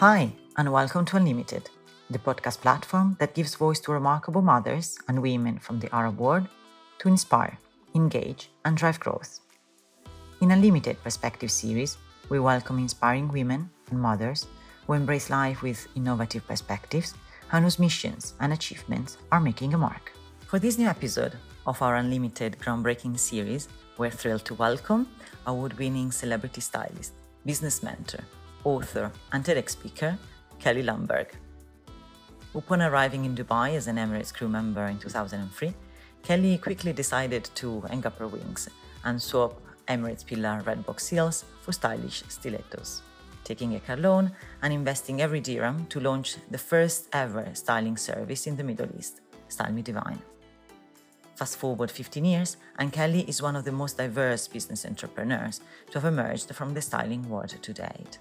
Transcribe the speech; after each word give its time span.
Hi, 0.00 0.30
and 0.58 0.70
welcome 0.70 1.06
to 1.06 1.16
Unlimited, 1.16 1.70
the 2.10 2.18
podcast 2.18 2.60
platform 2.60 3.16
that 3.18 3.34
gives 3.34 3.54
voice 3.54 3.80
to 3.80 3.92
remarkable 3.92 4.42
mothers 4.42 4.98
and 5.08 5.22
women 5.22 5.58
from 5.58 5.80
the 5.80 5.88
Arab 5.94 6.18
world 6.18 6.48
to 6.98 7.08
inspire, 7.08 7.58
engage, 7.94 8.50
and 8.66 8.76
drive 8.76 9.00
growth. 9.00 9.40
In 10.42 10.50
Unlimited 10.50 11.02
Perspective 11.02 11.50
series, 11.50 11.96
we 12.28 12.38
welcome 12.38 12.78
inspiring 12.78 13.28
women 13.28 13.70
and 13.90 13.98
mothers 13.98 14.46
who 14.86 14.92
embrace 14.92 15.30
life 15.30 15.62
with 15.62 15.88
innovative 15.96 16.46
perspectives 16.46 17.14
and 17.52 17.64
whose 17.64 17.78
missions 17.78 18.34
and 18.40 18.52
achievements 18.52 19.16
are 19.32 19.40
making 19.40 19.72
a 19.72 19.78
mark. 19.78 20.12
For 20.46 20.58
this 20.58 20.76
new 20.76 20.88
episode 20.88 21.38
of 21.66 21.80
our 21.80 21.96
Unlimited 21.96 22.58
Groundbreaking 22.60 23.18
series, 23.18 23.68
we're 23.96 24.10
thrilled 24.10 24.44
to 24.44 24.52
welcome 24.56 25.08
award 25.46 25.78
winning 25.78 26.12
celebrity 26.12 26.60
stylist, 26.60 27.14
business 27.46 27.82
mentor, 27.82 28.20
author, 28.66 29.12
and 29.32 29.44
TEDx 29.44 29.70
speaker, 29.70 30.18
Kelly 30.58 30.82
Lundberg. 30.82 31.28
Upon 32.54 32.82
arriving 32.82 33.24
in 33.24 33.36
Dubai 33.36 33.76
as 33.76 33.86
an 33.86 33.96
Emirates 33.96 34.34
crew 34.34 34.48
member 34.48 34.86
in 34.86 34.98
2003, 34.98 35.72
Kelly 36.22 36.58
quickly 36.58 36.92
decided 36.92 37.48
to 37.54 37.80
hang 37.82 38.04
up 38.04 38.18
her 38.18 38.26
wings 38.26 38.68
and 39.04 39.22
swap 39.22 39.60
Emirates 39.86 40.26
Pillar 40.26 40.62
red 40.66 40.84
box 40.84 41.04
seals 41.04 41.44
for 41.62 41.70
stylish 41.70 42.24
stilettos, 42.28 43.02
taking 43.44 43.76
a 43.76 43.80
car 43.80 43.96
loan 43.96 44.32
and 44.62 44.72
investing 44.72 45.20
every 45.20 45.40
dirham 45.40 45.86
to 45.86 46.00
launch 46.00 46.36
the 46.50 46.58
first 46.58 47.06
ever 47.12 47.48
styling 47.52 47.96
service 47.96 48.48
in 48.48 48.56
the 48.56 48.64
Middle 48.64 48.88
East, 48.98 49.20
Style 49.46 49.72
Me 49.72 49.82
Divine. 49.82 50.20
Fast 51.36 51.58
forward 51.58 51.90
15 51.90 52.24
years, 52.24 52.56
and 52.78 52.92
Kelly 52.92 53.20
is 53.28 53.42
one 53.42 53.54
of 53.54 53.64
the 53.64 53.70
most 53.70 53.98
diverse 53.98 54.48
business 54.48 54.84
entrepreneurs 54.84 55.60
to 55.90 56.00
have 56.00 56.12
emerged 56.12 56.52
from 56.52 56.74
the 56.74 56.82
styling 56.82 57.28
world 57.28 57.54
to 57.62 57.72
date. 57.72 58.18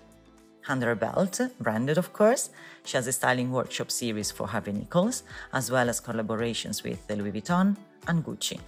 Under 0.68 0.88
her 0.88 0.96
belt, 0.96 1.40
branded 1.60 1.98
of 2.00 2.12
course, 2.12 2.50
she 2.84 2.98
has 2.98 3.06
a 3.06 3.12
styling 3.12 3.52
workshop 3.52 3.92
series 3.92 4.32
for 4.32 4.48
Harvey 4.48 4.72
Nichols, 4.72 5.22
as 5.54 5.70
well 5.70 5.90
as 5.90 6.02
collaborations 6.02 6.84
with 6.84 7.08
Louis 7.08 7.32
Vuitton 7.32 7.78
and 8.08 8.26
Gucci. 8.26 8.60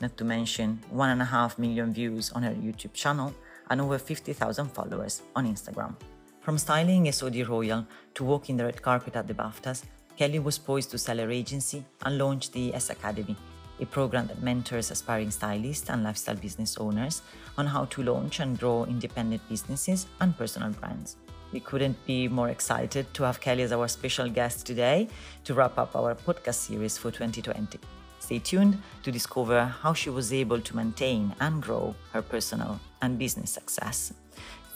Not 0.00 0.16
to 0.16 0.24
mention 0.24 0.80
1.5 0.92 1.58
million 1.58 1.92
views 1.92 2.32
on 2.32 2.42
her 2.42 2.54
YouTube 2.54 2.92
channel 2.92 3.32
and 3.70 3.80
over 3.80 3.98
50,000 3.98 4.68
followers 4.68 5.22
on 5.36 5.46
Instagram. 5.46 5.94
From 6.40 6.58
styling 6.58 7.06
a 7.06 7.12
Saudi 7.12 7.44
royal 7.44 7.86
to 8.14 8.24
walking 8.24 8.56
the 8.56 8.64
red 8.64 8.82
carpet 8.82 9.14
at 9.14 9.28
the 9.28 9.34
BAFTAs, 9.34 9.84
Kelly 10.16 10.40
was 10.40 10.58
poised 10.58 10.90
to 10.90 10.98
sell 10.98 11.18
her 11.18 11.30
agency 11.30 11.84
and 12.04 12.18
launch 12.18 12.50
the 12.50 12.74
S 12.74 12.90
Academy, 12.90 13.36
a 13.80 13.86
program 13.86 14.26
that 14.26 14.42
mentors 14.42 14.90
aspiring 14.90 15.30
stylists 15.30 15.88
and 15.88 16.02
lifestyle 16.02 16.36
business 16.36 16.76
owners 16.78 17.22
on 17.56 17.66
how 17.66 17.84
to 17.86 18.02
launch 18.02 18.40
and 18.40 18.58
grow 18.58 18.84
independent 18.84 19.42
businesses 19.48 20.06
and 20.20 20.36
personal 20.36 20.70
brands. 20.70 21.16
We 21.54 21.60
couldn't 21.60 22.04
be 22.04 22.26
more 22.26 22.48
excited 22.48 23.14
to 23.14 23.22
have 23.22 23.40
Kelly 23.40 23.62
as 23.62 23.70
our 23.70 23.86
special 23.86 24.28
guest 24.28 24.66
today 24.66 25.06
to 25.44 25.54
wrap 25.54 25.78
up 25.78 25.94
our 25.94 26.16
podcast 26.16 26.66
series 26.66 26.98
for 26.98 27.12
2020. 27.12 27.78
Stay 28.18 28.40
tuned 28.40 28.76
to 29.04 29.12
discover 29.12 29.64
how 29.64 29.94
she 29.94 30.10
was 30.10 30.32
able 30.32 30.60
to 30.60 30.74
maintain 30.74 31.32
and 31.38 31.62
grow 31.62 31.94
her 32.12 32.22
personal 32.22 32.80
and 33.02 33.20
business 33.20 33.52
success 33.52 34.12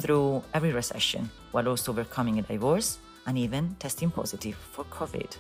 through 0.01 0.41
every 0.55 0.71
recession 0.71 1.29
while 1.51 1.67
also 1.67 1.91
overcoming 1.91 2.39
a 2.39 2.43
divorce 2.43 2.99
and 3.27 3.37
even 3.37 3.75
testing 3.81 4.13
positive 4.13 4.55
for 4.55 4.85
COVID. 4.85 5.37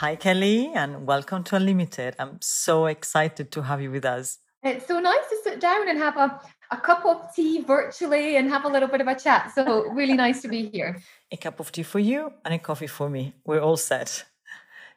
Hi, 0.00 0.14
Kelly, 0.14 0.70
and 0.76 1.08
welcome 1.08 1.42
to 1.42 1.56
Unlimited. 1.56 2.14
I'm 2.20 2.38
so 2.40 2.86
excited 2.86 3.50
to 3.50 3.62
have 3.62 3.82
you 3.82 3.90
with 3.90 4.04
us. 4.04 4.38
It's 4.62 4.86
so 4.86 5.00
nice 5.00 5.28
to 5.28 5.36
sit 5.42 5.58
down 5.58 5.88
and 5.88 5.98
have 5.98 6.16
a, 6.16 6.40
a 6.70 6.76
cup 6.76 7.04
of 7.04 7.34
tea 7.34 7.62
virtually 7.62 8.36
and 8.36 8.48
have 8.48 8.64
a 8.64 8.68
little 8.68 8.86
bit 8.86 9.00
of 9.00 9.08
a 9.08 9.16
chat. 9.16 9.50
So, 9.56 9.90
really 9.90 10.12
nice 10.14 10.40
to 10.42 10.48
be 10.48 10.68
here. 10.68 11.02
A 11.32 11.36
cup 11.36 11.58
of 11.58 11.72
tea 11.72 11.82
for 11.82 11.98
you 11.98 12.32
and 12.44 12.54
a 12.54 12.60
coffee 12.60 12.86
for 12.86 13.10
me. 13.10 13.34
We're 13.44 13.58
all 13.58 13.76
set. 13.76 14.24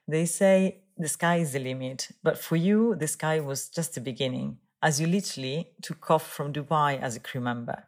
They 0.07 0.27
say 0.27 0.83
the 0.95 1.07
sky 1.07 1.37
is 1.37 1.53
the 1.53 1.59
limit, 1.59 2.09
but 2.21 2.37
for 2.37 2.55
you, 2.55 2.93
the 2.93 3.07
sky 3.07 3.39
was 3.39 3.69
just 3.69 3.95
the 3.95 4.01
beginning, 4.01 4.59
as 4.83 5.01
you 5.01 5.07
literally 5.07 5.71
took 5.81 6.11
off 6.11 6.27
from 6.27 6.53
Dubai 6.53 7.01
as 7.01 7.15
a 7.15 7.19
crew 7.19 7.41
member. 7.41 7.87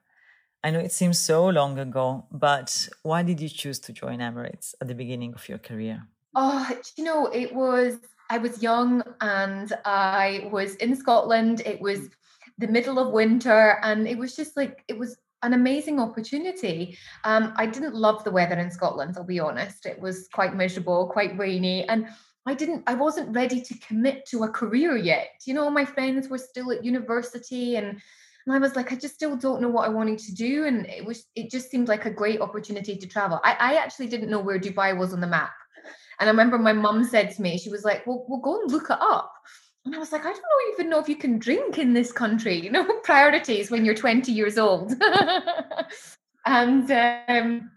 I 0.63 0.71
know 0.71 0.79
it 0.79 0.91
seems 0.91 1.19
so 1.19 1.47
long 1.47 1.77
ago, 1.77 2.25
but 2.31 2.89
why 3.03 3.21
did 3.21 3.39
you 3.39 3.49
choose 3.49 3.77
to 3.81 3.93
join 3.93 4.17
Emirates 4.17 4.73
at 4.81 4.87
the 4.87 4.95
beginning 4.95 5.35
of 5.35 5.47
your 5.47 5.59
career? 5.59 6.07
Oh, 6.35 6.67
you 6.97 7.03
know, 7.03 7.27
it 7.27 7.53
was, 7.53 7.99
I 8.29 8.37
was 8.37 8.63
young 8.63 9.03
and 9.21 9.71
I 9.85 10.49
was 10.51 10.75
in 10.75 10.95
Scotland. 10.95 11.61
It 11.65 11.79
was 11.79 12.09
the 12.57 12.67
middle 12.67 12.99
of 12.99 13.13
winter 13.13 13.79
and 13.83 14.07
it 14.07 14.17
was 14.17 14.35
just 14.35 14.57
like, 14.57 14.83
it 14.87 14.97
was 14.97 15.17
an 15.43 15.53
amazing 15.53 15.99
opportunity. 15.99 16.97
Um, 17.23 17.53
I 17.57 17.65
didn't 17.65 17.95
love 17.95 18.23
the 18.23 18.31
weather 18.31 18.55
in 18.55 18.71
Scotland, 18.71 19.15
I'll 19.17 19.23
be 19.23 19.39
honest. 19.39 19.85
It 19.85 19.99
was 19.99 20.27
quite 20.33 20.55
miserable, 20.55 21.07
quite 21.07 21.37
rainy. 21.37 21.87
And 21.87 22.07
I 22.45 22.53
didn't, 22.53 22.83
I 22.87 22.95
wasn't 22.95 23.35
ready 23.35 23.61
to 23.61 23.77
commit 23.79 24.25
to 24.27 24.43
a 24.43 24.49
career 24.49 24.97
yet. 24.97 25.29
You 25.45 25.53
know, 25.53 25.69
my 25.69 25.85
friends 25.85 26.29
were 26.29 26.37
still 26.37 26.71
at 26.71 26.83
university 26.83 27.75
and 27.75 28.01
and 28.45 28.53
I 28.53 28.59
was 28.59 28.75
like, 28.75 28.91
I 28.91 28.97
just 28.97 29.15
still 29.15 29.37
don't 29.37 29.61
know 29.61 29.69
what 29.69 29.85
I 29.85 29.89
wanted 29.89 30.19
to 30.19 30.35
do. 30.35 30.65
And 30.65 30.85
it 30.87 31.05
was, 31.05 31.25
it 31.33 31.49
just 31.49 31.71
seemed 31.71 31.87
like 31.87 32.05
a 32.05 32.09
great 32.09 32.41
opportunity 32.41 32.97
to 32.97 33.07
travel. 33.07 33.39
I, 33.41 33.55
I 33.57 33.73
actually 33.75 34.07
didn't 34.07 34.29
know 34.29 34.39
where 34.39 34.59
Dubai 34.59 34.97
was 34.97 35.13
on 35.13 35.21
the 35.21 35.27
map. 35.27 35.53
And 36.19 36.29
I 36.29 36.31
remember 36.31 36.57
my 36.57 36.73
mum 36.73 37.03
said 37.03 37.31
to 37.31 37.41
me, 37.41 37.57
she 37.57 37.69
was 37.69 37.83
like, 37.83 38.05
well, 38.05 38.25
we'll 38.27 38.39
go 38.39 38.61
and 38.61 38.71
look 38.71 38.89
it 38.89 38.97
up. 38.99 39.33
And 39.85 39.95
I 39.95 39.97
was 39.97 40.11
like, 40.11 40.25
I 40.25 40.31
don't 40.31 40.73
even 40.73 40.89
know 40.89 40.99
if 40.99 41.09
you 41.09 41.15
can 41.15 41.39
drink 41.39 41.77
in 41.77 41.93
this 41.93 42.11
country, 42.11 42.55
you 42.55 42.71
know, 42.71 42.87
priorities 43.03 43.69
when 43.69 43.83
you're 43.83 43.95
20 43.95 44.31
years 44.31 44.57
old. 44.57 44.93
and 46.45 46.89
um, 46.91 47.69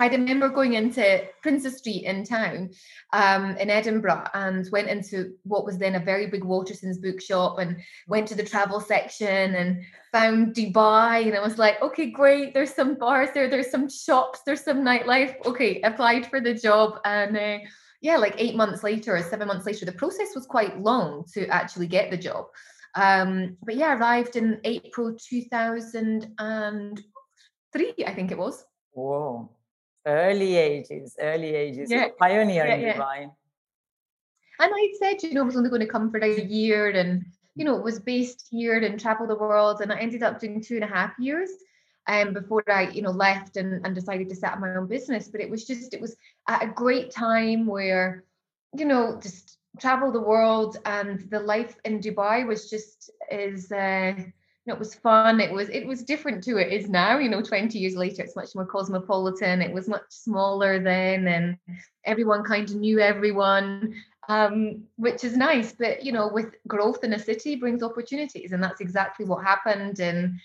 I 0.00 0.08
remember 0.08 0.48
going 0.48 0.74
into 0.74 1.22
Princes 1.40 1.78
Street 1.78 2.04
in 2.04 2.24
town 2.24 2.70
um, 3.12 3.56
in 3.56 3.70
Edinburgh 3.70 4.28
and 4.34 4.68
went 4.72 4.88
into 4.88 5.34
what 5.44 5.64
was 5.64 5.78
then 5.78 5.94
a 5.94 6.00
very 6.00 6.26
big 6.26 6.44
Waterstone's 6.44 6.98
bookshop 6.98 7.58
and 7.60 7.76
went 8.08 8.26
to 8.28 8.34
the 8.34 8.44
travel 8.44 8.80
section 8.80 9.54
and 9.54 9.82
found 10.12 10.54
Dubai. 10.54 11.26
And 11.26 11.36
I 11.36 11.40
was 11.40 11.58
like, 11.58 11.80
okay, 11.80 12.10
great. 12.10 12.52
There's 12.52 12.74
some 12.74 12.96
bars 12.96 13.28
there, 13.32 13.48
there's 13.48 13.70
some 13.70 13.88
shops, 13.88 14.40
there's 14.44 14.64
some 14.64 14.82
nightlife. 14.82 15.36
Okay, 15.46 15.80
applied 15.82 16.26
for 16.26 16.40
the 16.40 16.54
job. 16.54 16.98
And 17.04 17.36
uh, 17.36 17.58
yeah, 18.00 18.16
like 18.16 18.34
eight 18.38 18.56
months 18.56 18.82
later 18.82 19.16
or 19.16 19.22
seven 19.22 19.46
months 19.48 19.66
later, 19.66 19.84
the 19.86 19.92
process 19.92 20.34
was 20.34 20.46
quite 20.46 20.80
long 20.80 21.24
to 21.34 21.46
actually 21.48 21.86
get 21.86 22.10
the 22.10 22.16
job. 22.16 22.46
Um, 22.94 23.56
but 23.64 23.76
yeah, 23.76 23.96
arrived 23.96 24.36
in 24.36 24.60
April 24.64 25.16
2003, 25.16 27.94
I 28.06 28.14
think 28.14 28.30
it 28.30 28.38
was. 28.38 28.64
Whoa, 28.92 29.50
early 30.06 30.56
ages, 30.56 31.16
early 31.18 31.54
ages, 31.54 31.90
yeah. 31.90 32.08
pioneer 32.18 32.66
yeah, 32.66 32.74
in 32.74 32.80
yeah. 32.80 32.96
Dubai. 32.96 33.30
And 34.60 34.72
I 34.72 34.92
said, 35.00 35.22
you 35.22 35.34
know, 35.34 35.42
I 35.42 35.44
was 35.44 35.56
only 35.56 35.70
going 35.70 35.80
to 35.80 35.88
come 35.88 36.10
for 36.10 36.18
a 36.18 36.40
year 36.40 36.90
and, 36.90 37.24
you 37.56 37.64
know, 37.64 37.76
it 37.76 37.82
was 37.82 37.98
based 37.98 38.46
here 38.50 38.78
and 38.78 39.00
travel 39.00 39.26
the 39.26 39.34
world. 39.34 39.80
And 39.80 39.92
I 39.92 39.98
ended 39.98 40.22
up 40.22 40.38
doing 40.38 40.62
two 40.62 40.76
and 40.76 40.84
a 40.84 40.86
half 40.86 41.12
years 41.18 41.50
um, 42.06 42.32
before 42.32 42.64
I, 42.68 42.88
you 42.90 43.02
know, 43.02 43.10
left 43.10 43.56
and, 43.56 43.84
and 43.84 43.94
decided 43.94 44.28
to 44.28 44.36
set 44.36 44.52
up 44.52 44.60
my 44.60 44.76
own 44.76 44.86
business. 44.86 45.28
But 45.28 45.40
it 45.40 45.50
was 45.50 45.64
just, 45.66 45.94
it 45.94 46.00
was 46.00 46.16
at 46.48 46.62
a 46.62 46.68
great 46.68 47.10
time 47.10 47.66
where, 47.66 48.24
you 48.76 48.84
know, 48.84 49.18
just 49.22 49.58
travel 49.80 50.12
the 50.12 50.20
world 50.20 50.76
and 50.84 51.28
the 51.30 51.40
life 51.40 51.76
in 51.84 52.00
Dubai 52.00 52.46
was 52.46 52.70
just 52.70 53.10
is 53.30 53.72
uh 53.72 54.14
you 54.66 54.72
know, 54.72 54.76
it 54.76 54.80
was 54.80 54.94
fun. 54.94 55.40
It 55.40 55.52
was 55.52 55.68
it 55.68 55.86
was 55.86 56.02
different 56.02 56.42
to 56.44 56.56
it 56.56 56.72
is 56.72 56.88
now. 56.88 57.18
You 57.18 57.28
know, 57.28 57.42
20 57.42 57.78
years 57.78 57.96
later, 57.96 58.22
it's 58.22 58.36
much 58.36 58.54
more 58.54 58.64
cosmopolitan. 58.64 59.60
It 59.60 59.72
was 59.72 59.88
much 59.88 60.04
smaller 60.08 60.82
then, 60.82 61.28
and 61.28 61.58
everyone 62.04 62.44
kind 62.44 62.68
of 62.70 62.76
knew 62.76 62.98
everyone, 62.98 63.94
um, 64.28 64.84
which 64.96 65.22
is 65.22 65.36
nice. 65.36 65.72
But 65.72 66.02
you 66.02 66.12
know, 66.12 66.28
with 66.28 66.54
growth 66.66 67.04
in 67.04 67.12
a 67.12 67.18
city 67.18 67.56
brings 67.56 67.82
opportunities, 67.82 68.52
and 68.52 68.62
that's 68.62 68.80
exactly 68.80 69.26
what 69.26 69.44
happened. 69.44 70.00
And 70.00 70.40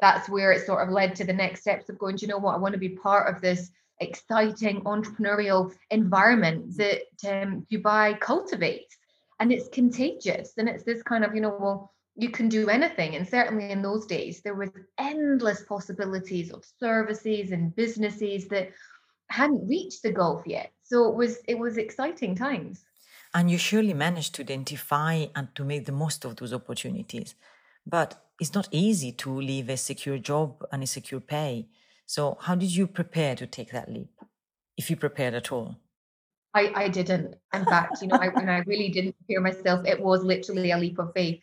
that's 0.00 0.28
where 0.28 0.52
it 0.52 0.66
sort 0.66 0.86
of 0.86 0.92
led 0.92 1.14
to 1.16 1.24
the 1.24 1.32
next 1.32 1.60
steps 1.60 1.88
of 1.88 1.98
going, 1.98 2.18
you 2.18 2.28
know 2.28 2.38
what, 2.38 2.54
I 2.54 2.58
want 2.58 2.72
to 2.74 2.78
be 2.78 2.90
part 2.90 3.32
of 3.32 3.40
this 3.40 3.70
exciting 4.00 4.82
entrepreneurial 4.82 5.72
environment 5.90 6.76
that 6.76 7.02
um, 7.26 7.66
Dubai 7.70 8.18
cultivates. 8.20 8.96
And 9.40 9.52
it's 9.52 9.68
contagious. 9.68 10.52
And 10.58 10.68
it's 10.68 10.84
this 10.84 11.02
kind 11.02 11.24
of, 11.24 11.34
you 11.34 11.40
know, 11.40 11.56
well, 11.58 11.92
you 12.16 12.30
can 12.30 12.48
do 12.48 12.68
anything. 12.68 13.16
And 13.16 13.28
certainly 13.28 13.70
in 13.70 13.82
those 13.82 14.06
days, 14.06 14.42
there 14.42 14.54
was 14.54 14.70
endless 14.98 15.64
possibilities 15.64 16.52
of 16.52 16.64
services 16.78 17.50
and 17.50 17.74
businesses 17.74 18.46
that 18.48 18.70
hadn't 19.30 19.66
reached 19.66 20.02
the 20.02 20.12
Gulf 20.12 20.42
yet. 20.46 20.70
So 20.84 21.08
it 21.08 21.16
was 21.16 21.38
it 21.48 21.58
was 21.58 21.76
exciting 21.76 22.36
times. 22.36 22.84
And 23.32 23.50
you 23.50 23.58
surely 23.58 23.94
managed 23.94 24.34
to 24.36 24.42
identify 24.42 25.26
and 25.34 25.48
to 25.56 25.64
make 25.64 25.86
the 25.86 25.92
most 25.92 26.24
of 26.24 26.36
those 26.36 26.52
opportunities. 26.52 27.34
But 27.84 28.23
it's 28.40 28.54
not 28.54 28.68
easy 28.70 29.12
to 29.12 29.40
leave 29.40 29.68
a 29.68 29.76
secure 29.76 30.18
job 30.18 30.64
and 30.72 30.82
a 30.82 30.86
secure 30.86 31.20
pay. 31.20 31.68
So, 32.06 32.36
how 32.40 32.54
did 32.54 32.74
you 32.74 32.86
prepare 32.86 33.34
to 33.36 33.46
take 33.46 33.72
that 33.72 33.90
leap, 33.90 34.10
if 34.76 34.90
you 34.90 34.96
prepared 34.96 35.34
at 35.34 35.52
all? 35.52 35.76
I, 36.52 36.72
I 36.74 36.88
didn't. 36.88 37.34
In 37.52 37.64
fact, 37.64 38.00
you 38.00 38.08
know, 38.08 38.16
I, 38.16 38.28
when 38.28 38.48
I 38.48 38.58
really 38.60 38.88
didn't 38.88 39.16
prepare 39.18 39.40
myself, 39.40 39.86
it 39.86 40.00
was 40.00 40.22
literally 40.22 40.70
a 40.70 40.78
leap 40.78 40.98
of 40.98 41.12
faith. 41.14 41.40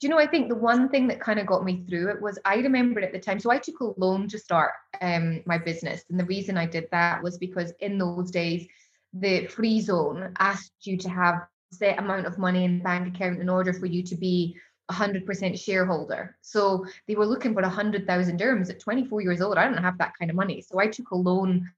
do 0.00 0.06
you 0.06 0.08
know, 0.08 0.18
I 0.18 0.26
think 0.26 0.48
the 0.48 0.54
one 0.54 0.88
thing 0.88 1.08
that 1.08 1.20
kind 1.20 1.40
of 1.40 1.46
got 1.46 1.64
me 1.64 1.84
through 1.88 2.10
it 2.10 2.22
was 2.22 2.38
I 2.44 2.56
remembered 2.56 3.02
at 3.02 3.12
the 3.12 3.18
time. 3.18 3.40
So 3.40 3.50
I 3.50 3.58
took 3.58 3.80
a 3.80 3.92
loan 3.98 4.28
to 4.28 4.38
start 4.38 4.72
um, 5.00 5.42
my 5.46 5.58
business. 5.58 6.04
And 6.10 6.18
the 6.18 6.26
reason 6.26 6.56
I 6.56 6.66
did 6.66 6.88
that 6.92 7.22
was 7.22 7.38
because 7.38 7.72
in 7.80 7.98
those 7.98 8.30
days, 8.30 8.66
the 9.12 9.46
free 9.46 9.80
zone 9.80 10.32
asked 10.38 10.72
you 10.82 10.96
to 10.98 11.08
have 11.08 11.34
a 11.34 11.48
set 11.74 11.98
amount 11.98 12.26
of 12.26 12.38
money 12.38 12.64
in 12.64 12.78
the 12.78 12.84
bank 12.84 13.14
account 13.14 13.40
in 13.40 13.48
order 13.48 13.72
for 13.72 13.86
you 13.86 14.02
to 14.04 14.16
be 14.16 14.56
100% 14.90 15.58
shareholder. 15.58 16.36
So 16.40 16.84
they 17.06 17.14
were 17.14 17.26
looking 17.26 17.54
for 17.54 17.62
100,000 17.62 18.38
dirhams 18.38 18.70
at 18.70 18.80
24 18.80 19.20
years 19.20 19.40
old. 19.40 19.56
I 19.56 19.64
don't 19.64 19.82
have 19.82 19.98
that 19.98 20.12
kind 20.18 20.30
of 20.30 20.36
money. 20.36 20.62
So 20.62 20.78
I 20.78 20.86
took 20.86 21.10
a 21.10 21.16
loan 21.16 21.70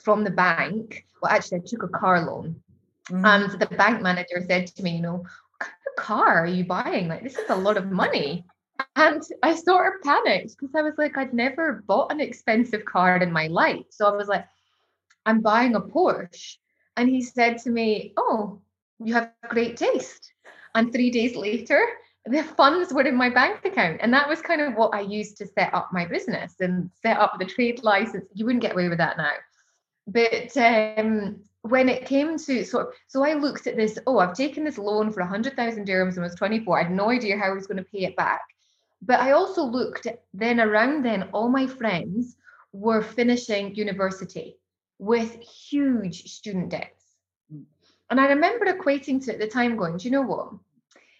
from 0.00 0.24
the 0.24 0.30
bank. 0.30 1.06
Well, 1.22 1.32
actually, 1.32 1.58
I 1.58 1.62
took 1.66 1.82
a 1.82 1.88
car 1.88 2.24
loan. 2.24 2.56
Mm-hmm. 3.10 3.24
And 3.24 3.60
the 3.60 3.66
bank 3.66 4.02
manager 4.02 4.42
said 4.46 4.66
to 4.68 4.82
me, 4.82 4.96
you 4.96 5.02
know, 5.02 5.16
what 5.16 5.60
kind 5.60 5.72
of 5.72 6.04
car 6.04 6.44
are 6.44 6.46
you 6.46 6.64
buying? 6.64 7.08
Like, 7.08 7.22
this 7.22 7.36
is 7.36 7.50
a 7.50 7.56
lot 7.56 7.76
of 7.76 7.90
money. 7.90 8.44
And 8.96 9.22
I 9.42 9.54
sort 9.54 9.94
of 9.94 10.02
panicked 10.02 10.56
because 10.58 10.74
I 10.74 10.82
was 10.82 10.94
like, 10.96 11.16
I'd 11.16 11.34
never 11.34 11.84
bought 11.86 12.12
an 12.12 12.20
expensive 12.20 12.84
car 12.84 13.16
in 13.16 13.32
my 13.32 13.46
life. 13.48 13.84
So 13.90 14.06
I 14.06 14.16
was 14.16 14.28
like, 14.28 14.46
I'm 15.26 15.40
buying 15.40 15.74
a 15.74 15.80
Porsche. 15.80 16.56
And 16.96 17.08
he 17.08 17.22
said 17.22 17.58
to 17.58 17.70
me, 17.70 18.12
Oh, 18.16 18.60
you 19.02 19.14
have 19.14 19.32
great 19.48 19.76
taste. 19.76 20.32
And 20.74 20.92
three 20.92 21.10
days 21.10 21.36
later, 21.36 21.86
the 22.26 22.42
funds 22.42 22.92
were 22.92 23.02
in 23.02 23.16
my 23.16 23.28
bank 23.28 23.64
account. 23.64 24.00
And 24.00 24.12
that 24.14 24.28
was 24.28 24.40
kind 24.40 24.60
of 24.60 24.74
what 24.74 24.94
I 24.94 25.00
used 25.00 25.36
to 25.38 25.46
set 25.46 25.74
up 25.74 25.90
my 25.92 26.06
business 26.06 26.54
and 26.60 26.90
set 27.02 27.18
up 27.18 27.38
the 27.38 27.44
trade 27.44 27.82
license. 27.82 28.26
You 28.34 28.46
wouldn't 28.46 28.62
get 28.62 28.72
away 28.72 28.88
with 28.88 28.98
that 28.98 29.18
now. 29.18 29.32
But 30.06 30.56
um, 30.56 31.40
when 31.62 31.88
it 31.88 32.06
came 32.06 32.38
to 32.38 32.64
sort 32.64 32.88
of, 32.88 32.94
so 33.08 33.22
I 33.22 33.34
looked 33.34 33.66
at 33.66 33.76
this, 33.76 33.98
oh, 34.06 34.18
I've 34.18 34.34
taken 34.34 34.64
this 34.64 34.78
loan 34.78 35.12
for 35.12 35.20
100,000 35.20 35.86
dirhams 35.86 36.16
and 36.16 36.20
I 36.20 36.28
was 36.28 36.34
24. 36.34 36.78
I 36.78 36.82
had 36.84 36.92
no 36.92 37.10
idea 37.10 37.36
how 37.36 37.46
I 37.46 37.54
was 37.54 37.66
going 37.66 37.78
to 37.78 37.90
pay 37.90 38.04
it 38.04 38.16
back. 38.16 38.42
But 39.02 39.20
I 39.20 39.32
also 39.32 39.62
looked 39.62 40.06
at, 40.06 40.22
then 40.32 40.60
around 40.60 41.04
then, 41.04 41.24
all 41.32 41.48
my 41.48 41.66
friends 41.66 42.36
were 42.72 43.02
finishing 43.02 43.74
university 43.74 44.56
with 44.98 45.40
huge 45.40 46.24
student 46.30 46.70
debts. 46.70 47.04
And 48.10 48.20
I 48.20 48.28
remember 48.28 48.66
equating 48.66 49.22
to 49.24 49.32
at 49.32 49.38
the 49.38 49.46
time 49.46 49.76
going, 49.76 49.98
do 49.98 50.04
you 50.04 50.10
know 50.10 50.22
what? 50.22 50.52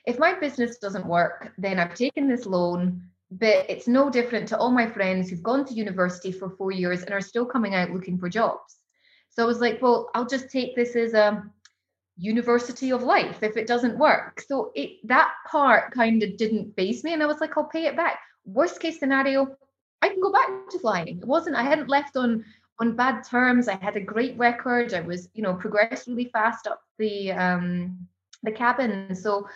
If 0.07 0.19
my 0.19 0.35
business 0.35 0.79
doesn't 0.79 1.07
work, 1.07 1.53
then 1.57 1.79
I've 1.79 1.95
taken 1.95 2.29
this 2.29 2.47
loan, 2.47 3.03
but 3.31 3.69
it's 3.69 3.89
no 3.89 4.11
different 4.11 4.49
to 4.49 4.59
all 4.59 4.71
my 4.71 4.87
friends 4.87 5.31
who've 5.31 5.43
gone 5.43 5.65
to 5.65 5.75
university 5.75 6.31
for 6.31 6.51
four 6.51 6.73
years 6.73 7.03
and 7.03 7.13
are 7.13 7.21
still 7.21 7.47
coming 7.47 7.75
out 7.75 7.91
looking 7.91 8.19
for 8.19 8.29
jobs. 8.29 8.77
So 9.31 9.43
I 9.43 9.47
was 9.47 9.61
like, 9.61 9.81
well, 9.83 10.11
I'll 10.15 10.27
just 10.27 10.51
take 10.51 10.77
this 10.77 10.95
as 10.95 11.15
a 11.15 11.45
university 12.17 12.93
of 12.93 13.03
life 13.03 13.43
if 13.43 13.57
it 13.57 13.67
doesn't 13.67 13.99
work. 13.99 14.41
So 14.47 14.71
it 14.75 14.99
that 15.05 15.33
part 15.51 15.93
kind 15.93 16.23
of 16.23 16.37
didn't 16.37 16.77
base 16.77 17.03
me. 17.03 17.13
And 17.13 17.23
I 17.23 17.27
was 17.27 17.41
like, 17.41 17.57
I'll 17.57 17.65
pay 17.65 17.87
it 17.87 17.97
back. 17.97 18.21
Worst 18.45 18.79
case 18.81 19.01
scenario, 19.01 19.57
I 20.03 20.09
can 20.09 20.21
go 20.21 20.31
back 20.31 20.49
to 20.71 20.79
flying. 20.79 21.19
It 21.19 21.27
wasn't, 21.27 21.57
I 21.57 21.63
hadn't 21.63 21.89
left 21.89 22.17
on 22.17 22.45
on 22.79 22.97
bad 22.97 23.23
terms. 23.25 23.69
I 23.69 23.77
had 23.77 23.97
a 23.97 24.01
great 24.01 24.37
record. 24.37 24.95
I 24.95 25.01
was, 25.01 25.29
you 25.35 25.43
know, 25.43 25.55
progressed 25.55 26.07
really 26.07 26.27
fast 26.27 26.67
up 26.67 26.83
the 26.99 27.33
um, 27.33 28.07
the 28.43 28.53
cabin. 28.53 29.15
So 29.15 29.49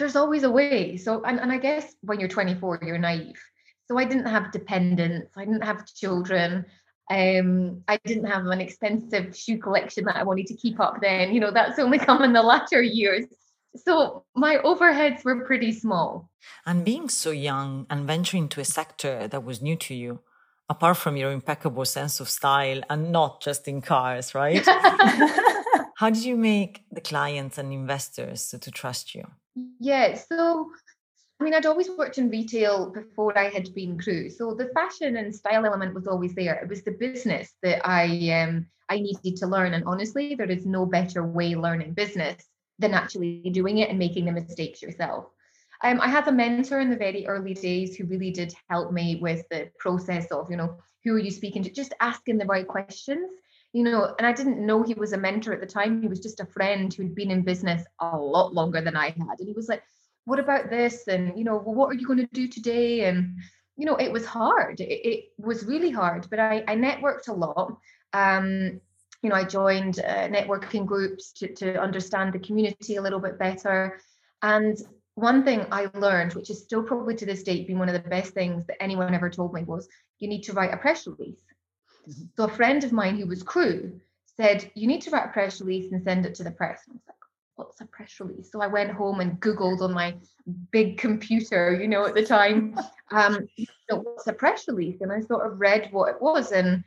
there's 0.00 0.16
always 0.16 0.42
a 0.42 0.50
way. 0.50 0.96
So 0.96 1.22
and, 1.22 1.38
and 1.38 1.52
I 1.52 1.58
guess 1.58 1.94
when 2.00 2.18
you're 2.18 2.28
24, 2.28 2.80
you're 2.82 2.98
naive. 2.98 3.40
So 3.86 3.98
I 3.98 4.04
didn't 4.04 4.26
have 4.26 4.52
dependents. 4.52 5.32
I 5.36 5.44
didn't 5.44 5.62
have 5.62 5.86
children. 5.86 6.64
Um, 7.10 7.82
I 7.88 7.98
didn't 8.04 8.26
have 8.26 8.46
an 8.46 8.60
expensive 8.60 9.36
shoe 9.36 9.58
collection 9.58 10.04
that 10.04 10.16
I 10.16 10.22
wanted 10.22 10.46
to 10.46 10.56
keep 10.56 10.78
up 10.78 11.00
then. 11.00 11.34
You 11.34 11.40
know, 11.40 11.50
that's 11.50 11.78
only 11.78 11.98
come 12.08 12.22
in 12.22 12.32
the 12.32 12.42
latter 12.42 12.82
years. 12.82 13.26
So 13.76 14.24
my 14.34 14.58
overheads 14.58 15.24
were 15.24 15.44
pretty 15.44 15.72
small. 15.72 16.30
And 16.66 16.84
being 16.84 17.08
so 17.08 17.30
young 17.30 17.86
and 17.90 18.06
venturing 18.06 18.44
into 18.44 18.60
a 18.60 18.64
sector 18.64 19.28
that 19.28 19.44
was 19.44 19.60
new 19.60 19.76
to 19.76 19.94
you, 19.94 20.20
apart 20.68 20.96
from 20.96 21.16
your 21.16 21.32
impeccable 21.32 21.84
sense 21.84 22.20
of 22.20 22.28
style 22.28 22.80
and 22.88 23.12
not 23.12 23.42
just 23.42 23.68
in 23.68 23.80
cars, 23.80 24.34
right? 24.34 24.64
How 25.96 26.10
did 26.10 26.24
you 26.24 26.36
make 26.36 26.84
the 26.90 27.00
clients 27.00 27.58
and 27.58 27.72
investors 27.72 28.54
to 28.58 28.70
trust 28.70 29.14
you? 29.14 29.26
Yeah, 29.78 30.14
so 30.14 30.70
I 31.40 31.44
mean, 31.44 31.54
I'd 31.54 31.66
always 31.66 31.88
worked 31.90 32.18
in 32.18 32.30
retail 32.30 32.90
before 32.90 33.36
I 33.36 33.48
had 33.48 33.74
been 33.74 33.98
crew, 33.98 34.28
so 34.28 34.54
the 34.54 34.68
fashion 34.74 35.16
and 35.16 35.34
style 35.34 35.64
element 35.64 35.94
was 35.94 36.06
always 36.06 36.34
there. 36.34 36.54
It 36.56 36.68
was 36.68 36.82
the 36.82 36.92
business 36.92 37.54
that 37.62 37.80
I 37.86 38.04
um, 38.30 38.66
I 38.88 38.98
needed 39.00 39.36
to 39.36 39.46
learn, 39.46 39.74
and 39.74 39.84
honestly, 39.84 40.34
there 40.34 40.50
is 40.50 40.66
no 40.66 40.84
better 40.84 41.26
way 41.26 41.54
learning 41.54 41.94
business 41.94 42.44
than 42.78 42.94
actually 42.94 43.50
doing 43.52 43.78
it 43.78 43.90
and 43.90 43.98
making 43.98 44.26
the 44.26 44.32
mistakes 44.32 44.82
yourself. 44.82 45.26
Um, 45.82 46.00
I 46.00 46.08
had 46.08 46.28
a 46.28 46.32
mentor 46.32 46.80
in 46.80 46.90
the 46.90 46.96
very 46.96 47.26
early 47.26 47.54
days 47.54 47.96
who 47.96 48.04
really 48.04 48.30
did 48.30 48.54
help 48.68 48.92
me 48.92 49.16
with 49.16 49.48
the 49.50 49.70
process 49.78 50.26
of, 50.26 50.50
you 50.50 50.56
know, 50.56 50.76
who 51.04 51.14
are 51.14 51.18
you 51.18 51.30
speaking 51.30 51.62
to? 51.62 51.70
Just 51.70 51.94
asking 52.00 52.36
the 52.36 52.44
right 52.44 52.66
questions, 52.66 53.30
you 53.72 53.82
know. 53.84 54.14
And 54.18 54.26
I 54.26 54.32
didn't 54.32 54.64
know 54.64 54.82
he 54.82 54.94
was 54.94 55.12
a 55.12 55.18
mentor 55.18 55.52
at 55.52 55.60
the 55.60 55.66
time. 55.66 56.02
He 56.02 56.08
was 56.08 56.20
just 56.20 56.40
a 56.40 56.46
friend 56.46 56.92
who'd 56.92 57.14
been 57.14 57.30
in 57.30 57.42
business 57.42 57.84
a 58.00 58.16
lot 58.16 58.54
longer 58.54 58.80
than 58.80 58.96
I 58.96 59.06
had. 59.06 59.38
And 59.38 59.48
he 59.48 59.54
was 59.54 59.68
like, 59.68 59.82
what 60.24 60.38
about 60.38 60.70
this? 60.70 61.08
And, 61.08 61.36
you 61.38 61.44
know, 61.44 61.56
well, 61.56 61.74
what 61.74 61.90
are 61.90 61.98
you 61.98 62.06
going 62.06 62.18
to 62.18 62.28
do 62.32 62.46
today? 62.46 63.04
And, 63.04 63.36
you 63.76 63.86
know, 63.86 63.96
it 63.96 64.12
was 64.12 64.26
hard. 64.26 64.80
It, 64.80 65.08
it 65.08 65.24
was 65.38 65.64
really 65.64 65.90
hard, 65.90 66.28
but 66.30 66.38
I, 66.38 66.62
I 66.68 66.76
networked 66.76 67.28
a 67.28 67.32
lot. 67.32 67.78
Um, 68.12 68.80
you 69.22 69.28
know, 69.28 69.36
I 69.36 69.44
joined 69.44 70.00
uh, 70.00 70.28
networking 70.28 70.86
groups 70.86 71.32
to, 71.32 71.54
to 71.54 71.80
understand 71.80 72.32
the 72.32 72.38
community 72.38 72.96
a 72.96 73.02
little 73.02 73.20
bit 73.20 73.38
better. 73.38 74.00
And 74.42 74.78
one 75.14 75.44
thing 75.44 75.66
I 75.70 75.88
learned, 75.94 76.34
which 76.34 76.50
is 76.50 76.62
still 76.62 76.82
probably 76.82 77.14
to 77.16 77.26
this 77.26 77.42
date 77.42 77.66
been 77.66 77.78
one 77.78 77.88
of 77.88 78.02
the 78.02 78.08
best 78.08 78.32
things 78.32 78.66
that 78.66 78.82
anyone 78.82 79.14
ever 79.14 79.28
told 79.28 79.52
me, 79.52 79.64
was 79.64 79.88
you 80.18 80.28
need 80.28 80.42
to 80.42 80.52
write 80.52 80.72
a 80.72 80.78
press 80.78 81.06
release. 81.06 81.36
So 82.36 82.44
a 82.44 82.48
friend 82.48 82.82
of 82.84 82.92
mine 82.92 83.16
who 83.16 83.26
was 83.26 83.42
crew 83.42 84.00
said, 84.36 84.70
You 84.74 84.86
need 84.86 85.02
to 85.02 85.10
write 85.10 85.26
a 85.26 85.32
press 85.32 85.60
release 85.60 85.92
and 85.92 86.02
send 86.02 86.26
it 86.26 86.34
to 86.36 86.44
the 86.44 86.50
press. 86.50 86.82
And 86.86 86.94
I 86.94 86.96
was 86.96 87.02
like, 87.08 87.16
What's 87.56 87.80
a 87.80 87.86
press 87.86 88.20
release? 88.20 88.50
So 88.50 88.60
I 88.60 88.66
went 88.66 88.90
home 88.90 89.20
and 89.20 89.40
Googled 89.40 89.82
on 89.82 89.92
my 89.92 90.14
big 90.72 90.98
computer, 90.98 91.78
you 91.80 91.88
know, 91.88 92.06
at 92.06 92.14
the 92.14 92.24
time, 92.24 92.78
um, 93.10 93.48
what's 93.90 94.26
a 94.26 94.32
press 94.32 94.66
release? 94.68 95.00
And 95.00 95.12
I 95.12 95.20
sort 95.20 95.46
of 95.46 95.60
read 95.60 95.88
what 95.92 96.10
it 96.10 96.20
was 96.20 96.52
and 96.52 96.84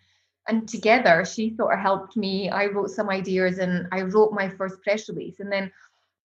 and 0.48 0.68
together 0.68 1.24
she 1.24 1.56
sort 1.56 1.74
of 1.74 1.80
helped 1.80 2.18
me. 2.18 2.50
I 2.50 2.65
wrote 2.65 2.89
some 2.89 3.10
ideas 3.10 3.60
and 3.60 3.88
I 3.92 4.01
wrote 4.01 4.33
my 4.33 4.50
first 4.50 4.81
press 4.81 5.07
release. 5.07 5.39
And 5.39 5.51
then 5.51 5.72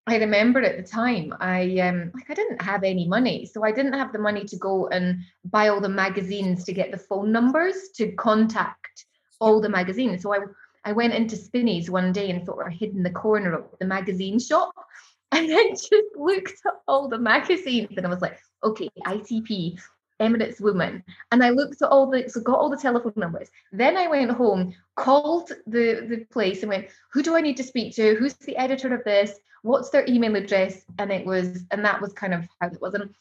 I 0.08 0.16
remember 0.16 0.60
at 0.62 0.76
the 0.76 0.82
time 0.82 1.34
I 1.38 1.78
um 1.80 2.10
like 2.14 2.30
I 2.30 2.34
didn't 2.34 2.62
have 2.62 2.82
any 2.82 3.06
money, 3.06 3.44
so 3.46 3.64
I 3.64 3.72
didn't 3.72 3.92
have 3.92 4.12
the 4.12 4.18
money 4.18 4.44
to 4.44 4.56
go 4.56 4.88
and 4.88 5.20
buy 5.44 5.68
all 5.68 5.80
the 5.80 5.88
magazines 5.88 6.64
to 6.64 6.72
get 6.72 6.90
the 6.90 6.98
phone 6.98 7.30
numbers 7.30 7.90
to 7.96 8.12
contact 8.12 9.04
all 9.40 9.60
the 9.60 9.68
magazines. 9.68 10.22
So 10.22 10.34
I 10.34 10.38
I 10.84 10.92
went 10.92 11.14
into 11.14 11.36
Spinneys 11.36 11.90
one 11.90 12.12
day 12.12 12.30
and 12.30 12.46
sort 12.46 12.66
of 12.66 12.72
hid 12.72 12.94
in 12.94 13.02
the 13.02 13.10
corner 13.10 13.52
of 13.52 13.64
the 13.78 13.86
magazine 13.86 14.38
shop 14.38 14.72
and 15.32 15.48
then 15.48 15.70
just 15.72 16.16
looked 16.16 16.58
at 16.66 16.72
all 16.86 17.08
the 17.08 17.18
magazines 17.18 17.94
and 17.96 18.06
I 18.06 18.08
was 18.08 18.22
like, 18.22 18.38
okay, 18.64 18.88
ITP, 19.06 19.78
Emirates 20.20 20.60
Woman. 20.60 21.02
And 21.32 21.42
I 21.42 21.50
looked 21.50 21.82
at 21.82 21.88
all 21.88 22.10
the 22.10 22.28
so 22.28 22.40
got 22.40 22.58
all 22.58 22.70
the 22.70 22.76
telephone 22.76 23.12
numbers. 23.16 23.48
Then 23.72 23.96
I 23.96 24.08
went 24.08 24.30
home, 24.30 24.75
called 24.96 25.52
the, 25.66 26.06
the 26.08 26.26
place 26.30 26.62
and 26.62 26.70
went, 26.70 26.88
who 27.12 27.22
do 27.22 27.37
I 27.37 27.40
need 27.40 27.56
to 27.58 27.64
speak 27.64 27.94
to? 27.96 28.14
Who's 28.16 28.34
the 28.34 28.56
editor 28.56 28.94
of 28.94 29.04
this? 29.04 29.38
what's 29.62 29.90
their 29.90 30.06
email 30.08 30.37
address? 30.37 30.84
And 30.98 31.10
it 31.10 31.26
was, 31.26 31.64
and 31.70 31.84
that 31.84 32.00
was 32.00 32.12
kind 32.12 32.34
of 32.34 32.46
how 32.60 32.68
it 32.68 32.80
was. 32.80 32.94
And 32.94 33.14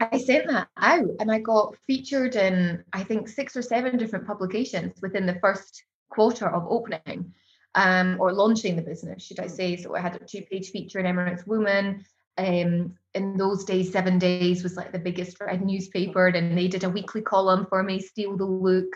I 0.00 0.18
sent 0.18 0.48
that 0.48 0.68
out 0.76 1.08
and 1.20 1.30
I 1.30 1.38
got 1.38 1.76
featured 1.86 2.36
in, 2.36 2.84
I 2.92 3.02
think, 3.02 3.28
six 3.28 3.56
or 3.56 3.62
seven 3.62 3.96
different 3.96 4.26
publications 4.26 5.00
within 5.00 5.26
the 5.26 5.38
first 5.40 5.84
quarter 6.10 6.48
of 6.48 6.66
opening 6.68 7.32
um, 7.74 8.16
or 8.20 8.32
launching 8.32 8.76
the 8.76 8.82
business, 8.82 9.24
should 9.24 9.40
I 9.40 9.46
say. 9.46 9.76
So 9.76 9.94
I 9.94 10.00
had 10.00 10.16
a 10.16 10.24
two 10.24 10.42
page 10.42 10.70
feature 10.70 10.98
in 10.98 11.06
Emirates 11.06 11.46
Woman. 11.46 12.04
Um, 12.38 12.96
in 13.14 13.36
those 13.36 13.64
days, 13.64 13.92
seven 13.92 14.18
days 14.18 14.62
was 14.62 14.76
like 14.76 14.92
the 14.92 14.98
biggest 14.98 15.40
red 15.40 15.64
newspaper, 15.64 16.28
and 16.28 16.56
they 16.56 16.68
did 16.68 16.84
a 16.84 16.90
weekly 16.90 17.22
column 17.22 17.66
for 17.68 17.82
me, 17.82 18.00
Steal 18.00 18.36
the 18.36 18.44
Look. 18.44 18.94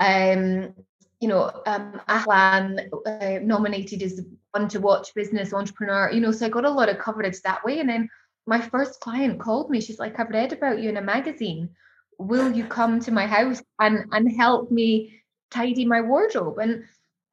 Um, 0.00 0.74
you 1.20 1.28
know, 1.28 1.50
um, 1.66 2.00
Ahlan 2.08 2.88
uh, 3.06 3.38
nominated 3.42 4.02
as 4.02 4.20
one 4.52 4.68
to 4.68 4.80
watch 4.80 5.14
business 5.14 5.52
entrepreneur, 5.52 6.10
you 6.12 6.20
know, 6.20 6.32
so 6.32 6.46
I 6.46 6.48
got 6.48 6.64
a 6.64 6.70
lot 6.70 6.88
of 6.88 6.98
coverage 6.98 7.40
that 7.42 7.64
way. 7.64 7.80
And 7.80 7.88
then 7.88 8.08
my 8.46 8.60
first 8.60 9.00
client 9.00 9.40
called 9.40 9.70
me. 9.70 9.80
She's 9.80 9.98
like, 9.98 10.20
I've 10.20 10.28
read 10.28 10.52
about 10.52 10.80
you 10.80 10.88
in 10.90 10.96
a 10.96 11.02
magazine. 11.02 11.70
Will 12.18 12.52
you 12.52 12.64
come 12.64 13.00
to 13.00 13.10
my 13.10 13.26
house 13.26 13.62
and, 13.80 14.04
and 14.12 14.36
help 14.36 14.70
me 14.70 15.22
tidy 15.50 15.84
my 15.84 16.02
wardrobe? 16.02 16.58
And 16.58 16.84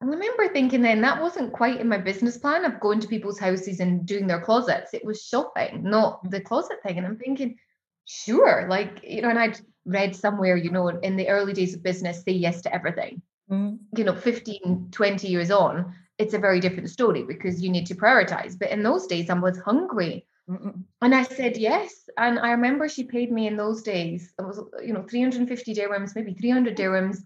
I 0.02 0.04
remember 0.04 0.48
thinking 0.48 0.82
then 0.82 1.00
that 1.02 1.22
wasn't 1.22 1.52
quite 1.52 1.80
in 1.80 1.88
my 1.88 1.98
business 1.98 2.36
plan 2.36 2.64
of 2.64 2.80
going 2.80 3.00
to 3.00 3.08
people's 3.08 3.38
houses 3.38 3.80
and 3.80 4.04
doing 4.04 4.26
their 4.26 4.40
closets. 4.40 4.92
It 4.92 5.04
was 5.04 5.22
shopping, 5.22 5.84
not 5.84 6.28
the 6.28 6.40
closet 6.40 6.78
thing. 6.82 6.98
And 6.98 7.06
I'm 7.06 7.16
thinking, 7.16 7.56
sure, 8.04 8.66
like, 8.68 9.00
you 9.04 9.22
know, 9.22 9.30
and 9.30 9.38
I'd 9.38 9.60
read 9.84 10.16
somewhere, 10.16 10.56
you 10.56 10.70
know, 10.70 10.88
in 10.88 11.16
the 11.16 11.28
early 11.28 11.52
days 11.52 11.74
of 11.74 11.82
business, 11.82 12.24
say 12.24 12.32
yes 12.32 12.62
to 12.62 12.74
everything 12.74 13.22
mm. 13.52 13.78
you 13.96 14.04
know 14.04 14.14
15 14.14 14.88
20 14.90 15.28
years 15.28 15.50
on 15.50 15.94
it's 16.18 16.34
a 16.34 16.38
very 16.38 16.60
different 16.60 16.90
story 16.90 17.22
because 17.22 17.62
you 17.62 17.70
need 17.70 17.86
to 17.86 17.94
prioritize 17.94 18.58
but 18.58 18.70
in 18.70 18.82
those 18.82 19.06
days 19.06 19.30
i 19.30 19.34
was 19.34 19.58
hungry 19.58 20.26
Mm-mm. 20.50 20.82
And 21.00 21.14
I 21.14 21.22
said 21.22 21.56
yes. 21.56 22.10
And 22.18 22.36
I 22.40 22.50
remember 22.50 22.88
she 22.88 23.04
paid 23.04 23.30
me 23.30 23.46
in 23.46 23.56
those 23.56 23.80
days, 23.80 24.34
it 24.36 24.42
was, 24.42 24.60
you 24.84 24.92
know, 24.92 25.04
350 25.08 25.72
dirhams, 25.72 26.16
maybe 26.16 26.34
300 26.34 26.76
dirhams. 26.76 27.18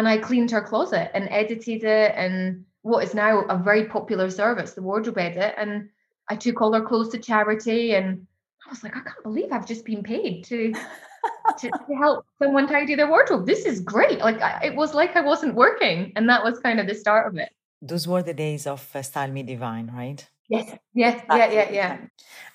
And 0.00 0.08
I 0.08 0.16
cleaned 0.16 0.50
her 0.52 0.62
closet 0.62 1.10
and 1.12 1.28
edited 1.30 1.84
it 1.84 2.14
and 2.16 2.64
what 2.80 3.04
is 3.04 3.12
now 3.12 3.42
a 3.42 3.58
very 3.58 3.84
popular 3.84 4.30
service, 4.30 4.72
the 4.72 4.80
wardrobe 4.80 5.18
edit. 5.18 5.52
And 5.58 5.90
I 6.30 6.36
took 6.36 6.62
all 6.62 6.72
her 6.72 6.80
clothes 6.80 7.10
to 7.10 7.18
charity. 7.18 7.94
And 7.94 8.26
I 8.66 8.70
was 8.70 8.82
like, 8.82 8.96
I 8.96 9.00
can't 9.00 9.22
believe 9.22 9.52
I've 9.52 9.66
just 9.66 9.84
been 9.84 10.02
paid 10.02 10.46
to. 10.46 10.72
to, 11.58 11.70
to, 11.86 11.94
help 12.00 12.24
someone 12.42 12.66
tidy 12.66 12.94
their 12.94 13.10
wardrobe. 13.10 13.44
This 13.44 13.66
is 13.66 13.80
great. 13.80 14.20
Like 14.20 14.40
I, 14.40 14.68
it 14.68 14.74
was 14.74 14.94
like 14.94 15.16
I 15.16 15.20
wasn't 15.20 15.54
working, 15.54 16.14
and 16.16 16.26
that 16.30 16.42
was 16.42 16.58
kind 16.60 16.80
of 16.80 16.86
the 16.86 16.94
start 16.94 17.26
of 17.26 17.36
it. 17.36 17.50
Those 17.82 18.08
were 18.08 18.22
the 18.22 18.32
days 18.32 18.66
of 18.66 18.80
uh, 18.94 19.02
Style 19.02 19.30
Me 19.30 19.42
Divine, 19.42 19.90
right? 19.94 20.26
Yes, 20.50 20.76
yes, 20.94 21.22
yeah, 21.30 21.50
yeah, 21.52 21.70
yeah. 21.70 21.98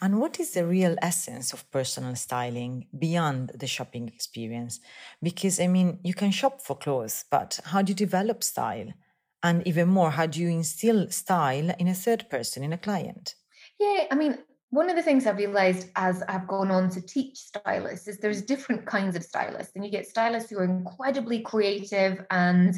And 0.02 0.20
what 0.20 0.40
is 0.40 0.52
the 0.52 0.66
real 0.66 0.96
essence 1.02 1.54
of 1.54 1.70
personal 1.72 2.16
styling 2.16 2.88
beyond 2.98 3.52
the 3.56 3.68
shopping 3.68 4.10
experience? 4.10 4.82
Because, 5.24 5.60
I 5.60 5.68
mean, 5.68 6.00
you 6.04 6.14
can 6.14 6.32
shop 6.32 6.62
for 6.62 6.75
clothes, 6.75 7.24
but 7.32 7.60
how 7.64 7.82
do 7.82 7.92
you 7.92 7.96
develop 7.96 8.44
style? 8.44 8.92
And 9.44 9.66
even 9.68 9.88
more, 9.88 10.12
how 10.12 10.25
do 10.25 10.42
you 10.42 10.50
instill 10.50 11.10
style 11.10 11.74
in 11.80 11.88
a 11.88 11.94
third 11.94 12.30
person, 12.30 12.64
in 12.64 12.74
a 12.74 12.78
client? 12.78 13.36
Yeah, 13.80 14.06
I 14.12 14.16
mean, 14.16 14.40
one 14.72 14.90
of 14.90 14.98
the 14.98 15.04
things 15.04 15.25
I've 15.25 15.38
realized 15.38 15.90
as 15.96 16.22
I've 16.28 16.48
gone 16.48 16.72
on 16.72 16.90
to 16.90 17.02
teach 17.02 17.38
stylists 17.38 18.08
is 18.08 18.18
there's 18.18 18.42
different 18.42 18.86
kinds 18.86 19.16
of 19.16 19.24
stylists, 19.24 19.74
and 19.75 19.86
you 19.86 19.92
get 19.92 20.06
stylists 20.08 20.50
who 20.50 20.58
are 20.58 20.66
incredibly 20.66 21.42
creative 21.42 22.25
and 22.30 22.75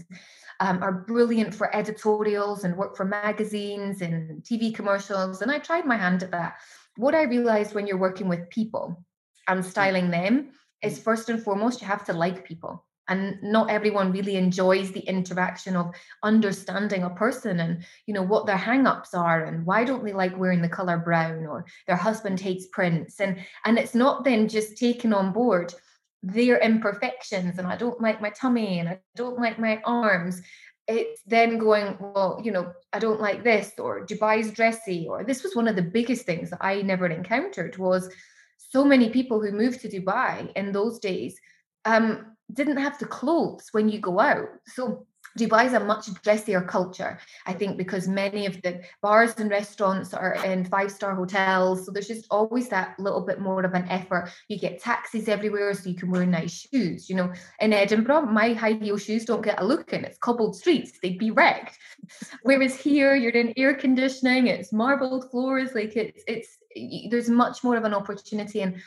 um, 0.60 0.82
are 0.82 0.92
brilliant 0.92 1.54
for 1.54 1.76
editorials 1.76 2.64
and 2.64 2.76
work 2.76 2.96
for 2.96 3.06
magazines 3.06 4.02
and 4.02 4.44
TV 4.44 4.74
commercials. 4.74 5.42
And 5.42 5.52
I 5.52 5.60
tried 5.60 5.86
my 5.86 5.98
hand 5.98 6.24
at 6.24 6.32
that. 6.32 6.58
What 6.96 7.16
I 7.16 7.24
realized 7.24 7.76
when 7.76 7.88
you're 7.88 7.98
working 7.98 8.28
with 8.28 8.50
people 8.50 9.04
and 9.48 9.64
styling 9.64 10.10
them 10.10 10.52
is 10.82 11.00
first 11.00 11.30
and 11.30 11.42
foremost, 11.42 11.82
you 11.82 11.88
have 11.88 12.06
to 12.06 12.14
like 12.14 12.46
people. 12.46 12.86
And 13.10 13.42
not 13.42 13.70
everyone 13.70 14.12
really 14.12 14.36
enjoys 14.36 14.92
the 14.92 15.00
interaction 15.00 15.78
of 15.78 15.96
understanding 16.24 17.04
a 17.04 17.10
person 17.10 17.62
and 17.62 17.86
you 18.06 18.14
know 18.14 18.22
what 18.22 18.46
their 18.46 18.58
hang-ups 18.58 19.14
are 19.14 19.46
and 19.46 19.66
why 19.66 19.86
don't 19.86 20.04
they 20.04 20.12
like 20.12 20.38
wearing 20.38 20.62
the 20.62 20.68
color 20.68 20.98
brown 20.98 21.46
or 21.46 21.64
their 21.86 21.96
husband 21.96 22.38
hates 22.38 22.68
prints 22.74 23.22
and 23.22 23.38
and 23.64 23.80
it's 23.80 23.96
not 23.96 24.26
then 24.26 24.50
just 24.50 24.78
taken 24.78 25.14
on 25.14 25.32
board 25.32 25.74
their 26.24 26.60
imperfections 26.60 27.58
and 27.58 27.68
I 27.68 27.76
don't 27.76 28.02
like 28.02 28.22
my 28.22 28.30
tummy 28.30 28.80
and 28.80 28.90
I 28.90 29.00
don't 29.16 29.40
like 29.40 29.60
my 29.60 29.82
arms, 29.86 30.42
it's 30.88 31.22
then 31.26 31.58
going, 31.58 31.98
well, 32.00 32.40
you 32.44 32.52
know, 32.52 32.72
I 32.94 33.00
don't 33.00 33.20
like 33.20 33.44
this 33.44 33.74
or 33.78 34.06
Dubai's 34.06 34.52
dressy 34.52 35.08
or 35.10 35.24
this 35.24 35.44
was 35.44 35.56
one 35.56 35.68
of 35.68 35.76
the 35.76 35.82
biggest 35.82 36.26
things 36.26 36.50
that 36.50 36.60
I 36.62 36.82
never 36.82 37.08
encountered 37.08 37.78
was 37.78 38.10
so 38.58 38.84
many 38.84 39.10
people 39.10 39.42
who 39.42 39.52
moved 39.52 39.82
to 39.82 39.90
Dubai 39.90 40.52
in 40.56 40.72
those 40.72 41.00
days 41.00 41.38
um, 41.86 42.36
didn't 42.54 42.78
have 42.78 42.98
the 43.00 43.06
clothes 43.06 43.70
when 43.72 43.90
you 43.90 44.00
go 44.00 44.20
out. 44.20 44.48
So 44.68 45.07
Dubai 45.38 45.66
is 45.66 45.74
a 45.74 45.80
much 45.80 46.08
dressier 46.24 46.62
culture, 46.62 47.20
I 47.46 47.54
think, 47.54 47.78
because 47.78 48.08
many 48.08 48.46
of 48.46 48.62
the 48.62 48.82
bars 49.02 49.36
and 49.38 49.50
restaurants 49.50 50.14
are 50.14 50.34
in 50.44 50.66
five 50.66 50.92
star 50.92 51.16
hotels. 51.16 51.86
So 51.86 51.92
there's 51.92 52.08
just 52.08 52.26
always 52.32 52.70
that 52.70 53.00
little 53.00 53.22
bit 53.22 53.40
more 53.40 53.64
of 53.64 53.74
an 53.74 53.88
effort. 53.90 54.32
You 54.50 54.58
get 54.60 54.82
taxis 54.82 55.28
everywhere, 55.28 55.74
so 55.74 55.90
you 55.90 55.96
can 55.96 56.10
wear 56.10 56.26
nice 56.26 56.68
shoes. 56.68 57.10
You 57.10 57.16
know, 57.18 57.34
in 57.60 57.74
Edinburgh, 57.74 58.24
my 58.24 58.54
high 58.54 58.74
heel 58.74 58.98
shoes 58.98 59.26
don't 59.26 59.44
get 59.44 59.62
a 59.62 59.66
look 59.66 59.94
in. 59.94 60.04
It's 60.04 60.18
cobbled 60.18 60.56
streets, 60.56 61.00
they'd 61.02 61.20
be 61.20 61.32
wrecked. 61.32 61.78
Whereas 62.44 62.76
here, 62.76 63.16
you're 63.16 63.32
in 63.32 63.54
air 63.58 63.76
conditioning, 63.76 64.48
it's 64.48 64.74
marbled 64.74 65.30
floors, 65.30 65.76
like 65.76 65.96
it's, 65.96 66.24
it's, 66.28 66.58
there's 67.10 67.30
much 67.30 67.64
more 67.64 67.78
of 67.78 67.84
an 67.84 67.94
opportunity. 67.94 68.62
And, 68.62 68.82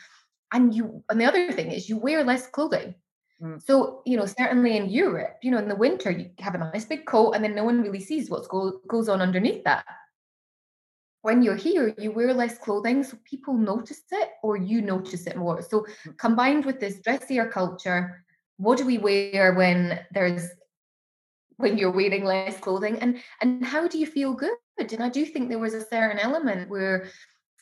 and 0.51 0.73
you, 0.73 1.03
and 1.09 1.19
the 1.19 1.25
other 1.25 1.51
thing 1.51 1.71
is 1.71 1.87
you 1.89 1.97
wear 1.97 2.23
less 2.23 2.47
clothing 2.47 2.95
Mm. 3.41 3.61
So, 3.61 4.01
you 4.05 4.17
know, 4.17 4.25
certainly 4.25 4.77
in 4.77 4.89
Europe, 4.89 5.37
you 5.41 5.51
know, 5.51 5.57
in 5.57 5.67
the 5.67 5.75
winter, 5.75 6.11
you 6.11 6.29
have 6.39 6.55
a 6.55 6.59
nice 6.59 6.85
big 6.85 7.05
coat 7.05 7.31
and 7.31 7.43
then 7.43 7.55
no 7.55 7.63
one 7.63 7.81
really 7.81 7.99
sees 7.99 8.29
what 8.29 8.47
go- 8.49 8.79
goes 8.87 9.09
on 9.09 9.21
underneath 9.21 9.63
that. 9.63 9.85
When 11.23 11.41
you're 11.41 11.55
here, 11.55 11.93
you 11.97 12.11
wear 12.11 12.33
less 12.33 12.57
clothing, 12.57 13.03
so 13.03 13.17
people 13.25 13.53
notice 13.53 14.01
it 14.11 14.29
or 14.41 14.57
you 14.57 14.81
notice 14.81 15.27
it 15.27 15.37
more. 15.37 15.61
So, 15.61 15.85
mm. 16.05 16.17
combined 16.17 16.65
with 16.65 16.79
this 16.79 17.01
dressier 17.01 17.47
culture, 17.47 18.23
what 18.57 18.77
do 18.77 18.85
we 18.85 18.99
wear 18.99 19.53
when 19.53 19.99
there's 20.11 20.47
when 21.57 21.77
you're 21.77 21.91
wearing 21.91 22.25
less 22.25 22.59
clothing 22.59 22.97
and 22.99 23.19
and 23.41 23.65
how 23.65 23.87
do 23.87 23.97
you 23.97 24.05
feel 24.05 24.33
good 24.33 24.53
and 24.79 25.01
i 25.01 25.09
do 25.09 25.25
think 25.25 25.47
there 25.47 25.59
was 25.59 25.73
a 25.73 25.85
certain 25.85 26.19
element 26.19 26.69
where 26.69 27.07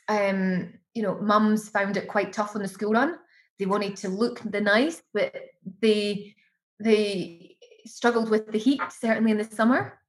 um 0.07 0.73
you 0.93 1.03
know 1.03 1.19
mums 1.21 1.69
found 1.69 1.97
it 1.97 2.07
quite 2.07 2.33
tough 2.33 2.55
on 2.55 2.61
the 2.61 2.67
school 2.67 2.93
run 2.93 3.17
they 3.59 3.65
wanted 3.65 3.97
to 3.97 4.09
look 4.09 4.39
the 4.39 4.61
nice, 4.61 5.03
but 5.13 5.35
they 5.81 6.35
they 6.79 7.57
struggled 7.85 8.29
with 8.29 8.51
the 8.51 8.57
heat, 8.57 8.81
certainly 8.89 9.31
in 9.31 9.37
the 9.37 9.43
summer. 9.43 9.99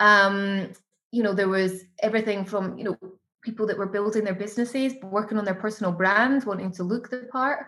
Um, 0.00 0.72
you 1.12 1.22
know, 1.22 1.34
there 1.34 1.48
was 1.48 1.84
everything 2.02 2.44
from, 2.44 2.78
you 2.78 2.84
know, 2.84 2.98
people 3.42 3.66
that 3.66 3.78
were 3.78 3.86
building 3.86 4.24
their 4.24 4.34
businesses, 4.34 4.94
working 5.02 5.38
on 5.38 5.44
their 5.44 5.54
personal 5.54 5.92
brand, 5.92 6.44
wanting 6.44 6.72
to 6.72 6.82
look 6.82 7.10
the 7.10 7.28
part, 7.32 7.66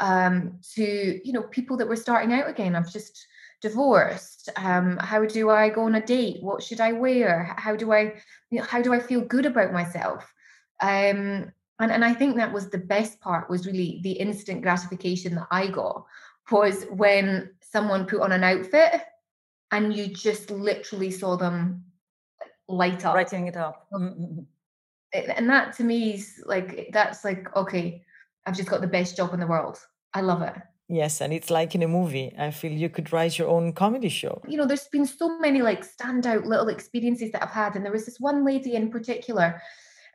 um, 0.00 0.58
to, 0.74 1.20
you 1.24 1.32
know, 1.32 1.42
people 1.42 1.76
that 1.76 1.88
were 1.88 1.96
starting 1.96 2.32
out 2.32 2.48
again. 2.48 2.76
I've 2.76 2.92
just 2.92 3.26
divorced. 3.60 4.48
Um, 4.56 4.96
how 4.98 5.24
do 5.24 5.50
I 5.50 5.68
go 5.70 5.82
on 5.82 5.96
a 5.96 6.04
date? 6.04 6.42
What 6.42 6.62
should 6.62 6.80
I 6.80 6.92
wear? 6.92 7.54
How 7.56 7.74
do 7.74 7.92
I, 7.92 8.14
you 8.50 8.58
know, 8.58 8.64
how 8.64 8.82
do 8.82 8.92
I 8.92 9.00
feel 9.00 9.20
good 9.20 9.46
about 9.46 9.72
myself? 9.72 10.32
Um, 10.80 11.52
and 11.80 11.92
and 11.92 12.04
i 12.04 12.12
think 12.12 12.36
that 12.36 12.52
was 12.52 12.68
the 12.70 12.78
best 12.78 13.20
part 13.20 13.48
was 13.50 13.66
really 13.66 14.00
the 14.02 14.12
instant 14.12 14.62
gratification 14.62 15.34
that 15.34 15.46
i 15.50 15.66
got 15.66 16.04
was 16.50 16.84
when 16.90 17.50
someone 17.60 18.06
put 18.06 18.20
on 18.20 18.32
an 18.32 18.44
outfit 18.44 19.02
and 19.70 19.94
you 19.94 20.06
just 20.06 20.50
literally 20.50 21.10
saw 21.10 21.36
them 21.36 21.84
light 22.68 23.04
up 23.04 23.14
writing 23.14 23.46
it 23.46 23.56
up 23.56 23.86
mm-hmm. 23.92 24.40
and 25.12 25.48
that 25.48 25.74
to 25.76 25.84
me 25.84 26.14
is 26.14 26.42
like 26.46 26.88
that's 26.92 27.24
like 27.24 27.54
okay 27.56 28.02
i've 28.46 28.56
just 28.56 28.68
got 28.68 28.80
the 28.80 28.86
best 28.86 29.16
job 29.16 29.32
in 29.34 29.40
the 29.40 29.46
world 29.46 29.78
i 30.14 30.20
love 30.20 30.42
it 30.42 30.54
Yes, 30.90 31.20
and 31.20 31.34
it's 31.34 31.50
like 31.50 31.74
in 31.74 31.82
a 31.82 31.88
movie. 31.88 32.34
I 32.38 32.50
feel 32.50 32.72
you 32.72 32.88
could 32.88 33.12
write 33.12 33.38
your 33.38 33.48
own 33.48 33.74
comedy 33.74 34.08
show. 34.08 34.40
You 34.48 34.56
know, 34.56 34.64
there's 34.64 34.88
been 34.88 35.04
so 35.04 35.38
many 35.38 35.60
like 35.60 35.86
standout 35.86 36.46
little 36.46 36.68
experiences 36.68 37.30
that 37.32 37.42
I've 37.42 37.50
had. 37.50 37.76
And 37.76 37.84
there 37.84 37.92
was 37.92 38.06
this 38.06 38.18
one 38.18 38.42
lady 38.42 38.74
in 38.74 38.90
particular 38.90 39.60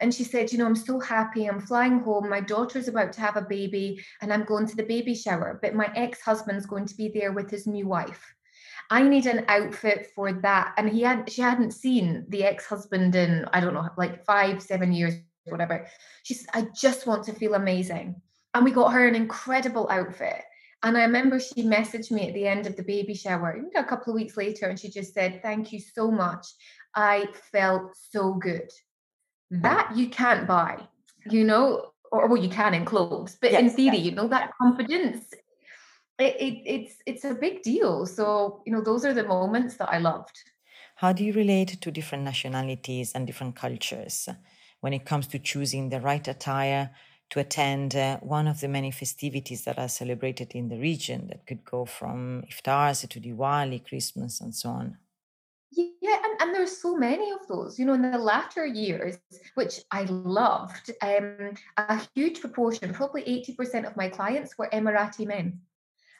and 0.03 0.13
she 0.13 0.25
said, 0.25 0.51
You 0.51 0.57
know, 0.57 0.65
I'm 0.65 0.75
so 0.75 0.99
happy. 0.99 1.45
I'm 1.45 1.61
flying 1.61 1.99
home. 1.99 2.29
My 2.29 2.41
daughter's 2.41 2.89
about 2.89 3.13
to 3.13 3.21
have 3.21 3.37
a 3.37 3.41
baby 3.41 4.03
and 4.21 4.33
I'm 4.33 4.43
going 4.43 4.67
to 4.67 4.75
the 4.75 4.83
baby 4.83 5.15
shower, 5.15 5.59
but 5.61 5.75
my 5.75 5.89
ex 5.95 6.21
husband's 6.21 6.65
going 6.65 6.85
to 6.87 6.95
be 6.95 7.07
there 7.07 7.31
with 7.31 7.49
his 7.49 7.65
new 7.65 7.87
wife. 7.87 8.35
I 8.89 9.01
need 9.01 9.25
an 9.27 9.45
outfit 9.47 10.09
for 10.13 10.33
that. 10.33 10.73
And 10.77 10.89
he 10.89 11.01
had 11.03 11.31
she 11.31 11.41
hadn't 11.41 11.71
seen 11.71 12.25
the 12.27 12.43
ex-husband 12.43 13.15
in, 13.15 13.45
I 13.53 13.61
don't 13.61 13.73
know, 13.73 13.87
like 13.97 14.25
five, 14.25 14.61
seven 14.61 14.91
years, 14.91 15.13
whatever. 15.45 15.87
She 16.23 16.33
said, 16.33 16.49
I 16.53 16.67
just 16.75 17.07
want 17.07 17.23
to 17.25 17.33
feel 17.33 17.53
amazing. 17.53 18.21
And 18.53 18.65
we 18.65 18.71
got 18.71 18.91
her 18.91 19.07
an 19.07 19.15
incredible 19.15 19.87
outfit. 19.89 20.43
And 20.83 20.97
I 20.97 21.03
remember 21.03 21.39
she 21.39 21.63
messaged 21.63 22.11
me 22.11 22.27
at 22.27 22.33
the 22.33 22.45
end 22.45 22.67
of 22.67 22.75
the 22.75 22.83
baby 22.83 23.13
shower, 23.13 23.57
a 23.73 23.85
couple 23.85 24.11
of 24.11 24.15
weeks 24.15 24.35
later, 24.35 24.67
and 24.67 24.77
she 24.77 24.89
just 24.89 25.13
said, 25.13 25.41
Thank 25.41 25.71
you 25.71 25.79
so 25.79 26.11
much. 26.11 26.45
I 26.93 27.27
felt 27.53 27.95
so 28.11 28.33
good 28.33 28.69
that 29.61 29.91
you 29.95 30.09
can't 30.09 30.47
buy 30.47 30.79
you 31.29 31.43
know 31.43 31.91
or 32.11 32.27
well 32.27 32.41
you 32.41 32.49
can 32.49 32.73
in 32.73 32.85
clothes 32.85 33.37
but 33.39 33.51
yes, 33.51 33.61
in 33.61 33.69
theory 33.69 33.97
yes. 33.97 34.05
you 34.05 34.11
know 34.11 34.27
that 34.27 34.51
confidence 34.59 35.33
it, 36.19 36.35
it, 36.39 36.61
it's 36.65 36.95
it's 37.05 37.23
a 37.23 37.33
big 37.35 37.61
deal 37.61 38.05
so 38.05 38.61
you 38.65 38.71
know 38.73 38.81
those 38.81 39.05
are 39.05 39.13
the 39.13 39.23
moments 39.23 39.77
that 39.77 39.89
i 39.89 39.97
loved 39.97 40.35
how 40.95 41.13
do 41.13 41.23
you 41.23 41.33
relate 41.33 41.79
to 41.81 41.91
different 41.91 42.23
nationalities 42.23 43.11
and 43.13 43.27
different 43.27 43.55
cultures 43.55 44.27
when 44.81 44.93
it 44.93 45.05
comes 45.05 45.27
to 45.27 45.39
choosing 45.39 45.89
the 45.89 46.01
right 46.01 46.27
attire 46.27 46.89
to 47.29 47.39
attend 47.39 47.95
uh, 47.95 48.17
one 48.19 48.47
of 48.47 48.59
the 48.59 48.67
many 48.67 48.91
festivities 48.91 49.63
that 49.63 49.79
are 49.79 49.87
celebrated 49.87 50.51
in 50.51 50.67
the 50.67 50.77
region 50.77 51.27
that 51.27 51.45
could 51.47 51.63
go 51.63 51.83
from 51.83 52.43
iftars 52.51 53.07
to 53.07 53.19
Diwali, 53.19 53.83
Christmas, 53.83 54.39
and 54.39 54.53
so 54.53 54.69
on? 54.69 54.97
Yeah, 56.63 56.71
and, 56.71 56.79
and 56.79 56.79
there's 56.79 56.81
so 56.81 56.95
many 56.95 57.31
of 57.31 57.47
those. 57.47 57.79
You 57.79 57.85
know, 57.85 57.93
in 57.93 58.01
the 58.01 58.17
latter 58.17 58.65
years, 58.65 59.17
which 59.55 59.81
I 59.91 60.03
loved, 60.03 60.91
um, 61.01 61.53
a 61.77 62.01
huge 62.15 62.41
proportion, 62.41 62.93
probably 62.93 63.23
80% 63.23 63.85
of 63.87 63.95
my 63.97 64.09
clients 64.09 64.57
were 64.57 64.69
Emirati 64.73 65.27
men. 65.27 65.61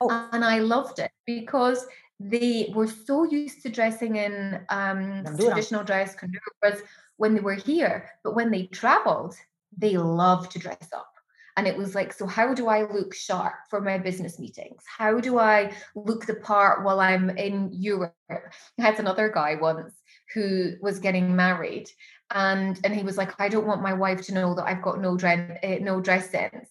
Oh. 0.02 0.30
And 0.34 0.44
I 0.44 0.60
loved 0.60 1.00
it 1.00 1.12
because 1.26 1.86
they 2.20 2.72
were 2.76 2.88
so 2.88 3.24
used 3.24 3.62
to 3.64 3.70
dressing 3.70 4.16
in 4.16 4.66
um, 4.70 5.24
traditional 5.40 5.84
dress, 5.84 6.16
kanduras, 6.16 6.82
when 7.18 7.34
they 7.34 7.42
were 7.42 7.56
here. 7.56 8.10
But 8.24 8.36
when 8.36 8.52
they 8.52 8.68
traveled, 8.68 9.36
they 9.78 9.98
loved 9.98 10.52
to 10.52 10.60
dress 10.60 10.90
up. 10.96 11.14
And 11.56 11.68
it 11.68 11.78
was 11.78 11.94
like, 11.94 12.14
so 12.14 12.26
how 12.26 12.54
do 12.54 12.68
I 12.68 12.92
look 12.92 13.14
sharp 13.14 13.54
for 13.70 13.80
my 13.80 14.00
business 14.00 14.40
meetings? 14.40 14.84
How 14.86 15.20
do 15.20 15.38
I 15.38 15.74
look 15.96 16.26
the 16.26 16.36
part 16.36 16.84
while 16.84 17.00
I'm 17.00 17.30
in 17.30 17.70
Europe? 17.72 18.16
I 18.30 18.40
had 18.78 19.00
another 19.00 19.30
guy 19.30 19.56
once 19.56 19.94
who 20.34 20.74
was 20.82 21.00
getting 21.00 21.36
married 21.36 21.90
and 22.32 22.80
and 22.84 22.96
he 22.96 23.04
was 23.04 23.18
like 23.18 23.40
i 23.40 23.48
don't 23.48 23.68
want 23.68 23.82
my 23.82 23.94
wife 23.94 24.22
to 24.22 24.34
know 24.34 24.54
that 24.54 24.66
i've 24.66 24.82
got 24.82 25.00
no 25.00 25.16
dress 25.16 25.58
uh, 25.64 25.76
no 25.82 26.02
dress 26.02 26.30
sense 26.30 26.70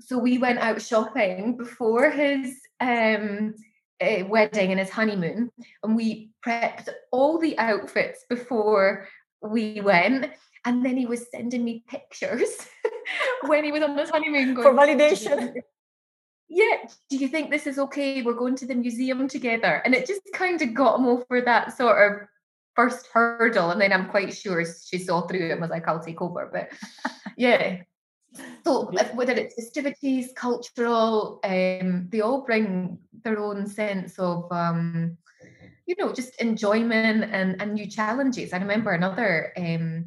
so 0.00 0.18
we 0.18 0.38
went 0.38 0.58
out 0.58 0.80
shopping 0.80 1.56
before 1.56 2.10
his 2.10 2.60
um 2.80 3.54
uh, 4.00 4.24
wedding 4.28 4.70
and 4.70 4.78
his 4.78 4.90
honeymoon 4.90 5.50
and 5.82 5.96
we 5.96 6.30
prepped 6.46 6.88
all 7.10 7.38
the 7.38 7.58
outfits 7.58 8.24
before 8.28 9.08
we 9.42 9.80
went 9.80 10.30
and 10.64 10.84
then 10.84 10.96
he 10.96 11.06
was 11.06 11.30
sending 11.30 11.64
me 11.64 11.84
pictures 11.88 12.68
when 13.46 13.64
he 13.64 13.72
was 13.72 13.82
on 13.82 13.98
his 13.98 14.10
honeymoon 14.10 14.54
going, 14.54 14.68
for 14.68 14.74
validation. 14.74 15.54
yeah 16.48 16.76
do 17.10 17.16
you 17.16 17.28
think 17.28 17.50
this 17.50 17.66
is 17.66 17.78
okay? 17.78 18.22
We're 18.22 18.34
going 18.34 18.56
to 18.56 18.66
the 18.66 18.74
museum 18.74 19.28
together. 19.28 19.82
And 19.84 19.94
it 19.94 20.06
just 20.06 20.22
kind 20.32 20.60
of 20.60 20.74
got 20.74 20.98
him 20.98 21.06
over 21.06 21.40
that 21.40 21.76
sort 21.76 21.98
of 21.98 22.28
first 22.78 23.08
hurdle, 23.12 23.72
and 23.72 23.80
then 23.80 23.92
I'm 23.92 24.08
quite 24.08 24.32
sure 24.32 24.64
she 24.64 24.98
saw 24.98 25.26
through 25.26 25.46
it 25.48 25.50
and 25.50 25.60
was 25.60 25.70
like, 25.70 25.88
I'll 25.88 25.98
take 25.98 26.22
over. 26.22 26.48
But 26.52 26.70
yeah. 27.36 27.82
So 28.64 28.92
whether 29.14 29.32
it's 29.32 29.56
festivities, 29.56 30.30
cultural, 30.36 31.40
um, 31.42 32.06
they 32.10 32.20
all 32.20 32.42
bring 32.42 32.98
their 33.24 33.40
own 33.40 33.66
sense 33.66 34.16
of 34.20 34.46
um, 34.52 35.18
you 35.86 35.96
know, 35.98 36.12
just 36.12 36.40
enjoyment 36.40 37.24
and, 37.32 37.60
and 37.60 37.74
new 37.74 37.86
challenges. 37.90 38.52
I 38.52 38.58
remember 38.58 38.92
another 38.92 39.52
um 39.56 40.06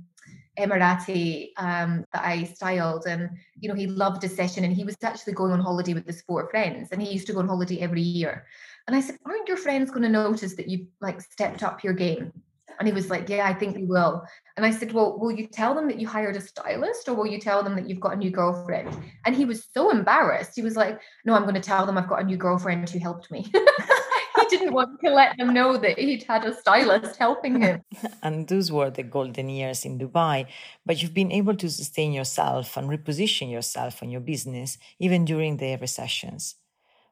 Emirati 0.59 1.49
um, 1.57 2.05
that 2.13 2.23
I 2.23 2.43
styled, 2.43 3.05
and 3.07 3.29
you 3.59 3.67
know, 3.69 3.75
he 3.75 3.87
loved 3.87 4.23
a 4.23 4.29
session, 4.29 4.63
and 4.63 4.73
he 4.73 4.83
was 4.83 4.95
actually 5.01 5.33
going 5.33 5.51
on 5.51 5.61
holiday 5.61 5.93
with 5.93 6.05
his 6.05 6.21
four 6.21 6.49
friends, 6.49 6.89
and 6.91 7.01
he 7.01 7.11
used 7.11 7.25
to 7.27 7.33
go 7.33 7.39
on 7.39 7.47
holiday 7.47 7.79
every 7.79 8.01
year. 8.01 8.45
And 8.85 8.95
I 8.95 9.01
said, 9.01 9.17
"Aren't 9.25 9.47
your 9.47 9.57
friends 9.57 9.89
going 9.89 10.03
to 10.03 10.09
notice 10.09 10.55
that 10.55 10.67
you've 10.67 10.87
like 10.99 11.21
stepped 11.21 11.63
up 11.63 11.83
your 11.83 11.93
game?" 11.93 12.31
And 12.81 12.87
he 12.87 12.95
was 12.95 13.11
like, 13.11 13.29
Yeah, 13.29 13.47
I 13.47 13.53
think 13.53 13.77
we 13.77 13.85
will. 13.85 14.23
And 14.57 14.65
I 14.65 14.71
said, 14.71 14.91
Well, 14.91 15.19
will 15.19 15.31
you 15.31 15.45
tell 15.45 15.75
them 15.75 15.87
that 15.87 15.99
you 15.99 16.07
hired 16.07 16.35
a 16.35 16.41
stylist 16.41 17.07
or 17.07 17.13
will 17.13 17.27
you 17.27 17.39
tell 17.39 17.61
them 17.61 17.75
that 17.75 17.87
you've 17.87 17.99
got 17.99 18.13
a 18.13 18.15
new 18.15 18.31
girlfriend? 18.31 18.89
And 19.23 19.35
he 19.35 19.45
was 19.45 19.67
so 19.71 19.91
embarrassed. 19.91 20.53
He 20.55 20.63
was 20.63 20.75
like, 20.75 20.99
No, 21.23 21.35
I'm 21.35 21.43
going 21.43 21.53
to 21.53 21.61
tell 21.61 21.85
them 21.85 21.95
I've 21.95 22.09
got 22.09 22.23
a 22.23 22.23
new 22.23 22.37
girlfriend 22.37 22.89
who 22.89 22.97
helped 22.97 23.29
me. 23.29 23.41
he 23.53 24.45
didn't 24.49 24.73
want 24.73 24.99
to 25.01 25.11
let 25.11 25.37
them 25.37 25.53
know 25.53 25.77
that 25.77 25.99
he'd 25.99 26.23
had 26.23 26.43
a 26.43 26.55
stylist 26.55 27.17
helping 27.17 27.61
him. 27.61 27.83
and 28.23 28.47
those 28.47 28.71
were 28.71 28.89
the 28.89 29.03
golden 29.03 29.49
years 29.49 29.85
in 29.85 29.99
Dubai. 29.99 30.47
But 30.83 31.03
you've 31.03 31.13
been 31.13 31.31
able 31.31 31.55
to 31.57 31.69
sustain 31.69 32.13
yourself 32.13 32.77
and 32.77 32.89
reposition 32.89 33.51
yourself 33.51 34.01
and 34.01 34.11
your 34.11 34.21
business 34.21 34.79
even 34.97 35.23
during 35.23 35.57
the 35.57 35.75
recessions. 35.75 36.55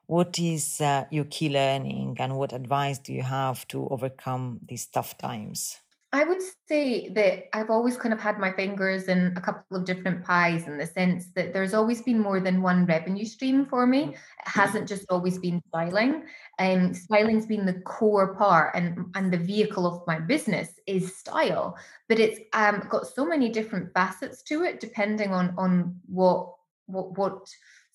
What 0.09 0.39
is 0.39 0.81
uh, 0.81 1.05
your 1.11 1.25
key 1.25 1.49
learning 1.49 2.17
and 2.17 2.35
what 2.35 2.51
advice 2.51 2.97
do 2.97 3.13
you 3.13 3.21
have 3.21 3.67
to 3.67 3.87
overcome 3.89 4.59
these 4.67 4.87
tough 4.87 5.15
times? 5.19 5.77
I 6.11 6.23
would 6.23 6.41
say 6.67 7.09
that 7.09 7.55
I've 7.55 7.69
always 7.69 7.95
kind 7.95 8.11
of 8.11 8.19
had 8.19 8.39
my 8.39 8.51
fingers 8.51 9.03
in 9.03 9.35
a 9.37 9.41
couple 9.41 9.77
of 9.77 9.85
different 9.85 10.25
pies 10.25 10.65
in 10.65 10.79
the 10.79 10.87
sense 10.87 11.27
that 11.35 11.53
there's 11.53 11.75
always 11.75 12.01
been 12.01 12.17
more 12.17 12.39
than 12.39 12.63
one 12.63 12.87
revenue 12.87 13.23
stream 13.23 13.67
for 13.67 13.85
me. 13.85 14.01
Mm-hmm. 14.01 14.11
It 14.13 14.47
hasn't 14.47 14.87
just 14.87 15.05
always 15.11 15.37
been 15.37 15.61
styling. 15.67 16.23
And 16.57 16.87
um, 16.87 16.93
styling's 16.95 17.45
been 17.45 17.67
the 17.67 17.79
core 17.81 18.33
part 18.33 18.75
and, 18.75 19.05
and 19.13 19.31
the 19.31 19.37
vehicle 19.37 19.85
of 19.85 20.01
my 20.07 20.19
business 20.19 20.69
is 20.87 21.15
style. 21.15 21.77
But 22.07 22.17
it's 22.17 22.39
um, 22.53 22.87
got 22.89 23.05
so 23.05 23.27
many 23.27 23.49
different 23.49 23.93
facets 23.93 24.41
to 24.45 24.63
it 24.63 24.79
depending 24.79 25.33
on 25.33 25.53
on 25.55 25.99
what 26.07 26.55
what 26.87 27.15
what 27.15 27.47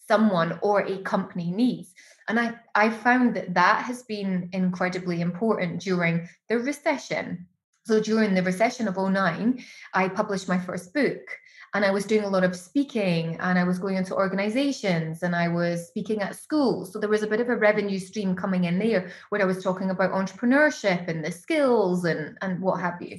someone 0.09 0.59
or 0.63 0.81
a 0.81 0.99
company 0.99 1.51
needs. 1.51 1.93
And 2.29 2.41
I, 2.41 2.55
I 2.75 2.91
found 2.91 3.37
that 3.37 3.55
that 3.55 3.85
has 3.85 4.03
been 4.03 4.49
incredibly 4.53 5.21
important 5.21 5.81
during 5.81 6.29
the 6.49 6.59
recession. 6.59 7.47
So 7.87 8.01
during 8.01 8.35
the 8.35 8.43
recession 8.43 8.89
of 8.89 8.97
09, 8.97 9.63
I 9.93 10.09
published 10.09 10.49
my 10.49 10.59
first 10.59 10.95
book 10.95 11.21
and 11.75 11.85
I 11.85 11.91
was 11.91 12.07
doing 12.07 12.25
a 12.25 12.31
lot 12.31 12.45
of 12.45 12.57
speaking 12.57 13.37
and 13.41 13.59
I 13.59 13.65
was 13.65 13.79
going 13.79 13.97
into 13.97 14.15
organizations 14.15 15.23
and 15.23 15.37
I 15.37 15.49
was 15.49 15.89
speaking 15.89 16.23
at 16.23 16.37
schools. 16.37 16.93
So 16.93 16.99
there 16.99 17.11
was 17.11 17.23
a 17.23 17.27
bit 17.27 17.41
of 17.41 17.49
a 17.49 17.57
revenue 17.57 17.99
stream 17.99 18.37
coming 18.37 18.65
in 18.65 18.79
there 18.79 19.11
where 19.29 19.43
I 19.43 19.47
was 19.47 19.63
talking 19.63 19.91
about 19.91 20.13
entrepreneurship 20.13 21.09
and 21.09 21.23
the 21.23 21.33
skills 21.33 22.05
and, 22.05 22.39
and 22.41 22.63
what 22.63 22.81
have 22.81 23.03
you 23.03 23.19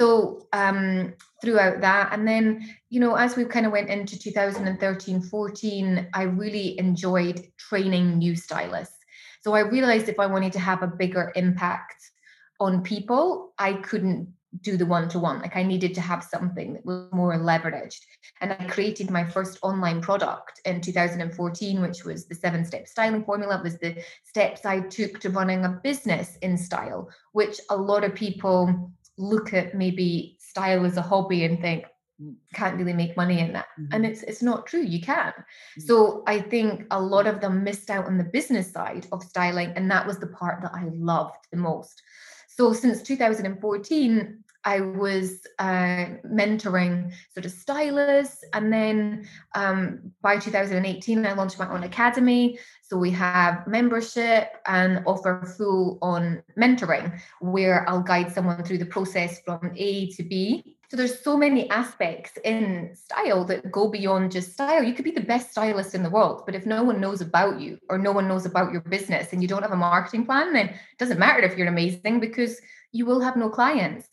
so 0.00 0.46
um, 0.54 1.12
throughout 1.42 1.82
that. 1.82 2.10
And 2.12 2.26
then 2.26 2.66
you 2.88 3.00
know 3.00 3.14
as 3.14 3.36
we 3.36 3.44
kind 3.44 3.66
of 3.66 3.72
went 3.72 3.90
into 3.90 4.18
2013 4.18 5.22
14 5.22 6.08
i 6.14 6.22
really 6.22 6.78
enjoyed 6.78 7.46
training 7.58 8.18
new 8.18 8.34
stylists. 8.34 8.96
So 9.42 9.54
i 9.54 9.60
realized 9.60 10.08
if 10.08 10.18
i 10.18 10.26
wanted 10.26 10.52
to 10.54 10.58
have 10.58 10.82
a 10.82 10.86
bigger 10.86 11.32
impact 11.36 12.10
on 12.58 12.82
people 12.82 13.52
i 13.58 13.74
couldn't 13.74 14.28
do 14.62 14.76
the 14.76 14.86
one-to-one. 14.86 15.40
Like 15.40 15.56
i 15.56 15.62
needed 15.62 15.94
to 15.94 16.00
have 16.00 16.24
something 16.24 16.72
that 16.72 16.84
was 16.84 17.12
more 17.12 17.34
leveraged. 17.38 18.00
And 18.40 18.52
i 18.52 18.64
created 18.66 19.10
my 19.10 19.24
first 19.24 19.58
online 19.62 20.00
product 20.00 20.60
in 20.64 20.80
2014 20.80 21.80
which 21.80 22.04
was 22.04 22.26
the 22.26 22.34
seven 22.34 22.64
step 22.64 22.88
styling 22.88 23.24
formula. 23.24 23.58
It 23.58 23.64
was 23.64 23.78
the 23.78 24.02
steps 24.24 24.64
i 24.64 24.80
took 24.80 25.20
to 25.20 25.30
running 25.30 25.64
a 25.64 25.80
business 25.84 26.36
in 26.38 26.56
style 26.56 27.10
which 27.32 27.60
a 27.68 27.76
lot 27.76 28.02
of 28.02 28.14
people 28.14 28.90
look 29.20 29.52
at 29.52 29.74
maybe 29.74 30.36
style 30.40 30.84
as 30.84 30.96
a 30.96 31.02
hobby 31.02 31.44
and 31.44 31.60
think 31.60 31.84
mm, 32.20 32.34
can't 32.54 32.76
really 32.76 32.92
make 32.92 33.16
money 33.16 33.38
in 33.40 33.52
that 33.52 33.66
mm-hmm. 33.78 33.92
and 33.92 34.06
it's 34.06 34.22
it's 34.22 34.42
not 34.42 34.66
true 34.66 34.82
you 34.82 35.00
can 35.00 35.32
mm-hmm. 35.32 35.80
so 35.82 36.22
i 36.26 36.40
think 36.40 36.86
a 36.90 37.00
lot 37.00 37.26
of 37.26 37.40
them 37.40 37.62
missed 37.62 37.90
out 37.90 38.06
on 38.06 38.18
the 38.18 38.24
business 38.24 38.72
side 38.72 39.06
of 39.12 39.22
styling 39.22 39.72
and 39.76 39.90
that 39.90 40.06
was 40.06 40.18
the 40.18 40.26
part 40.26 40.62
that 40.62 40.72
i 40.74 40.84
loved 40.94 41.46
the 41.50 41.58
most 41.58 42.02
so 42.48 42.72
since 42.72 43.02
2014 43.02 44.42
I 44.64 44.80
was 44.80 45.40
uh, 45.58 46.06
mentoring 46.26 47.12
sort 47.32 47.46
of 47.46 47.52
stylists. 47.52 48.44
And 48.52 48.72
then 48.72 49.26
um, 49.54 50.12
by 50.22 50.38
2018, 50.38 51.24
I 51.24 51.32
launched 51.32 51.58
my 51.58 51.70
own 51.70 51.84
academy. 51.84 52.58
So 52.82 52.96
we 52.96 53.10
have 53.12 53.66
membership 53.66 54.48
and 54.66 55.02
offer 55.06 55.44
full 55.56 55.98
on 56.02 56.42
mentoring 56.58 57.18
where 57.40 57.88
I'll 57.88 58.02
guide 58.02 58.32
someone 58.32 58.64
through 58.64 58.78
the 58.78 58.86
process 58.86 59.40
from 59.44 59.72
A 59.76 60.10
to 60.10 60.22
B. 60.22 60.76
So 60.90 60.96
there's 60.96 61.22
so 61.22 61.36
many 61.36 61.70
aspects 61.70 62.32
in 62.44 62.90
style 62.94 63.44
that 63.44 63.70
go 63.70 63.88
beyond 63.88 64.32
just 64.32 64.54
style. 64.54 64.82
You 64.82 64.92
could 64.92 65.04
be 65.04 65.12
the 65.12 65.20
best 65.20 65.52
stylist 65.52 65.94
in 65.94 66.02
the 66.02 66.10
world, 66.10 66.42
but 66.46 66.56
if 66.56 66.66
no 66.66 66.82
one 66.82 67.00
knows 67.00 67.20
about 67.20 67.60
you 67.60 67.78
or 67.88 67.96
no 67.96 68.10
one 68.10 68.26
knows 68.26 68.44
about 68.44 68.72
your 68.72 68.80
business 68.80 69.32
and 69.32 69.40
you 69.40 69.46
don't 69.46 69.62
have 69.62 69.70
a 69.70 69.76
marketing 69.76 70.26
plan, 70.26 70.52
then 70.52 70.70
it 70.70 70.98
doesn't 70.98 71.20
matter 71.20 71.42
if 71.42 71.56
you're 71.56 71.68
amazing 71.68 72.18
because 72.18 72.60
you 72.90 73.06
will 73.06 73.20
have 73.20 73.36
no 73.36 73.48
clients 73.48 74.08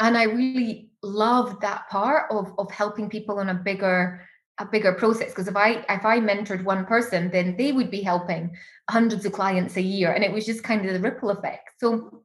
and 0.00 0.16
i 0.16 0.24
really 0.24 0.90
love 1.02 1.60
that 1.60 1.88
part 1.88 2.30
of 2.30 2.52
of 2.58 2.70
helping 2.70 3.08
people 3.08 3.38
on 3.38 3.48
a 3.50 3.54
bigger 3.54 4.20
a 4.58 4.64
bigger 4.64 4.92
process 4.92 5.30
because 5.30 5.48
if 5.48 5.56
i 5.56 5.84
if 5.88 6.04
i 6.04 6.18
mentored 6.18 6.64
one 6.64 6.84
person 6.84 7.30
then 7.30 7.56
they 7.56 7.72
would 7.72 7.90
be 7.90 8.00
helping 8.00 8.50
hundreds 8.90 9.24
of 9.24 9.32
clients 9.32 9.76
a 9.76 9.82
year 9.82 10.12
and 10.12 10.24
it 10.24 10.32
was 10.32 10.44
just 10.44 10.64
kind 10.64 10.84
of 10.84 10.92
the 10.92 11.00
ripple 11.00 11.30
effect 11.30 11.70
so 11.78 12.22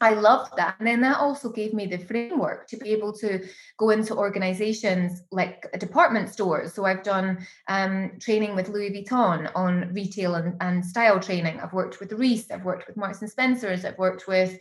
I 0.00 0.10
loved 0.10 0.52
that. 0.56 0.76
And 0.78 0.86
then 0.86 1.00
that 1.02 1.18
also 1.18 1.50
gave 1.50 1.72
me 1.72 1.86
the 1.86 1.96
framework 1.96 2.68
to 2.68 2.76
be 2.76 2.90
able 2.90 3.14
to 3.14 3.48
go 3.78 3.90
into 3.90 4.14
organizations 4.14 5.22
like 5.30 5.66
department 5.78 6.28
stores. 6.28 6.74
So 6.74 6.84
I've 6.84 7.02
done 7.02 7.46
um, 7.68 8.12
training 8.20 8.54
with 8.54 8.68
Louis 8.68 8.90
Vuitton 8.90 9.50
on 9.54 9.92
retail 9.94 10.34
and, 10.34 10.54
and 10.60 10.84
style 10.84 11.18
training. 11.18 11.60
I've 11.60 11.72
worked 11.72 11.98
with 11.98 12.12
Reiss, 12.12 12.50
I've 12.50 12.64
worked 12.64 12.86
with 12.86 12.98
Marks 12.98 13.22
and 13.22 13.30
Spencer's, 13.30 13.86
I've 13.86 13.98
worked 13.98 14.28
with 14.28 14.58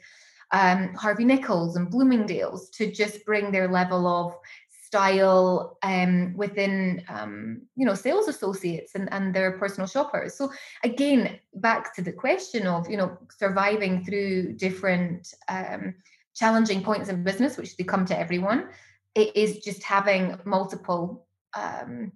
um, 0.51 0.93
Harvey 0.93 1.25
Nichols 1.25 1.75
and 1.75 1.89
Bloomingdale's 1.89 2.69
to 2.71 2.91
just 2.91 3.25
bring 3.25 3.51
their 3.51 3.67
level 3.67 4.07
of 4.07 4.35
style 4.69 5.77
um, 5.83 6.35
within 6.37 7.03
um, 7.09 7.61
you 7.75 7.85
know 7.85 7.95
sales 7.95 8.27
associates 8.27 8.95
and, 8.95 9.11
and 9.11 9.33
their 9.33 9.57
personal 9.57 9.87
shoppers. 9.87 10.35
So 10.35 10.51
again 10.83 11.39
back 11.55 11.95
to 11.95 12.01
the 12.01 12.11
question 12.11 12.67
of 12.67 12.89
you 12.89 12.97
know 12.97 13.17
surviving 13.37 14.03
through 14.05 14.53
different 14.53 15.33
um, 15.49 15.95
challenging 16.35 16.83
points 16.83 17.09
in 17.09 17.23
business 17.23 17.57
which 17.57 17.77
they 17.77 17.83
come 17.83 18.05
to 18.05 18.17
everyone 18.17 18.67
it 19.15 19.35
is 19.35 19.59
just 19.59 19.81
having 19.81 20.37
multiple 20.43 21.25
um, 21.55 22.11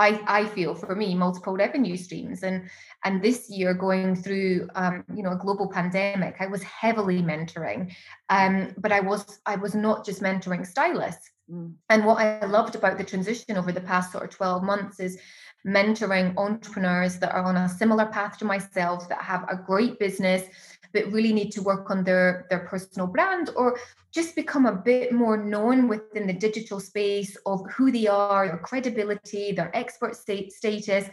I, 0.00 0.20
I 0.26 0.46
feel 0.46 0.74
for 0.74 0.94
me 0.94 1.14
multiple 1.14 1.54
revenue 1.54 1.96
streams. 1.96 2.42
And 2.42 2.68
and 3.04 3.22
this 3.22 3.50
year 3.50 3.74
going 3.74 4.16
through 4.16 4.68
um, 4.74 5.04
you 5.14 5.22
know 5.22 5.32
a 5.32 5.36
global 5.36 5.68
pandemic 5.68 6.36
I 6.40 6.46
was 6.46 6.62
heavily 6.62 7.22
mentoring. 7.22 7.94
Um, 8.28 8.74
but 8.78 8.92
I 8.92 9.00
was 9.00 9.40
I 9.46 9.56
was 9.56 9.74
not 9.74 10.04
just 10.04 10.22
mentoring 10.22 10.66
stylists. 10.66 11.30
Mm. 11.50 11.74
and 11.88 12.06
what 12.06 12.18
I 12.18 12.46
loved 12.46 12.76
about 12.76 12.96
the 12.96 13.02
transition 13.02 13.56
over 13.56 13.72
the 13.72 13.80
past 13.80 14.12
sort 14.12 14.22
of 14.22 14.30
12 14.30 14.62
months 14.62 15.00
is 15.00 15.18
mentoring 15.66 16.32
entrepreneurs 16.36 17.18
that 17.18 17.34
are 17.34 17.42
on 17.42 17.56
a 17.56 17.68
similar 17.68 18.06
path 18.06 18.38
to 18.38 18.44
myself 18.44 19.08
that 19.08 19.20
have 19.20 19.42
a 19.48 19.56
great 19.56 19.98
business 19.98 20.44
but 20.92 21.10
really 21.12 21.32
need 21.32 21.50
to 21.52 21.62
work 21.62 21.90
on 21.90 22.04
their 22.04 22.46
their 22.50 22.60
personal 22.60 23.06
brand 23.06 23.50
or 23.56 23.78
just 24.12 24.34
become 24.34 24.66
a 24.66 24.74
bit 24.74 25.12
more 25.12 25.36
known 25.36 25.88
within 25.88 26.26
the 26.26 26.32
digital 26.32 26.80
space 26.80 27.36
of 27.46 27.60
who 27.70 27.92
they 27.92 28.06
are, 28.06 28.48
their 28.48 28.58
credibility, 28.58 29.52
their 29.52 29.74
expert 29.76 30.16
state 30.16 30.52
status, 30.52 31.08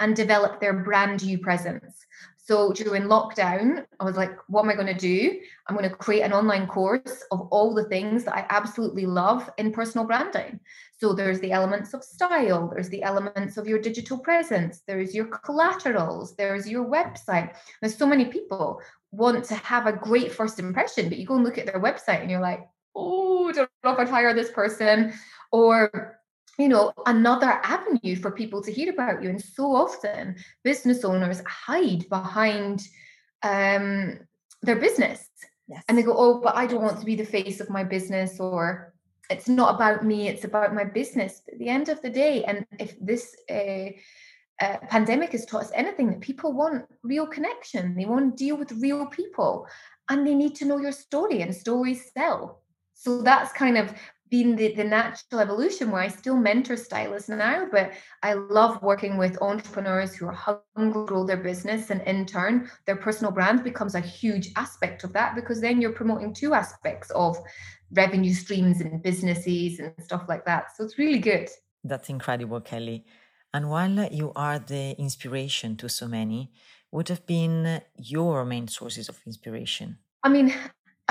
and 0.00 0.16
develop 0.16 0.60
their 0.60 0.74
brand 0.74 1.24
new 1.24 1.38
presence. 1.38 2.06
So 2.44 2.72
during 2.72 3.04
lockdown, 3.04 3.84
I 4.00 4.04
was 4.04 4.16
like, 4.16 4.36
what 4.48 4.64
am 4.64 4.70
I 4.70 4.74
going 4.74 4.92
to 4.92 4.94
do? 4.94 5.38
I'm 5.68 5.76
going 5.76 5.88
to 5.88 5.94
create 5.94 6.22
an 6.22 6.32
online 6.32 6.66
course 6.66 7.22
of 7.30 7.42
all 7.52 7.72
the 7.72 7.84
things 7.84 8.24
that 8.24 8.34
I 8.34 8.46
absolutely 8.50 9.06
love 9.06 9.48
in 9.58 9.70
personal 9.70 10.08
branding. 10.08 10.58
So 10.98 11.12
there's 11.12 11.38
the 11.38 11.52
elements 11.52 11.94
of 11.94 12.02
style, 12.02 12.68
there's 12.68 12.88
the 12.88 13.04
elements 13.04 13.58
of 13.58 13.68
your 13.68 13.78
digital 13.78 14.18
presence, 14.18 14.82
there's 14.88 15.14
your 15.14 15.26
collaterals, 15.26 16.34
there's 16.34 16.68
your 16.68 16.84
website. 16.84 17.54
There's 17.80 17.96
so 17.96 18.06
many 18.06 18.24
people 18.24 18.80
want 19.12 19.44
to 19.44 19.54
have 19.54 19.86
a 19.86 19.92
great 19.92 20.32
first 20.32 20.58
impression, 20.58 21.08
but 21.08 21.18
you 21.18 21.26
go 21.26 21.36
and 21.36 21.44
look 21.44 21.58
at 21.58 21.66
their 21.66 21.80
website 21.80 22.22
and 22.22 22.30
you're 22.30 22.40
like, 22.40 22.66
oh, 22.96 23.52
don't 23.52 23.70
know 23.84 23.92
if 23.92 23.98
I'd 24.00 24.08
hire 24.08 24.34
this 24.34 24.50
person. 24.50 25.12
Or 25.52 26.18
you 26.58 26.68
know, 26.68 26.92
another 27.06 27.60
avenue 27.62 28.16
for 28.16 28.30
people 28.30 28.62
to 28.62 28.72
hear 28.72 28.92
about 28.92 29.22
you. 29.22 29.30
And 29.30 29.40
so 29.40 29.74
often 29.74 30.36
business 30.62 31.04
owners 31.04 31.42
hide 31.46 32.08
behind 32.08 32.82
um, 33.42 34.20
their 34.62 34.76
business. 34.76 35.28
Yes. 35.68 35.82
And 35.88 35.96
they 35.96 36.02
go, 36.02 36.14
oh, 36.16 36.40
but 36.40 36.56
I 36.56 36.66
don't 36.66 36.82
want 36.82 37.00
to 37.00 37.06
be 37.06 37.16
the 37.16 37.24
face 37.24 37.60
of 37.60 37.70
my 37.70 37.84
business, 37.84 38.38
or 38.38 38.92
it's 39.30 39.48
not 39.48 39.74
about 39.74 40.04
me, 40.04 40.28
it's 40.28 40.44
about 40.44 40.74
my 40.74 40.84
business. 40.84 41.40
But 41.44 41.54
at 41.54 41.60
the 41.60 41.68
end 41.68 41.88
of 41.88 42.02
the 42.02 42.10
day, 42.10 42.44
and 42.44 42.66
if 42.78 42.98
this 43.00 43.34
uh, 43.50 43.90
uh, 44.60 44.78
pandemic 44.90 45.32
has 45.32 45.46
taught 45.46 45.62
us 45.62 45.72
anything, 45.74 46.10
that 46.10 46.20
people 46.20 46.52
want 46.52 46.84
real 47.02 47.26
connection, 47.26 47.94
they 47.94 48.04
want 48.04 48.36
to 48.36 48.44
deal 48.44 48.56
with 48.56 48.72
real 48.72 49.06
people, 49.06 49.66
and 50.10 50.26
they 50.26 50.34
need 50.34 50.54
to 50.56 50.66
know 50.66 50.78
your 50.78 50.92
story, 50.92 51.40
and 51.40 51.54
stories 51.54 52.10
sell. 52.12 52.60
So 52.94 53.22
that's 53.22 53.52
kind 53.52 53.78
of 53.78 53.92
been 54.32 54.56
the, 54.56 54.74
the 54.74 54.82
natural 54.82 55.42
evolution 55.42 55.90
where 55.90 56.00
I 56.00 56.08
still 56.08 56.38
mentor 56.38 56.78
stylists 56.78 57.28
now, 57.28 57.66
but 57.70 57.92
I 58.22 58.32
love 58.32 58.82
working 58.82 59.18
with 59.18 59.40
entrepreneurs 59.42 60.14
who 60.14 60.26
are 60.26 60.32
hungry 60.32 60.92
to 60.94 61.06
grow 61.06 61.26
their 61.26 61.36
business. 61.36 61.90
And 61.90 62.00
in 62.02 62.24
turn, 62.24 62.70
their 62.86 62.96
personal 62.96 63.30
brand 63.30 63.62
becomes 63.62 63.94
a 63.94 64.00
huge 64.00 64.48
aspect 64.56 65.04
of 65.04 65.12
that 65.12 65.34
because 65.34 65.60
then 65.60 65.82
you're 65.82 65.92
promoting 65.92 66.32
two 66.32 66.54
aspects 66.54 67.10
of 67.10 67.36
revenue 67.92 68.32
streams 68.32 68.80
and 68.80 69.02
businesses 69.02 69.78
and 69.80 69.92
stuff 69.98 70.24
like 70.30 70.46
that. 70.46 70.74
So 70.74 70.84
it's 70.84 70.96
really 70.96 71.18
good. 71.18 71.50
That's 71.84 72.08
incredible, 72.08 72.62
Kelly. 72.62 73.04
And 73.52 73.68
while 73.68 74.08
you 74.10 74.32
are 74.34 74.58
the 74.58 74.98
inspiration 74.98 75.76
to 75.76 75.90
so 75.90 76.08
many, 76.08 76.50
would 76.90 77.08
have 77.08 77.26
been 77.26 77.82
your 77.98 78.46
main 78.46 78.66
sources 78.66 79.10
of 79.10 79.20
inspiration? 79.26 79.98
I 80.22 80.30
mean, 80.30 80.54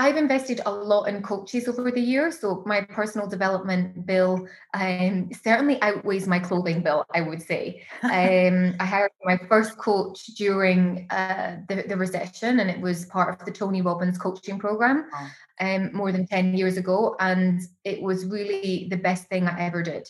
I've 0.02 0.16
invested 0.16 0.60
a 0.66 0.72
lot 0.72 1.04
in 1.04 1.22
coaches 1.22 1.68
over 1.68 1.92
the 1.92 2.00
years. 2.00 2.40
So 2.40 2.64
my 2.66 2.80
personal 2.80 3.28
development 3.28 4.04
bill 4.04 4.48
um, 4.74 5.30
certainly 5.44 5.80
outweighs 5.80 6.26
my 6.26 6.40
clothing 6.40 6.82
bill, 6.82 7.04
I 7.14 7.20
would 7.20 7.40
say. 7.40 7.84
Um, 8.02 8.74
I 8.80 8.84
hired 8.84 9.12
my 9.24 9.38
first 9.48 9.78
coach 9.78 10.26
during 10.36 11.06
uh, 11.10 11.58
the, 11.68 11.84
the, 11.88 11.96
recession, 11.96 12.60
and 12.60 12.68
it 12.68 12.80
was 12.80 13.06
part 13.06 13.40
of 13.40 13.46
the 13.46 13.52
Tony 13.52 13.80
Robbins 13.80 14.18
coaching 14.18 14.58
program 14.58 15.08
um, 15.60 15.94
more 15.94 16.10
than 16.12 16.26
10 16.26 16.54
years 16.54 16.76
ago. 16.76 17.16
And 17.20 17.60
it 17.84 18.02
was 18.02 18.26
really 18.26 18.88
the 18.90 18.96
best 18.96 19.28
thing 19.28 19.46
I 19.46 19.60
ever 19.60 19.82
did. 19.82 20.08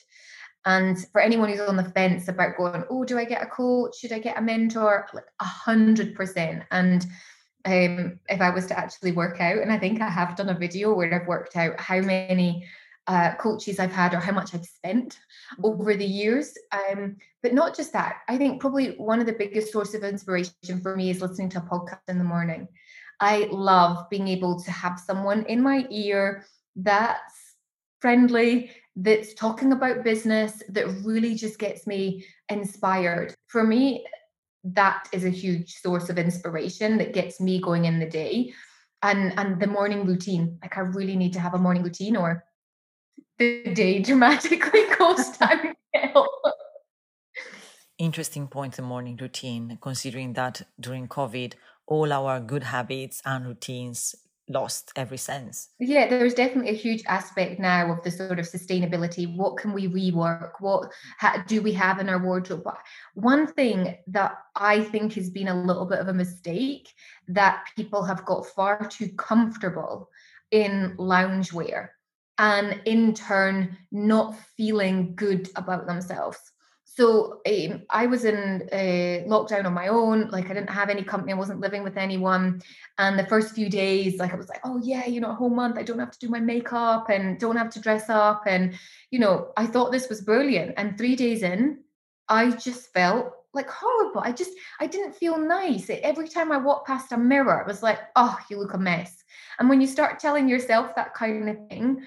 And 0.64 0.96
for 1.12 1.20
anyone 1.20 1.50
who's 1.50 1.60
on 1.60 1.76
the 1.76 1.90
fence 1.90 2.28
about 2.28 2.56
going, 2.56 2.84
oh, 2.88 3.04
do 3.04 3.18
I 3.18 3.24
get 3.24 3.42
a 3.42 3.46
coach? 3.46 3.98
Should 3.98 4.12
I 4.12 4.20
get 4.20 4.38
a 4.38 4.42
mentor? 4.42 5.06
Like 5.12 5.24
a 5.40 5.44
hundred 5.44 6.14
percent. 6.14 6.64
And 6.70 7.04
um, 7.64 8.18
if 8.28 8.40
I 8.40 8.50
was 8.50 8.66
to 8.66 8.78
actually 8.78 9.12
work 9.12 9.40
out. 9.40 9.58
And 9.58 9.72
I 9.72 9.78
think 9.78 10.00
I 10.00 10.08
have 10.08 10.36
done 10.36 10.48
a 10.48 10.58
video 10.58 10.92
where 10.94 11.14
I've 11.14 11.28
worked 11.28 11.56
out 11.56 11.80
how 11.80 12.00
many 12.00 12.66
uh, 13.06 13.34
coaches 13.34 13.78
I've 13.78 13.92
had 13.92 14.14
or 14.14 14.20
how 14.20 14.32
much 14.32 14.54
I've 14.54 14.64
spent 14.64 15.18
over 15.62 15.94
the 15.94 16.04
years. 16.04 16.54
Um, 16.72 17.16
but 17.42 17.54
not 17.54 17.76
just 17.76 17.92
that. 17.92 18.18
I 18.28 18.38
think 18.38 18.60
probably 18.60 18.92
one 18.96 19.20
of 19.20 19.26
the 19.26 19.32
biggest 19.32 19.72
source 19.72 19.94
of 19.94 20.04
inspiration 20.04 20.80
for 20.82 20.96
me 20.96 21.10
is 21.10 21.20
listening 21.20 21.50
to 21.50 21.58
a 21.58 21.62
podcast 21.62 22.00
in 22.08 22.18
the 22.18 22.24
morning. 22.24 22.68
I 23.20 23.48
love 23.50 24.08
being 24.10 24.28
able 24.28 24.60
to 24.60 24.70
have 24.70 24.98
someone 24.98 25.44
in 25.46 25.62
my 25.62 25.86
ear 25.90 26.44
that's 26.76 27.54
friendly, 28.00 28.70
that's 28.96 29.34
talking 29.34 29.72
about 29.72 30.04
business, 30.04 30.62
that 30.68 30.88
really 31.04 31.34
just 31.34 31.58
gets 31.58 31.86
me 31.86 32.24
inspired. 32.48 33.34
For 33.46 33.64
me, 33.64 34.04
that 34.64 35.08
is 35.12 35.24
a 35.24 35.30
huge 35.30 35.74
source 35.74 36.08
of 36.08 36.18
inspiration 36.18 36.98
that 36.98 37.12
gets 37.12 37.40
me 37.40 37.60
going 37.60 37.84
in 37.84 37.98
the 37.98 38.06
day. 38.06 38.52
And 39.02 39.36
and 39.36 39.60
the 39.60 39.66
morning 39.66 40.06
routine 40.06 40.60
like 40.62 40.76
i 40.78 40.80
really 40.80 41.16
need 41.16 41.32
to 41.32 41.40
have 41.40 41.54
a 41.54 41.58
morning 41.58 41.82
routine 41.82 42.16
or 42.16 42.44
the 43.38 43.64
day 43.74 44.00
dramatically 44.00 44.84
goes 44.98 45.36
downhill 45.36 46.28
interesting 47.98 48.46
point 48.46 48.74
the 48.76 48.82
morning 48.82 49.16
routine 49.20 49.76
considering 49.80 50.34
that 50.34 50.62
during 50.78 51.08
covid 51.08 51.54
all 51.86 52.12
our 52.12 52.38
good 52.38 52.62
habits 52.62 53.20
and 53.24 53.44
routines 53.44 54.14
lost 54.52 54.92
every 54.96 55.16
sense. 55.16 55.68
Yeah, 55.78 56.08
there's 56.08 56.34
definitely 56.34 56.70
a 56.70 56.74
huge 56.74 57.02
aspect 57.06 57.58
now 57.58 57.92
of 57.92 58.02
the 58.02 58.10
sort 58.10 58.38
of 58.38 58.46
sustainability. 58.46 59.34
What 59.36 59.56
can 59.56 59.72
we 59.72 59.88
rework? 59.88 60.52
What 60.60 60.92
do 61.46 61.62
we 61.62 61.72
have 61.72 61.98
in 61.98 62.08
our 62.08 62.22
wardrobe? 62.22 62.66
One 63.14 63.46
thing 63.46 63.96
that 64.08 64.34
I 64.54 64.82
think 64.82 65.14
has 65.14 65.30
been 65.30 65.48
a 65.48 65.62
little 65.62 65.86
bit 65.86 65.98
of 65.98 66.08
a 66.08 66.14
mistake 66.14 66.88
that 67.28 67.64
people 67.76 68.04
have 68.04 68.24
got 68.24 68.46
far 68.46 68.86
too 68.86 69.08
comfortable 69.16 70.08
in 70.50 70.94
loungewear 70.98 71.88
and 72.38 72.80
in 72.84 73.14
turn 73.14 73.76
not 73.90 74.36
feeling 74.56 75.14
good 75.14 75.48
about 75.56 75.86
themselves 75.86 76.52
so 76.94 77.40
um, 77.46 77.82
I 77.88 78.04
was 78.04 78.26
in 78.26 78.68
uh, 78.70 79.26
lockdown 79.26 79.64
on 79.64 79.72
my 79.72 79.88
own. 79.88 80.28
Like 80.28 80.50
I 80.50 80.54
didn't 80.54 80.68
have 80.68 80.90
any 80.90 81.02
company. 81.02 81.32
I 81.32 81.36
wasn't 81.36 81.60
living 81.60 81.82
with 81.82 81.96
anyone. 81.96 82.60
And 82.98 83.18
the 83.18 83.24
first 83.26 83.54
few 83.54 83.70
days, 83.70 84.18
like 84.18 84.34
I 84.34 84.36
was 84.36 84.50
like, 84.50 84.60
oh 84.64 84.78
yeah, 84.82 85.06
you 85.06 85.18
know, 85.18 85.30
a 85.30 85.34
whole 85.34 85.48
month. 85.48 85.78
I 85.78 85.84
don't 85.84 85.98
have 85.98 86.10
to 86.10 86.18
do 86.18 86.28
my 86.28 86.40
makeup 86.40 87.08
and 87.08 87.40
don't 87.40 87.56
have 87.56 87.70
to 87.70 87.80
dress 87.80 88.10
up. 88.10 88.42
And 88.46 88.78
you 89.10 89.18
know, 89.18 89.52
I 89.56 89.66
thought 89.66 89.90
this 89.90 90.10
was 90.10 90.20
brilliant. 90.20 90.74
And 90.76 90.98
three 90.98 91.16
days 91.16 91.42
in, 91.42 91.78
I 92.28 92.50
just 92.50 92.92
felt 92.92 93.32
like 93.54 93.70
horrible. 93.70 94.20
I 94.20 94.32
just 94.32 94.52
I 94.78 94.86
didn't 94.86 95.14
feel 95.14 95.38
nice. 95.38 95.88
Every 95.88 96.28
time 96.28 96.52
I 96.52 96.58
walked 96.58 96.88
past 96.88 97.12
a 97.12 97.16
mirror, 97.16 97.58
it 97.60 97.66
was 97.66 97.82
like, 97.82 98.00
oh, 98.16 98.38
you 98.50 98.58
look 98.58 98.74
a 98.74 98.78
mess. 98.78 99.24
And 99.58 99.70
when 99.70 99.80
you 99.80 99.86
start 99.86 100.18
telling 100.18 100.46
yourself 100.46 100.94
that 100.96 101.14
kind 101.14 101.48
of 101.48 101.56
thing, 101.70 102.02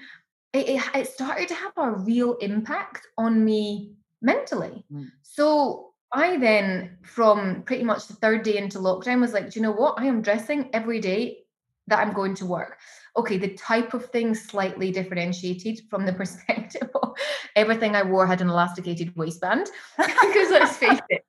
it, 0.52 0.68
it, 0.68 0.82
it 0.94 1.08
started 1.08 1.48
to 1.48 1.54
have 1.54 1.72
a 1.76 1.90
real 1.90 2.34
impact 2.34 3.08
on 3.18 3.44
me 3.44 3.96
mentally. 4.26 4.84
Mm. 4.92 5.10
So 5.22 5.92
I 6.12 6.36
then, 6.36 6.98
from 7.02 7.62
pretty 7.62 7.84
much 7.84 8.06
the 8.06 8.14
third 8.14 8.42
day 8.42 8.58
into 8.58 8.78
lockdown, 8.78 9.20
was 9.20 9.32
like, 9.32 9.50
do 9.50 9.58
you 9.58 9.62
know 9.62 9.72
what? 9.72 9.98
I 9.98 10.04
am 10.06 10.20
dressing 10.20 10.68
every 10.72 11.00
day 11.00 11.38
that 11.86 12.00
I'm 12.00 12.12
going 12.12 12.34
to 12.36 12.46
work. 12.46 12.78
Okay, 13.16 13.38
the 13.38 13.54
type 13.54 13.94
of 13.94 14.06
thing 14.06 14.34
slightly 14.34 14.90
differentiated 14.90 15.80
from 15.88 16.04
the 16.04 16.12
perspective 16.20 16.90
of 17.02 17.16
everything 17.54 17.94
I 17.94 18.02
wore 18.02 18.26
had 18.26 18.40
an 18.40 18.50
elasticated 18.50 19.16
waistband. 19.16 19.68
because 19.96 20.50
let's 20.50 20.76
face 20.76 21.00
it, 21.08 21.24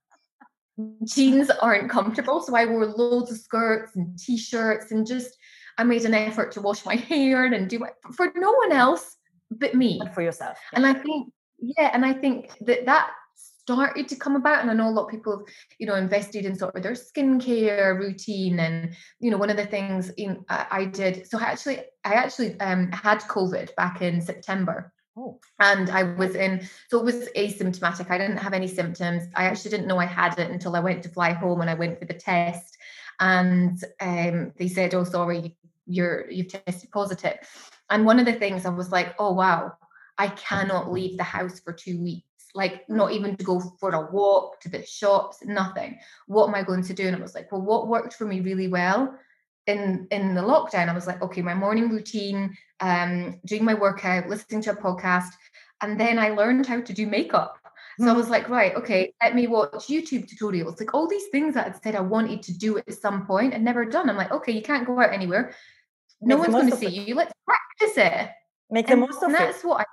jeans 1.03 1.49
aren't 1.49 1.89
comfortable. 1.89 2.41
So 2.41 2.55
I 2.55 2.65
wore 2.65 2.85
loads 2.85 3.31
of 3.31 3.37
skirts 3.37 3.95
and 3.95 4.17
t-shirts 4.17 4.91
and 4.91 5.05
just 5.05 5.37
I 5.77 5.83
made 5.83 6.05
an 6.05 6.13
effort 6.13 6.51
to 6.53 6.61
wash 6.61 6.85
my 6.85 6.95
hair 7.11 7.45
and 7.45 7.69
do 7.69 7.83
it 7.83 7.93
for 8.15 8.31
no 8.35 8.51
one 8.51 8.71
else 8.71 9.17
but 9.51 9.75
me. 9.75 10.01
for 10.13 10.21
yourself. 10.21 10.57
Yeah. 10.73 10.79
And 10.79 10.85
I 10.87 10.93
think 10.93 11.31
yeah 11.59 11.89
and 11.93 12.05
i 12.05 12.13
think 12.13 12.57
that 12.61 12.85
that 12.85 13.09
started 13.35 14.07
to 14.07 14.15
come 14.15 14.35
about 14.35 14.61
and 14.61 14.71
i 14.71 14.73
know 14.73 14.87
a 14.87 14.91
lot 14.91 15.05
of 15.05 15.11
people 15.11 15.37
have 15.37 15.45
you 15.77 15.85
know 15.85 15.95
invested 15.95 16.45
in 16.45 16.55
sort 16.55 16.75
of 16.75 16.83
their 16.83 16.93
skincare 16.93 17.97
routine 17.97 18.59
and 18.59 18.95
you 19.19 19.29
know 19.29 19.37
one 19.37 19.49
of 19.49 19.57
the 19.57 19.65
things 19.65 20.09
in, 20.11 20.43
I, 20.49 20.65
I 20.71 20.85
did 20.85 21.27
so 21.27 21.37
i 21.39 21.43
actually 21.43 21.79
i 22.05 22.13
actually 22.13 22.59
um, 22.59 22.91
had 22.91 23.19
covid 23.21 23.75
back 23.75 24.01
in 24.01 24.21
september 24.21 24.93
Oh. 25.17 25.39
And 25.59 25.89
I 25.89 26.03
was 26.03 26.35
in, 26.35 26.67
so 26.89 26.99
it 26.99 27.05
was 27.05 27.29
asymptomatic. 27.35 28.11
I 28.11 28.19
didn't 28.19 28.37
have 28.37 28.53
any 28.53 28.67
symptoms. 28.67 29.23
I 29.35 29.45
actually 29.45 29.71
didn't 29.71 29.87
know 29.87 29.97
I 29.97 30.05
had 30.05 30.37
it 30.37 30.51
until 30.51 30.75
I 30.75 30.79
went 30.79 31.01
to 31.03 31.09
fly 31.09 31.33
home 31.33 31.61
and 31.61 31.69
I 31.69 31.73
went 31.73 31.97
for 31.97 32.05
the 32.05 32.13
test. 32.13 32.77
And 33.19 33.81
um, 33.99 34.53
they 34.57 34.67
said, 34.67 34.93
"Oh, 34.93 35.03
sorry, 35.03 35.57
you're 35.87 36.29
you've 36.29 36.49
tested 36.49 36.91
positive." 36.91 37.39
And 37.89 38.05
one 38.05 38.19
of 38.19 38.27
the 38.27 38.33
things 38.33 38.63
I 38.63 38.69
was 38.69 38.91
like, 38.91 39.15
"Oh 39.17 39.33
wow, 39.33 39.73
I 40.17 40.29
cannot 40.29 40.91
leave 40.91 41.17
the 41.17 41.23
house 41.23 41.59
for 41.59 41.73
two 41.73 42.01
weeks. 42.01 42.23
Like 42.55 42.89
not 42.89 43.11
even 43.11 43.35
to 43.37 43.43
go 43.43 43.59
for 43.79 43.91
a 43.91 44.09
walk 44.11 44.59
to 44.61 44.69
the 44.69 44.83
shops, 44.85 45.39
nothing. 45.43 45.99
What 46.27 46.47
am 46.47 46.55
I 46.55 46.63
going 46.63 46.83
to 46.83 46.93
do? 46.93 47.07
And 47.07 47.15
I 47.15 47.19
was 47.19 47.35
like, 47.35 47.51
well, 47.51 47.61
what 47.61 47.87
worked 47.87 48.13
for 48.13 48.25
me 48.25 48.39
really 48.39 48.67
well 48.67 49.15
in 49.67 50.07
in 50.11 50.33
the 50.33 50.41
lockdown? 50.41 50.89
I 50.89 50.93
was 50.93 51.05
like, 51.05 51.21
okay, 51.21 51.41
my 51.41 51.53
morning 51.53 51.89
routine, 51.89 52.57
um, 52.79 53.39
doing 53.45 53.63
my 53.63 53.75
workout, 53.75 54.29
listening 54.29 54.61
to 54.63 54.71
a 54.71 54.75
podcast, 54.75 55.29
and 55.81 55.99
then 55.99 56.17
I 56.17 56.29
learned 56.29 56.65
how 56.65 56.81
to 56.81 56.93
do 56.93 57.05
makeup. 57.05 57.59
So 57.99 58.05
I 58.05 58.09
mm-hmm. 58.09 58.17
was 58.17 58.29
like, 58.29 58.47
right, 58.47 58.75
okay, 58.75 59.13
let 59.23 59.33
me 59.33 59.47
watch 59.47 59.87
YouTube 59.87 60.31
tutorials. 60.31 60.79
Like 60.79 60.93
all 60.93 61.07
these 61.07 61.27
things 61.31 61.55
that 61.55 61.67
I 61.67 61.79
said 61.79 61.95
I 61.95 62.01
wanted 62.01 62.43
to 62.43 62.57
do 62.57 62.77
at 62.77 62.93
some 62.93 63.25
point 63.25 63.55
and 63.55 63.63
never 63.63 63.85
done. 63.85 64.07
I'm 64.07 64.17
like, 64.17 64.31
okay, 64.31 64.51
you 64.51 64.61
can't 64.61 64.85
go 64.85 64.99
out 64.99 65.11
anywhere. 65.11 65.55
No 66.21 66.37
Make 66.37 66.47
one's 66.47 66.53
going 66.53 66.71
to 66.71 66.77
see 66.77 67.01
you. 67.01 67.15
Let's 67.15 67.33
practice 67.45 67.97
it. 67.97 68.29
Make 68.69 68.87
the 68.87 68.97
most 68.97 69.23
of 69.23 69.31
it. 69.31 69.39
That's 69.39 69.63
what 69.63 69.81
I 69.81 69.85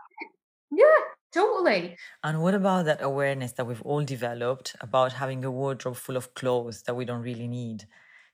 yeah, 0.77 1.15
Totally. 1.35 1.97
And 2.23 2.43
what 2.43 2.55
about 2.55 2.85
that 2.85 3.03
awareness 3.03 3.53
that 3.53 3.67
we've 3.67 3.83
all 3.83 4.05
developed 4.05 4.77
about 4.81 5.15
having 5.15 5.45
a 5.45 5.51
wardrobe 5.51 5.97
full 5.97 6.17
of 6.17 6.33
clothes 6.35 6.83
that 6.83 6.95
we 6.95 7.05
don't 7.05 7.23
really 7.23 7.49
need? 7.49 7.89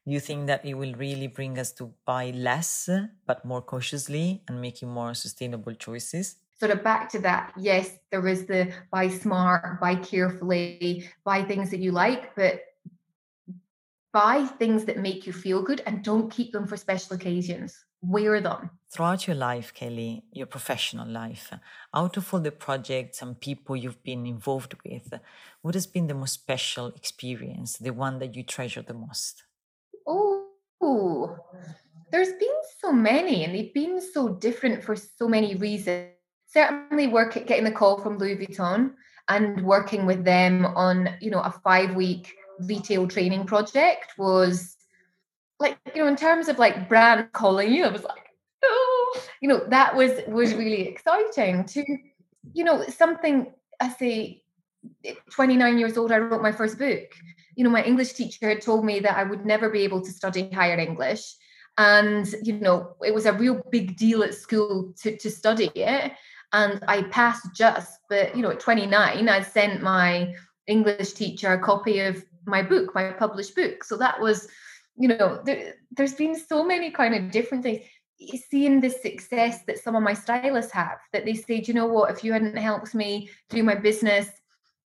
Do 0.06 0.12
you 0.12 0.20
think 0.20 0.48
that 0.48 0.66
it 0.66 0.74
will 0.74 0.92
really 0.92 1.26
bring 1.26 1.58
us 1.58 1.72
to 1.72 1.94
buy 2.04 2.28
less, 2.30 2.90
but 3.26 3.42
more 3.42 3.62
cautiously 3.62 4.42
and 4.48 4.60
making 4.60 4.90
more 4.90 5.14
sustainable 5.14 5.74
choices? 5.74 6.36
Sort 6.58 6.72
of 6.72 6.84
back 6.84 7.08
to 7.12 7.18
that, 7.20 7.54
yes, 7.56 7.96
there 8.10 8.26
is 8.28 8.44
the 8.44 8.70
buy 8.92 9.08
smart, 9.08 9.80
buy 9.80 9.94
carefully, 9.94 11.08
buy 11.24 11.42
things 11.42 11.70
that 11.70 11.80
you 11.80 11.92
like, 11.92 12.34
but 12.36 12.60
buy 14.12 14.44
things 14.58 14.84
that 14.84 14.98
make 14.98 15.26
you 15.26 15.32
feel 15.32 15.62
good 15.62 15.82
and 15.86 16.02
don't 16.02 16.30
keep 16.30 16.52
them 16.52 16.66
for 16.66 16.76
special 16.76 17.16
occasions. 17.16 17.84
Wear 18.02 18.40
them. 18.40 18.70
Throughout 18.92 19.26
your 19.26 19.36
life, 19.36 19.74
Kelly, 19.74 20.24
your 20.32 20.46
professional 20.46 21.06
life, 21.06 21.52
out 21.94 22.16
of 22.16 22.32
all 22.32 22.40
the 22.40 22.50
projects 22.50 23.20
and 23.20 23.38
people 23.38 23.76
you've 23.76 24.02
been 24.02 24.26
involved 24.26 24.74
with, 24.84 25.12
what 25.60 25.74
has 25.74 25.86
been 25.86 26.06
the 26.06 26.14
most 26.14 26.32
special 26.32 26.88
experience, 26.88 27.76
the 27.76 27.90
one 27.90 28.18
that 28.18 28.34
you 28.34 28.42
treasure 28.42 28.82
the 28.82 28.94
most? 28.94 29.44
Oh, 30.06 31.36
there's 32.10 32.32
been 32.32 32.60
so 32.80 32.90
many, 32.90 33.44
and 33.44 33.54
they've 33.54 33.74
been 33.74 34.00
so 34.00 34.30
different 34.30 34.82
for 34.82 34.96
so 34.96 35.28
many 35.28 35.54
reasons. 35.54 36.08
Certainly, 36.46 37.08
work 37.08 37.36
at 37.36 37.46
getting 37.46 37.64
the 37.64 37.70
call 37.70 38.00
from 38.00 38.18
Louis 38.18 38.36
Vuitton 38.36 38.94
and 39.28 39.62
working 39.62 40.06
with 40.06 40.24
them 40.24 40.64
on, 40.64 41.10
you 41.20 41.30
know, 41.30 41.40
a 41.40 41.52
five-week 41.62 42.34
retail 42.66 43.06
training 43.08 43.46
project 43.46 44.12
was 44.18 44.76
like, 45.58 45.78
you 45.94 46.02
know, 46.02 46.08
in 46.08 46.16
terms 46.16 46.48
of 46.48 46.58
like 46.58 46.88
brand 46.88 47.32
calling 47.32 47.72
you, 47.72 47.84
I 47.84 47.88
was 47.90 48.04
like, 48.04 48.26
oh, 48.64 49.20
you 49.40 49.48
know, 49.48 49.64
that 49.68 49.94
was 49.94 50.12
was 50.28 50.54
really 50.54 50.88
exciting. 50.88 51.64
To, 51.64 51.84
you 52.52 52.64
know, 52.64 52.84
something 52.88 53.52
I 53.80 53.90
say, 53.90 54.42
eh, 55.04 55.14
29 55.30 55.78
years 55.78 55.96
old, 55.96 56.12
I 56.12 56.18
wrote 56.18 56.42
my 56.42 56.52
first 56.52 56.78
book 56.78 57.10
you 57.60 57.64
know, 57.64 57.70
my 57.70 57.82
English 57.84 58.14
teacher 58.14 58.48
had 58.48 58.62
told 58.62 58.86
me 58.86 59.00
that 59.00 59.18
I 59.18 59.22
would 59.22 59.44
never 59.44 59.68
be 59.68 59.80
able 59.80 60.00
to 60.00 60.10
study 60.10 60.48
higher 60.50 60.78
English. 60.78 61.34
And, 61.76 62.26
you 62.42 62.54
know, 62.54 62.96
it 63.04 63.14
was 63.14 63.26
a 63.26 63.34
real 63.34 63.60
big 63.70 63.98
deal 63.98 64.22
at 64.22 64.34
school 64.34 64.94
to, 65.02 65.16
to 65.18 65.30
study 65.30 65.70
it. 65.74 66.12
And 66.54 66.82
I 66.88 67.02
passed 67.04 67.54
just, 67.54 67.98
but, 68.08 68.34
you 68.34 68.40
know, 68.40 68.50
at 68.50 68.60
29, 68.60 69.28
I 69.28 69.42
sent 69.42 69.82
my 69.82 70.34
English 70.66 71.12
teacher 71.12 71.52
a 71.52 71.60
copy 71.60 72.00
of 72.00 72.24
my 72.46 72.62
book, 72.62 72.94
my 72.94 73.12
published 73.12 73.54
book. 73.54 73.84
So 73.84 73.96
that 73.96 74.20
was, 74.20 74.48
you 74.96 75.08
know, 75.08 75.40
there, 75.44 75.74
there's 75.92 76.14
been 76.14 76.38
so 76.38 76.64
many 76.64 76.90
kind 76.90 77.14
of 77.14 77.30
different 77.30 77.62
things. 77.62 77.84
Seeing 78.50 78.80
the 78.80 78.90
success 78.90 79.64
that 79.66 79.78
some 79.78 79.96
of 79.96 80.02
my 80.02 80.12
stylists 80.12 80.72
have, 80.72 80.98
that 81.12 81.24
they 81.24 81.34
say, 81.34 81.62
you 81.66 81.72
know 81.72 81.86
what, 81.86 82.10
if 82.10 82.22
you 82.22 82.32
hadn't 82.32 82.56
helped 82.56 82.94
me 82.94 83.30
do 83.48 83.62
my 83.62 83.74
business, 83.74 84.28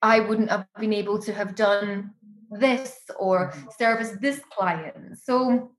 I 0.00 0.20
wouldn't 0.20 0.50
have 0.50 0.66
been 0.78 0.94
able 0.94 1.18
to 1.20 1.32
have 1.34 1.54
done 1.54 2.12
this 2.50 2.96
or 3.18 3.50
mm-hmm. 3.50 3.68
service 3.78 4.12
this 4.20 4.40
client. 4.50 5.18
So 5.22 5.72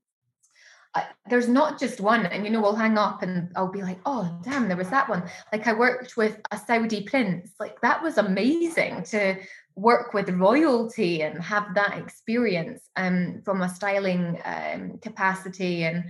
uh, 0.94 1.02
there's 1.28 1.48
not 1.48 1.78
just 1.78 2.00
one, 2.00 2.26
and 2.26 2.44
you 2.44 2.50
know, 2.50 2.60
we'll 2.60 2.74
hang 2.74 2.98
up 2.98 3.22
and 3.22 3.50
I'll 3.56 3.70
be 3.70 3.82
like, 3.82 4.00
oh, 4.06 4.40
damn, 4.44 4.68
there 4.68 4.76
was 4.76 4.90
that 4.90 5.08
one. 5.08 5.22
Like 5.52 5.66
I 5.66 5.72
worked 5.72 6.16
with 6.16 6.40
a 6.50 6.58
Saudi 6.58 7.02
prince, 7.02 7.52
like 7.58 7.80
that 7.80 8.02
was 8.02 8.18
amazing 8.18 9.04
to 9.04 9.36
work 9.76 10.12
with 10.12 10.28
royalty 10.30 11.22
and 11.22 11.42
have 11.42 11.74
that 11.74 11.96
experience 11.98 12.88
um, 12.96 13.40
from 13.44 13.62
a 13.62 13.68
styling 13.68 14.40
um, 14.44 14.98
capacity. 15.02 15.84
And 15.84 16.04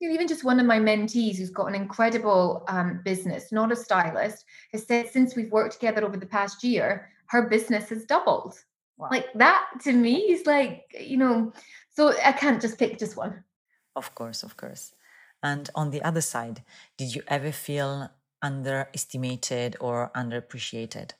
you 0.00 0.08
know, 0.08 0.14
even 0.14 0.28
just 0.28 0.44
one 0.44 0.60
of 0.60 0.66
my 0.66 0.78
mentees 0.78 1.38
who's 1.38 1.50
got 1.50 1.66
an 1.66 1.74
incredible 1.74 2.64
um, 2.68 3.00
business, 3.04 3.50
not 3.52 3.72
a 3.72 3.76
stylist, 3.76 4.44
has 4.72 4.86
said 4.86 5.08
since 5.08 5.34
we've 5.34 5.50
worked 5.50 5.74
together 5.74 6.04
over 6.04 6.16
the 6.16 6.26
past 6.26 6.62
year, 6.62 7.10
her 7.26 7.48
business 7.48 7.88
has 7.88 8.04
doubled. 8.04 8.58
Wow. 8.98 9.08
Like 9.10 9.26
that 9.34 9.66
to 9.84 9.92
me 9.92 10.32
is 10.32 10.46
like, 10.46 10.84
you 10.98 11.16
know, 11.16 11.52
so 11.90 12.14
I 12.24 12.32
can't 12.32 12.60
just 12.60 12.78
pick 12.78 12.98
just 12.98 13.16
one. 13.16 13.44
Of 13.94 14.14
course, 14.14 14.42
of 14.42 14.56
course. 14.56 14.94
And 15.42 15.68
on 15.74 15.90
the 15.90 16.02
other 16.02 16.20
side, 16.20 16.62
did 16.96 17.14
you 17.14 17.22
ever 17.28 17.52
feel 17.52 18.10
underestimated 18.42 19.76
or 19.80 20.10
underappreciated? 20.14 21.12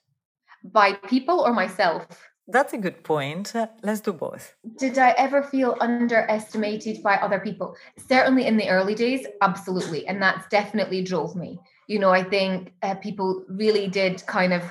By 0.65 0.95
people 0.95 1.41
or 1.41 1.53
myself? 1.53 2.07
That's 2.49 2.73
a 2.73 2.79
good 2.79 3.03
point. 3.03 3.53
Let's 3.83 4.01
do 4.01 4.13
both. 4.13 4.55
Did 4.79 4.99
I 4.99 5.11
ever 5.19 5.43
feel 5.43 5.77
underestimated 5.81 7.03
by 7.03 7.17
other 7.17 7.41
people? 7.41 7.75
Certainly 7.99 8.47
in 8.47 8.57
the 8.57 8.69
early 8.69 8.95
days, 8.95 9.27
absolutely. 9.43 10.07
And 10.07 10.23
that's 10.23 10.47
definitely 10.49 11.03
drove 11.03 11.35
me. 11.35 11.59
You 11.89 11.99
know, 11.99 12.11
I 12.11 12.23
think 12.23 12.73
uh, 12.83 12.95
people 12.97 13.45
really 13.49 13.89
did 13.89 14.25
kind 14.27 14.53
of 14.53 14.63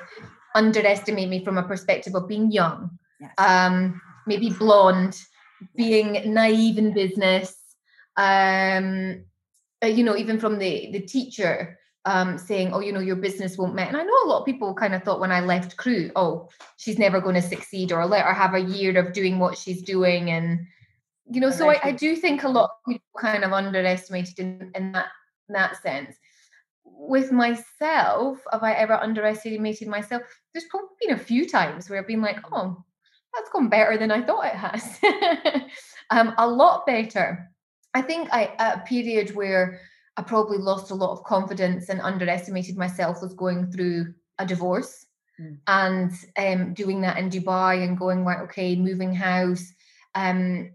underestimate 0.56 1.28
me 1.28 1.44
from 1.44 1.58
a 1.58 1.64
perspective 1.64 2.16
of 2.16 2.30
being 2.30 2.50
young, 2.50 2.98
yes. 3.20 3.34
um, 3.38 4.02
maybe 4.26 4.50
blonde, 4.50 5.20
being 5.76 6.34
naive 6.34 6.78
in 6.78 6.94
business. 6.94 7.56
Um, 8.16 9.26
uh, 9.84 9.88
you 9.88 10.04
know, 10.04 10.16
even 10.16 10.40
from 10.40 10.60
the 10.60 10.90
the 10.94 11.02
teacher 11.02 11.78
um, 12.06 12.38
saying, 12.38 12.72
"Oh, 12.74 12.80
you 12.80 12.92
know, 12.92 13.00
your 13.00 13.16
business 13.16 13.58
won't 13.58 13.76
met." 13.76 13.88
And 13.88 13.98
I 13.98 14.04
know 14.04 14.24
a 14.24 14.30
lot 14.30 14.40
of 14.40 14.46
people 14.46 14.74
kind 14.74 14.94
of 14.94 15.04
thought 15.04 15.20
when 15.20 15.32
I 15.32 15.42
left 15.42 15.78
crew, 15.78 16.12
"Oh, 16.16 16.50
she's 16.78 17.00
never 17.00 17.20
going 17.20 17.36
to 17.36 17.42
succeed," 17.42 17.92
or 17.92 18.06
let 18.06 18.26
her 18.26 18.34
have 18.34 18.54
a 18.54 18.60
year 18.60 18.98
of 18.98 19.14
doing 19.14 19.40
what 19.40 19.58
she's 19.58 19.82
doing, 19.82 20.32
and 20.32 20.66
you 21.30 21.42
know. 21.42 21.52
So 21.52 21.70
I, 21.70 21.80
I 21.84 21.92
do 21.92 22.16
think 22.16 22.44
a 22.44 22.50
lot 22.50 22.70
of 22.70 22.94
people 22.94 23.20
kind 23.20 23.44
of 23.44 23.54
underestimated 23.54 24.40
in, 24.40 24.72
in 24.76 24.92
that 24.94 25.08
in 25.50 25.54
that 25.54 25.82
sense 25.82 26.16
with 26.86 27.32
myself, 27.32 28.40
have 28.52 28.64
I 28.64 28.74
ever 28.74 28.94
underestimated 28.94 29.88
myself? 29.88 30.24
There's 30.54 30.66
probably 30.70 30.90
been 31.02 31.16
a 31.16 31.20
few 31.20 31.48
times 31.48 31.90
where 31.90 32.00
I've 32.00 32.08
been 32.08 32.22
like, 32.22 32.40
oh, 32.52 32.84
that's 33.34 33.50
gone 33.50 33.70
better 33.70 33.98
than 33.98 34.12
I 34.12 34.22
thought 34.22 34.46
it 34.46 34.56
has. 34.56 35.00
um, 36.10 36.34
a 36.38 36.48
lot 36.48 36.86
better. 36.86 37.50
I 37.94 38.02
think 38.02 38.30
I 38.32 38.54
at 38.60 38.80
a 38.80 38.82
period 38.82 39.36
where 39.36 39.80
I 40.18 40.22
probably 40.22 40.58
lost 40.58 40.92
a 40.92 40.96
lot 40.96 41.12
of 41.12 41.24
confidence 41.24 41.90
and 41.90 42.00
underestimated 42.02 42.78
myself 42.78 43.22
was 43.22 43.34
going 43.34 43.72
through 43.72 44.14
a 44.40 44.46
divorce 44.46 45.06
mm. 45.40 45.58
and 45.68 46.12
um, 46.38 46.74
doing 46.74 47.02
that 47.02 47.18
in 47.18 47.30
Dubai 47.30 47.84
and 47.84 47.98
going 47.98 48.24
right, 48.24 48.40
okay, 48.42 48.76
moving 48.76 49.14
house. 49.14 49.74
Um, 50.14 50.72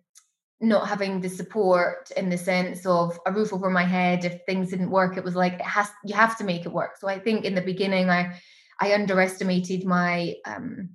not 0.60 0.86
having 0.86 1.20
the 1.20 1.28
support 1.28 2.10
in 2.16 2.28
the 2.28 2.36
sense 2.36 2.84
of 2.84 3.18
a 3.26 3.32
roof 3.32 3.52
over 3.52 3.70
my 3.70 3.82
head 3.82 4.24
if 4.24 4.44
things 4.44 4.70
didn't 4.70 4.90
work 4.90 5.16
it 5.16 5.24
was 5.24 5.34
like 5.34 5.54
it 5.54 5.62
has 5.62 5.88
you 6.04 6.14
have 6.14 6.36
to 6.36 6.44
make 6.44 6.66
it 6.66 6.72
work 6.72 6.98
so 6.98 7.08
i 7.08 7.18
think 7.18 7.44
in 7.44 7.54
the 7.54 7.62
beginning 7.62 8.10
i 8.10 8.38
i 8.78 8.92
underestimated 8.92 9.84
my 9.84 10.34
um 10.44 10.90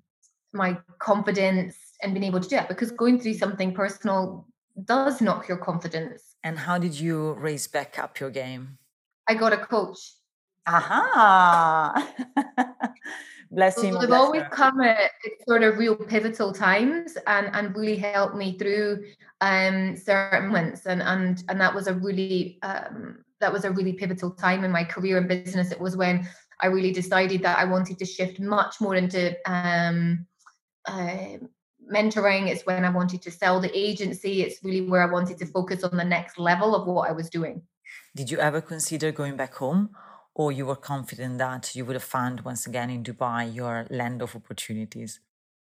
my 0.53 0.77
confidence 0.99 1.75
and 2.01 2.13
being 2.13 2.25
able 2.25 2.39
to 2.39 2.49
do 2.49 2.57
it 2.57 2.67
because 2.67 2.91
going 2.91 3.19
through 3.19 3.33
something 3.33 3.73
personal 3.73 4.47
does 4.85 5.19
knock 5.19 5.47
your 5.47 5.57
confidence 5.57 6.34
and 6.45 6.57
how 6.59 6.77
did 6.77 6.97
you 6.97 7.33
raise 7.33 7.67
back 7.67 7.99
up 7.99 8.19
your 8.21 8.29
game 8.29 8.77
i 9.27 9.33
got 9.33 9.51
a 9.51 9.57
coach 9.57 10.13
aha 10.67 12.13
bless 13.51 13.81
him. 13.81 13.93
So 13.93 14.01
they've 14.01 14.11
always 14.11 14.43
her. 14.43 14.49
come 14.49 14.81
at 14.81 15.11
sort 15.47 15.63
of 15.63 15.77
real 15.77 15.95
pivotal 15.95 16.51
times 16.51 17.17
and 17.27 17.49
and 17.53 17.75
really 17.75 17.95
helped 17.95 18.35
me 18.35 18.57
through 18.57 19.05
um 19.41 19.95
certain 19.95 20.47
moments 20.47 20.85
and 20.85 21.01
and 21.01 21.43
and 21.49 21.59
that 21.59 21.73
was 21.73 21.87
a 21.87 21.93
really 21.93 22.59
um 22.63 23.23
that 23.39 23.51
was 23.51 23.65
a 23.65 23.71
really 23.71 23.93
pivotal 23.93 24.31
time 24.31 24.63
in 24.63 24.71
my 24.71 24.83
career 24.83 25.17
and 25.17 25.27
business. 25.27 25.71
It 25.71 25.79
was 25.79 25.97
when 25.97 26.27
I 26.61 26.67
really 26.67 26.91
decided 26.91 27.41
that 27.43 27.57
I 27.57 27.65
wanted 27.65 27.99
to 27.99 28.05
shift 28.05 28.39
much 28.39 28.79
more 28.79 28.95
into 28.95 29.35
um 29.45 30.25
uh, 30.87 31.37
mentoring. 31.91 32.47
It's 32.47 32.65
when 32.65 32.85
I 32.85 32.89
wanted 32.89 33.21
to 33.23 33.31
sell 33.31 33.59
the 33.59 33.71
agency. 33.77 34.41
It's 34.41 34.63
really 34.63 34.81
where 34.81 35.01
I 35.01 35.11
wanted 35.11 35.37
to 35.39 35.45
focus 35.45 35.83
on 35.83 35.97
the 35.97 36.03
next 36.03 36.37
level 36.37 36.75
of 36.75 36.87
what 36.87 37.09
I 37.09 37.13
was 37.13 37.29
doing. 37.29 37.61
Did 38.15 38.31
you 38.31 38.39
ever 38.39 38.61
consider 38.61 39.11
going 39.11 39.35
back 39.35 39.55
home 39.55 39.89
or 40.33 40.51
you 40.51 40.65
were 40.65 40.75
confident 40.75 41.37
that 41.37 41.75
you 41.75 41.85
would 41.85 41.95
have 41.95 42.03
found 42.03 42.41
once 42.41 42.65
again 42.67 42.89
in 42.89 43.03
Dubai 43.03 43.53
your 43.53 43.85
land 43.89 44.21
of 44.21 44.35
opportunities? 44.35 45.19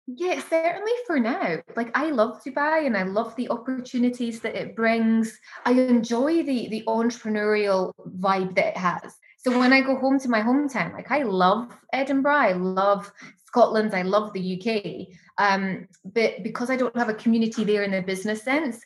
Yeah, 0.07 0.43
certainly 0.51 0.93
for 1.07 1.21
now. 1.21 1.59
Like 1.77 1.97
I 1.97 2.11
love 2.11 2.43
Dubai 2.45 2.87
and 2.87 2.97
I 2.97 3.05
love 3.05 3.37
the 3.37 3.49
opportunities 3.51 4.41
that 4.41 4.57
it 4.57 4.75
brings. 4.75 5.39
I 5.65 5.73
enjoy 5.73 6.43
the 6.43 6.69
the 6.69 6.83
entrepreneurial 6.89 7.93
vibe 8.19 8.57
that 8.57 8.67
it 8.67 8.77
has. 8.77 9.15
So 9.39 9.57
when 9.59 9.73
I 9.73 9.81
go 9.81 9.97
home 9.97 10.19
to 10.21 10.29
my 10.29 10.41
hometown, 10.41 10.93
like 10.93 11.11
I 11.11 11.23
love 11.23 11.69
Edinburgh, 11.93 12.35
I 12.35 12.53
love 12.53 13.13
Scotland, 13.47 13.95
I 13.95 14.03
love 14.03 14.33
the 14.33 14.45
UK. 14.57 15.09
Um, 15.39 15.89
but 16.05 16.43
because 16.43 16.71
I 16.71 16.77
don't 16.77 16.97
have 16.97 17.09
a 17.09 17.15
community 17.15 17.65
there 17.65 17.83
in 17.83 17.93
the 17.93 18.03
business 18.03 18.43
sense, 18.43 18.81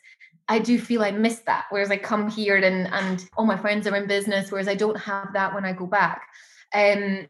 I 0.47 0.59
do 0.59 0.79
feel 0.79 1.03
I 1.03 1.11
miss 1.11 1.39
that. 1.39 1.65
Whereas 1.69 1.91
I 1.91 1.97
come 1.97 2.29
here 2.29 2.55
and 2.55 2.87
and 2.87 3.29
all 3.37 3.45
my 3.45 3.57
friends 3.57 3.85
are 3.87 3.95
in 3.95 4.07
business, 4.07 4.51
whereas 4.51 4.67
I 4.67 4.75
don't 4.75 4.97
have 4.97 5.33
that 5.33 5.53
when 5.53 5.65
I 5.65 5.73
go 5.73 5.85
back. 5.85 6.21
Um, 6.73 7.27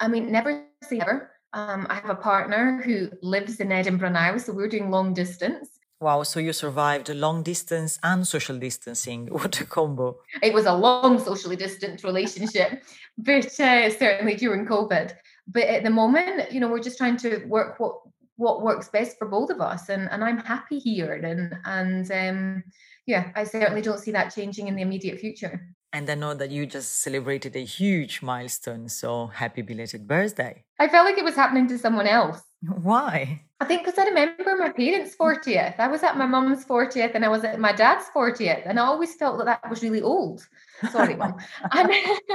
I 0.00 0.08
mean, 0.08 0.30
never 0.30 0.64
say 0.82 0.98
never. 0.98 1.30
Um, 1.54 1.86
I 1.88 1.94
have 1.94 2.10
a 2.10 2.14
partner 2.14 2.82
who 2.84 3.10
lives 3.22 3.58
in 3.60 3.72
Edinburgh 3.72 4.10
now, 4.10 4.36
so 4.36 4.52
we're 4.52 4.68
doing 4.68 4.90
long 4.90 5.14
distance. 5.14 5.70
Wow, 6.00 6.22
so 6.22 6.38
you 6.38 6.52
survived 6.52 7.08
long 7.08 7.42
distance 7.42 7.98
and 8.02 8.26
social 8.26 8.58
distancing. 8.58 9.26
What 9.32 9.60
a 9.60 9.64
combo. 9.64 10.18
It 10.42 10.52
was 10.52 10.66
a 10.66 10.74
long 10.74 11.18
socially 11.18 11.56
distant 11.56 12.04
relationship, 12.04 12.82
but 13.18 13.58
uh, 13.58 13.90
certainly 13.90 14.34
during 14.36 14.66
COVID. 14.66 15.14
but 15.48 15.62
at 15.62 15.82
the 15.82 15.90
moment 15.90 16.52
you 16.52 16.60
know 16.60 16.68
we're 16.68 16.82
just 16.88 16.98
trying 16.98 17.16
to 17.16 17.44
work 17.46 17.80
what 17.80 17.94
what 18.38 18.62
works 18.62 18.88
best 18.88 19.18
for 19.18 19.28
both 19.28 19.50
of 19.50 19.60
us 19.60 19.90
and 19.90 20.08
and 20.10 20.24
i'm 20.24 20.38
happy 20.38 20.78
here 20.78 21.12
and 21.12 21.54
and 21.64 22.10
um 22.12 22.62
yeah 23.06 23.30
i 23.34 23.44
certainly 23.44 23.82
don't 23.82 24.00
see 24.00 24.12
that 24.12 24.34
changing 24.34 24.68
in 24.68 24.76
the 24.76 24.82
immediate 24.82 25.20
future 25.20 25.60
and 25.92 26.08
I 26.10 26.14
know 26.16 26.34
that 26.34 26.50
you 26.50 26.66
just 26.66 27.00
celebrated 27.00 27.56
a 27.56 27.64
huge 27.64 28.20
milestone. 28.20 28.88
So 28.88 29.28
happy 29.28 29.62
belated 29.62 30.06
birthday. 30.06 30.64
I 30.78 30.88
felt 30.88 31.06
like 31.06 31.16
it 31.16 31.24
was 31.24 31.34
happening 31.34 31.66
to 31.68 31.78
someone 31.78 32.06
else. 32.06 32.42
Why? 32.60 33.42
I 33.60 33.64
think 33.64 33.84
because 33.84 33.98
I 33.98 34.04
remember 34.04 34.56
my 34.56 34.70
parents' 34.70 35.16
40th. 35.16 35.78
I 35.78 35.88
was 35.88 36.02
at 36.02 36.18
my 36.18 36.26
mum's 36.26 36.64
40th 36.64 37.14
and 37.14 37.24
I 37.24 37.28
was 37.28 37.42
at 37.42 37.58
my 37.58 37.72
dad's 37.72 38.04
40th. 38.14 38.68
And 38.68 38.78
I 38.78 38.84
always 38.84 39.14
felt 39.14 39.38
that 39.38 39.46
that 39.46 39.70
was 39.70 39.82
really 39.82 40.02
old. 40.02 40.46
Sorry, 40.90 41.16
mum. 41.16 41.36
And, 41.72 41.90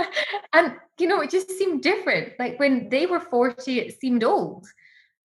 and, 0.53 0.75
you 0.97 1.07
know, 1.07 1.21
it 1.21 1.29
just 1.29 1.51
seemed 1.51 1.83
different. 1.83 2.33
Like 2.39 2.59
when 2.59 2.89
they 2.89 3.05
were 3.05 3.19
40, 3.19 3.79
it 3.79 3.99
seemed 3.99 4.23
old. 4.23 4.67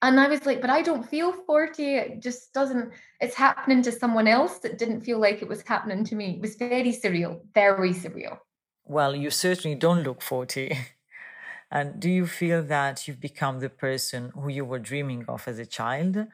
And 0.00 0.20
I 0.20 0.28
was 0.28 0.46
like, 0.46 0.60
but 0.60 0.70
I 0.70 0.82
don't 0.82 1.08
feel 1.08 1.32
40. 1.32 1.96
It 1.96 2.22
just 2.22 2.52
doesn't, 2.52 2.92
it's 3.20 3.34
happening 3.34 3.82
to 3.82 3.90
someone 3.92 4.28
else 4.28 4.58
that 4.60 4.78
didn't 4.78 5.00
feel 5.00 5.18
like 5.18 5.42
it 5.42 5.48
was 5.48 5.62
happening 5.62 6.04
to 6.04 6.14
me. 6.14 6.36
It 6.36 6.40
was 6.40 6.54
very 6.54 6.92
surreal, 6.92 7.40
very 7.52 7.92
surreal. 7.92 8.38
Well, 8.84 9.16
you 9.16 9.30
certainly 9.30 9.74
don't 9.74 10.04
look 10.04 10.22
40. 10.22 10.78
and 11.70 11.98
do 11.98 12.08
you 12.08 12.26
feel 12.26 12.62
that 12.62 13.08
you've 13.08 13.20
become 13.20 13.58
the 13.58 13.68
person 13.68 14.30
who 14.34 14.48
you 14.48 14.64
were 14.64 14.78
dreaming 14.78 15.24
of 15.26 15.48
as 15.48 15.58
a 15.58 15.66
child? 15.66 16.26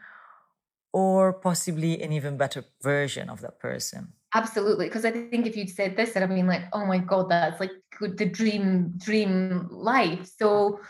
Or 0.93 1.33
possibly 1.33 2.03
an 2.03 2.13
even 2.13 2.37
better 2.37 2.65
version 2.83 3.31
of 3.31 3.41
that 3.41 3.59
person? 3.59 4.13
Absolutely. 4.35 4.87
Because 4.87 5.05
I 5.05 5.11
think 5.11 5.47
if 5.47 5.57
you'd 5.57 5.71
said 5.71 5.97
this, 5.97 6.15
I'd 6.17 6.21
have 6.21 6.29
been 6.29 6.47
like, 6.47 6.65
oh 6.73 6.85
my 6.85 6.99
God, 6.99 7.31
that's 7.31 7.61
like 7.61 7.73
the 8.01 8.27
dream, 8.27 8.93
dream 8.99 9.69
life. 9.71 10.29
So 10.39 10.81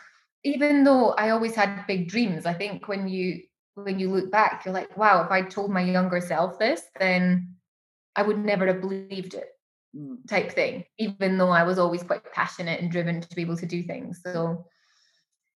even 0.44 0.84
though 0.84 1.10
I 1.12 1.30
always 1.30 1.54
had 1.54 1.86
big 1.86 2.08
dreams, 2.08 2.46
I 2.46 2.52
think 2.52 2.86
when 2.86 3.08
you 3.08 3.40
when 3.74 3.98
you 3.98 4.10
look 4.10 4.30
back, 4.30 4.64
you're 4.64 4.74
like, 4.74 4.96
wow, 4.96 5.24
if 5.24 5.32
I 5.32 5.42
told 5.42 5.70
my 5.72 5.82
younger 5.82 6.20
self 6.20 6.58
this, 6.60 6.82
then 7.00 7.56
I 8.14 8.22
would 8.22 8.38
never 8.38 8.66
have 8.68 8.80
believed 8.80 9.34
it, 9.34 9.48
mm. 9.96 10.16
type 10.28 10.52
thing. 10.52 10.84
Even 10.98 11.38
though 11.38 11.50
I 11.50 11.64
was 11.64 11.78
always 11.78 12.04
quite 12.04 12.32
passionate 12.32 12.80
and 12.80 12.90
driven 12.90 13.20
to 13.20 13.34
be 13.34 13.42
able 13.42 13.56
to 13.56 13.66
do 13.66 13.82
things. 13.82 14.20
So 14.22 14.66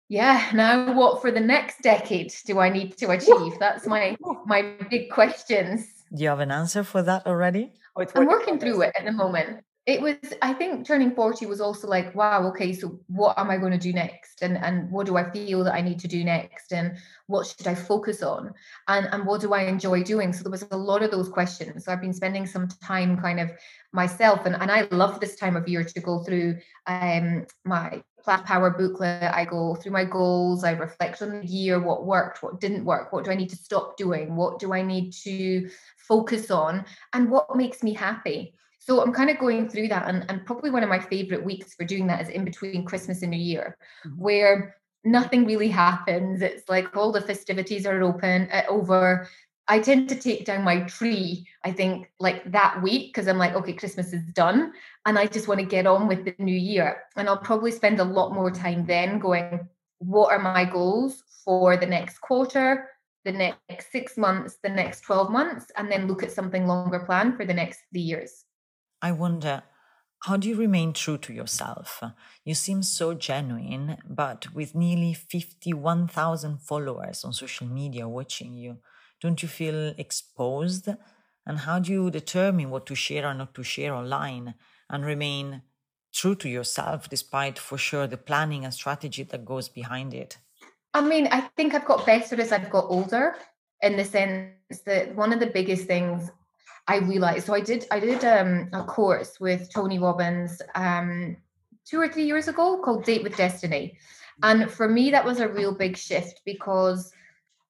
yeah, 0.10 0.50
now 0.54 0.94
what 0.94 1.22
for 1.22 1.32
the 1.32 1.42
next 1.42 1.82
decade 1.82 2.34
do 2.46 2.60
I 2.60 2.70
need 2.70 2.98
to 2.98 3.12
achieve? 3.12 3.60
That's 3.60 3.86
my 3.86 4.16
my 4.46 4.74
big 4.90 5.12
questions. 5.12 5.86
Do 6.16 6.24
you 6.24 6.30
have 6.30 6.40
an 6.40 6.52
answer 6.52 6.84
for 6.84 7.04
that 7.04 7.28
already? 7.28 7.74
I'm 8.16 8.28
working 8.28 8.60
through 8.60 8.84
it 8.84 8.94
at 8.98 9.06
the 9.06 9.12
moment 9.12 9.64
it 9.88 10.02
was 10.02 10.18
i 10.42 10.54
think 10.54 10.86
turning 10.86 11.16
40 11.16 11.46
was 11.46 11.62
also 11.62 11.88
like 11.88 12.14
wow 12.14 12.46
okay 12.50 12.74
so 12.74 13.00
what 13.08 13.40
am 13.40 13.50
i 13.50 13.58
going 13.58 13.72
to 13.72 13.78
do 13.78 13.94
next 13.94 14.44
and 14.44 14.58
and 14.58 14.92
what 14.92 15.08
do 15.08 15.16
i 15.18 15.32
feel 15.32 15.64
that 15.64 15.74
i 15.74 15.82
need 15.82 15.98
to 16.00 16.08
do 16.08 16.24
next 16.24 16.74
and 16.74 16.98
what 17.28 17.48
should 17.48 17.66
i 17.66 17.74
focus 17.74 18.22
on 18.22 18.54
and 18.90 19.08
and 19.12 19.26
what 19.26 19.42
do 19.42 19.54
i 19.54 19.64
enjoy 19.64 20.04
doing 20.04 20.34
so 20.34 20.44
there 20.44 20.52
was 20.52 20.66
a 20.72 20.78
lot 20.78 21.02
of 21.02 21.10
those 21.10 21.30
questions 21.30 21.86
so 21.86 21.92
i've 21.92 22.02
been 22.02 22.14
spending 22.14 22.46
some 22.46 22.68
time 22.68 23.18
kind 23.18 23.40
of 23.40 23.50
myself 23.94 24.46
and, 24.46 24.56
and 24.56 24.72
i 24.72 24.86
love 24.92 25.20
this 25.20 25.38
time 25.38 25.56
of 25.56 25.68
year 25.68 25.84
to 25.84 26.00
go 26.02 26.20
through 26.20 26.56
um 26.86 27.46
my 27.66 28.04
Plan 28.24 28.44
Power 28.44 28.72
booklet. 28.72 29.24
I 29.24 29.46
go 29.46 29.76
through 29.76 29.94
my 29.94 30.04
goals. 30.04 30.66
I 30.66 30.72
reflect 30.72 31.22
on 31.22 31.30
the 31.30 31.48
year, 31.48 31.80
what 31.80 32.06
worked, 32.06 32.44
what 32.44 32.60
didn't 32.60 32.84
work, 32.84 33.14
what 33.14 33.24
do 33.24 33.32
I 33.32 33.36
need 33.36 33.50
to 33.52 33.56
stop 33.56 33.96
doing, 33.96 34.36
what 34.36 34.60
do 34.60 34.74
I 34.74 34.82
need 34.82 35.14
to 35.24 35.70
focus 35.96 36.52
on, 36.52 36.84
and 37.14 37.32
what 37.32 37.56
makes 37.56 37.84
me 37.84 37.94
happy. 37.94 38.54
So 38.88 39.02
I'm 39.02 39.12
kind 39.12 39.30
of 39.30 39.38
going 39.38 39.68
through 39.68 39.90
that. 39.90 40.08
And, 40.08 40.26
and 40.30 40.46
probably 40.46 40.70
one 40.70 40.82
of 40.82 40.88
my 40.88 41.00
favorite 41.00 41.44
weeks 41.44 41.74
for 41.74 41.84
doing 41.84 42.08
that 42.08 42.22
is 42.22 42.30
in 42.30 42.46
between 42.46 42.86
Christmas 42.86 43.22
and 43.22 43.32
New 43.32 43.38
Year, 43.38 43.78
mm-hmm. 44.06 44.18
where 44.18 44.78
nothing 45.04 45.46
really 45.46 45.68
happens. 45.68 46.42
It's 46.42 46.70
like 46.70 46.96
all 46.96 47.12
the 47.12 47.20
festivities 47.20 47.86
are 47.86 48.02
open, 48.02 48.48
uh, 48.50 48.62
over. 48.70 49.28
I 49.68 49.80
tend 49.80 50.08
to 50.08 50.16
take 50.16 50.46
down 50.46 50.64
my 50.64 50.84
tree, 50.84 51.46
I 51.66 51.74
think, 51.74 52.10
like 52.22 52.50
that 52.50 52.82
week, 52.82 53.14
because 53.14 53.28
I'm 53.28 53.38
like, 53.38 53.56
okay, 53.56 53.74
Christmas 53.74 54.14
is 54.14 54.24
done. 54.32 54.72
And 55.06 55.20
I 55.20 55.26
just 55.26 55.50
want 55.50 55.60
to 55.60 55.66
get 55.66 55.86
on 55.86 56.08
with 56.08 56.24
the 56.24 56.34
new 56.40 56.56
year. 56.56 57.04
And 57.18 57.28
I'll 57.28 57.38
probably 57.38 57.72
spend 57.72 58.00
a 58.00 58.06
lot 58.06 58.34
more 58.34 58.52
time 58.52 58.86
then 58.86 59.20
going, 59.20 59.68
what 60.00 60.32
are 60.32 60.40
my 60.40 60.64
goals 60.64 61.24
for 61.44 61.76
the 61.76 61.86
next 61.86 62.20
quarter, 62.22 62.88
the 63.26 63.34
next 63.34 63.92
six 63.92 64.16
months, 64.16 64.60
the 64.64 64.70
next 64.70 65.02
12 65.02 65.30
months, 65.30 65.66
and 65.76 65.92
then 65.92 66.08
look 66.08 66.24
at 66.24 66.32
something 66.32 66.66
longer 66.66 67.00
plan 67.00 67.36
for 67.36 67.44
the 67.44 67.54
next 67.54 67.82
three 67.92 68.00
years. 68.00 68.46
I 69.02 69.12
wonder, 69.12 69.64
how 70.24 70.38
do 70.38 70.50
you 70.50 70.56
remain 70.56 70.94
true 70.94 71.18
to 71.20 71.34
yourself? 71.34 72.02
You 72.44 72.56
seem 72.56 72.82
so 72.82 73.14
genuine, 73.14 73.98
but 74.10 74.54
with 74.54 74.74
nearly 74.74 75.14
51,000 75.14 76.58
followers 76.60 77.24
on 77.24 77.34
social 77.34 77.68
media 77.68 78.08
watching 78.08 78.54
you, 78.56 78.80
don't 79.22 79.42
you 79.42 79.48
feel 79.48 79.94
exposed? 79.98 80.90
And 81.46 81.60
how 81.60 81.80
do 81.80 81.92
you 81.94 82.12
determine 82.12 82.70
what 82.70 82.86
to 82.88 82.96
share 82.96 83.28
or 83.28 83.34
not 83.34 83.54
to 83.56 83.64
share 83.64 83.94
online 83.94 84.56
and 84.90 85.06
remain 85.06 85.62
true 86.14 86.36
to 86.36 86.50
yourself 86.50 87.10
despite, 87.10 87.60
for 87.60 87.78
sure, 87.78 88.08
the 88.08 88.18
planning 88.18 88.66
and 88.66 88.74
strategy 88.74 89.24
that 89.24 89.46
goes 89.46 89.70
behind 89.70 90.14
it? 90.14 90.40
I 90.94 91.02
mean, 91.02 91.28
I 91.32 91.42
think 91.56 91.76
I've 91.76 91.86
got 91.86 92.06
better 92.06 92.42
as 92.42 92.52
I've 92.52 92.72
got 92.72 92.86
older 92.90 93.36
in 93.82 93.96
the 93.96 94.06
sense 94.06 94.82
that 94.86 95.16
one 95.16 95.32
of 95.32 95.40
the 95.40 95.48
biggest 95.48 95.86
things 95.86 96.32
I 96.88 96.98
realized. 96.98 97.46
So 97.46 97.54
I 97.54 97.62
did 97.62 97.86
I 97.92 98.00
did 98.00 98.24
um, 98.24 98.70
a 98.74 98.84
course 98.84 99.40
with 99.40 99.72
Tony 99.74 100.00
Robbins 100.00 100.62
um, 100.76 101.38
two 101.86 102.00
or 102.00 102.08
three 102.08 102.26
years 102.26 102.48
ago 102.48 102.82
called 102.84 103.04
Date 103.04 103.24
with 103.24 103.36
Destiny, 103.36 103.98
and 104.44 104.72
for 104.72 104.88
me 104.88 105.12
that 105.12 105.26
was 105.26 105.40
a 105.40 105.48
real 105.48 105.74
big 105.74 105.98
shift 105.98 106.42
because 106.46 107.12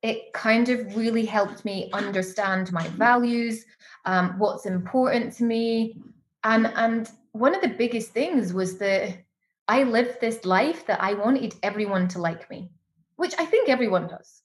it 0.04 0.32
kind 0.34 0.70
of 0.70 0.96
really 0.96 1.26
helped 1.26 1.66
me 1.66 1.90
understand 1.94 2.72
my 2.72 2.88
values, 2.90 3.66
um, 4.06 4.38
what's 4.38 4.68
important 4.68 5.34
to 5.34 5.44
me, 5.44 5.98
and 6.44 6.68
and 6.76 7.10
one 7.32 7.56
of 7.56 7.62
the 7.62 7.70
biggest 7.70 8.12
things 8.12 8.54
was 8.54 8.78
that 8.78 9.18
I 9.68 9.84
lived 9.84 10.22
this 10.22 10.46
life 10.46 10.86
that 10.86 11.02
I 11.02 11.14
wanted 11.14 11.56
everyone 11.64 12.08
to 12.10 12.20
like 12.20 12.50
me, 12.50 12.70
which 13.16 13.34
I 13.40 13.46
think 13.46 13.68
everyone 13.68 14.08
does. 14.08 14.44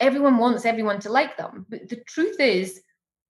Everyone 0.00 0.38
wants 0.38 0.64
everyone 0.64 0.98
to 1.00 1.12
like 1.12 1.36
them, 1.36 1.66
but 1.68 1.88
the 1.88 1.96
truth 2.06 2.40
is 2.40 2.80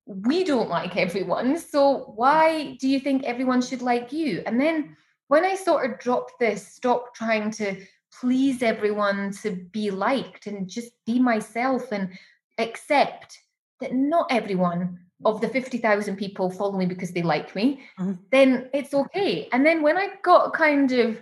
we 0.07 0.45
don't 0.45 0.69
like 0.69 0.97
everyone. 0.97 1.59
So 1.59 2.13
why 2.17 2.77
do 2.81 2.89
you 2.89 3.01
think 3.01 3.25
everyone 3.25 3.63
should 3.63 3.83
like 3.83 4.13
you? 4.13 4.43
And 4.47 4.61
then 4.61 4.97
when 5.29 5.45
I 5.45 5.55
sort 5.55 5.91
of 5.91 5.99
dropped 5.99 6.39
this, 6.39 6.67
stop 6.67 7.15
trying 7.15 7.51
to 7.53 7.77
please 8.21 8.63
everyone 8.63 9.33
to 9.43 9.51
be 9.73 9.91
liked 9.91 10.47
and 10.47 10.69
just 10.69 10.93
be 11.07 11.19
myself 11.19 11.91
and 11.91 12.11
accept 12.59 13.39
that 13.81 13.95
not 13.95 14.27
everyone 14.31 14.99
of 15.25 15.41
the 15.41 15.49
50,000 15.49 16.17
people 16.17 16.51
follow 16.51 16.77
me 16.77 16.87
because 16.87 17.13
they 17.13 17.23
like 17.23 17.55
me, 17.55 17.81
mm-hmm. 17.99 18.13
then 18.31 18.69
it's 18.75 18.93
okay. 18.93 19.49
And 19.53 19.65
then 19.65 19.83
when 19.83 19.97
I 19.97 20.11
got 20.23 20.53
kind 20.53 20.93
of 20.93 21.21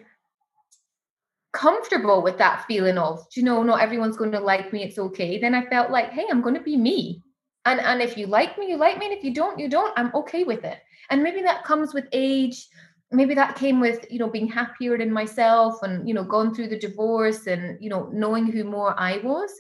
comfortable 1.53 2.23
with 2.23 2.37
that 2.39 2.65
feeling 2.67 2.99
of, 2.99 3.25
you 3.35 3.45
know, 3.45 3.63
not 3.63 3.81
everyone's 3.81 4.17
going 4.17 4.33
to 4.33 4.41
like 4.41 4.73
me, 4.73 4.83
it's 4.83 4.99
okay, 4.99 5.39
then 5.39 5.55
I 5.55 5.67
felt 5.67 5.91
like, 5.91 6.11
hey, 6.11 6.25
I'm 6.31 6.43
going 6.43 6.57
to 6.57 6.61
be 6.61 6.77
me 6.77 7.23
and 7.65 7.81
and 7.81 8.03
if 8.03 8.17
you 8.17 8.27
like 8.27 8.59
me 8.59 8.69
you 8.69 8.77
like 8.77 8.99
me 8.99 9.07
and 9.07 9.17
if 9.17 9.25
you 9.25 9.33
don't 9.33 9.59
you 9.59 9.69
don't 9.69 9.93
i'm 9.97 10.15
okay 10.15 10.45
with 10.45 10.65
it. 10.65 10.79
And 11.11 11.23
maybe 11.23 11.43
that 11.43 11.65
comes 11.65 11.93
with 11.93 12.07
age. 12.13 12.69
Maybe 13.11 13.35
that 13.35 13.57
came 13.57 13.81
with 13.81 14.07
you 14.11 14.19
know 14.19 14.31
being 14.31 14.49
happier 14.49 14.97
in 14.97 15.13
myself 15.13 15.83
and 15.83 16.09
you 16.09 16.15
know 16.15 16.25
going 16.25 16.55
through 16.55 16.69
the 16.69 16.79
divorce 16.79 17.47
and 17.47 17.77
you 17.83 17.91
know 17.91 18.09
knowing 18.13 18.47
who 18.47 18.65
more 18.65 18.99
i 18.99 19.19
was. 19.19 19.51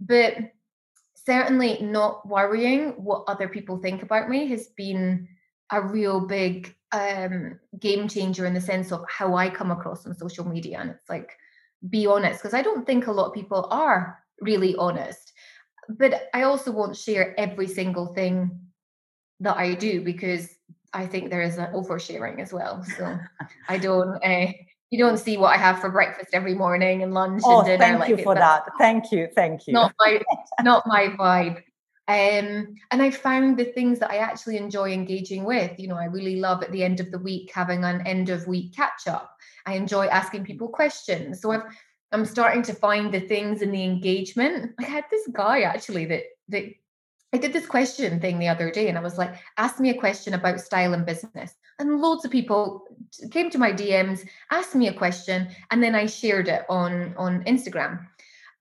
But 0.00 0.36
certainly 1.14 1.78
not 1.80 2.26
worrying 2.28 2.90
what 3.02 3.24
other 3.28 3.48
people 3.48 3.78
think 3.78 4.02
about 4.02 4.28
me 4.28 4.46
has 4.48 4.68
been 4.76 5.28
a 5.70 5.80
real 5.80 6.20
big 6.20 6.74
um, 6.92 7.58
game 7.78 8.08
changer 8.08 8.46
in 8.46 8.54
the 8.54 8.60
sense 8.60 8.90
of 8.90 9.04
how 9.08 9.36
i 9.36 9.48
come 9.48 9.70
across 9.70 10.06
on 10.06 10.14
social 10.14 10.46
media. 10.46 10.78
And 10.80 10.90
it's 10.90 11.08
like 11.08 11.30
be 11.88 12.06
honest 12.06 12.40
because 12.40 12.52
i 12.52 12.60
don't 12.60 12.86
think 12.86 13.06
a 13.06 13.12
lot 13.12 13.28
of 13.28 13.34
people 13.34 13.66
are 13.70 14.18
really 14.42 14.76
honest 14.76 15.32
but 15.88 16.28
I 16.34 16.42
also 16.42 16.70
won't 16.70 16.96
share 16.96 17.38
every 17.38 17.66
single 17.66 18.14
thing 18.14 18.60
that 19.40 19.56
I 19.56 19.74
do 19.74 20.02
because 20.02 20.48
I 20.92 21.06
think 21.06 21.30
there 21.30 21.42
is 21.42 21.58
an 21.58 21.72
oversharing 21.72 22.40
as 22.40 22.52
well. 22.52 22.84
So 22.96 23.18
I 23.68 23.78
don't. 23.88 24.22
Uh, 24.24 24.52
you 24.90 24.98
don't 24.98 25.18
see 25.18 25.36
what 25.36 25.54
I 25.54 25.56
have 25.56 25.80
for 25.80 25.88
breakfast 25.88 26.30
every 26.32 26.54
morning 26.54 27.04
and 27.04 27.14
lunch 27.14 27.42
oh, 27.44 27.60
and 27.60 27.66
dinner. 27.66 27.78
Thank 27.78 28.00
like 28.00 28.08
you 28.08 28.16
for 28.18 28.34
that. 28.34 28.64
Thank 28.76 29.12
you. 29.12 29.28
Thank 29.34 29.68
you. 29.68 29.72
Not 29.72 29.94
my 30.00 30.20
not 30.62 30.86
my 30.86 31.08
vibe. 31.08 31.62
Um, 32.08 32.74
and 32.90 33.00
I 33.00 33.10
found 33.12 33.56
the 33.56 33.66
things 33.66 34.00
that 34.00 34.10
I 34.10 34.16
actually 34.16 34.56
enjoy 34.56 34.92
engaging 34.92 35.44
with. 35.44 35.78
You 35.78 35.86
know, 35.86 35.94
I 35.94 36.06
really 36.06 36.40
love 36.40 36.64
at 36.64 36.72
the 36.72 36.82
end 36.82 36.98
of 36.98 37.12
the 37.12 37.20
week 37.20 37.52
having 37.54 37.84
an 37.84 38.04
end 38.04 38.30
of 38.30 38.48
week 38.48 38.74
catch 38.74 39.06
up. 39.06 39.36
I 39.64 39.74
enjoy 39.74 40.06
asking 40.06 40.44
people 40.44 40.66
questions. 40.66 41.40
So 41.40 41.52
I've 41.52 41.62
I'm 42.12 42.24
starting 42.24 42.62
to 42.64 42.74
find 42.74 43.12
the 43.12 43.20
things 43.20 43.62
in 43.62 43.70
the 43.70 43.84
engagement. 43.84 44.74
I 44.78 44.84
had 44.84 45.04
this 45.10 45.28
guy 45.32 45.62
actually 45.62 46.06
that 46.06 46.24
that 46.48 46.64
I 47.32 47.38
did 47.38 47.52
this 47.52 47.66
question 47.66 48.20
thing 48.20 48.38
the 48.38 48.48
other 48.48 48.70
day 48.70 48.88
and 48.88 48.98
I 48.98 49.02
was 49.02 49.16
like, 49.16 49.34
ask 49.56 49.78
me 49.78 49.90
a 49.90 49.98
question 49.98 50.34
about 50.34 50.60
style 50.60 50.94
and 50.94 51.06
business. 51.06 51.54
And 51.78 52.00
loads 52.00 52.24
of 52.24 52.30
people 52.30 52.88
came 53.30 53.50
to 53.50 53.58
my 53.58 53.72
DMs, 53.72 54.26
asked 54.50 54.74
me 54.74 54.88
a 54.88 54.92
question, 54.92 55.48
and 55.70 55.82
then 55.82 55.94
I 55.94 56.06
shared 56.06 56.48
it 56.48 56.64
on, 56.68 57.14
on 57.16 57.44
Instagram. 57.44 58.04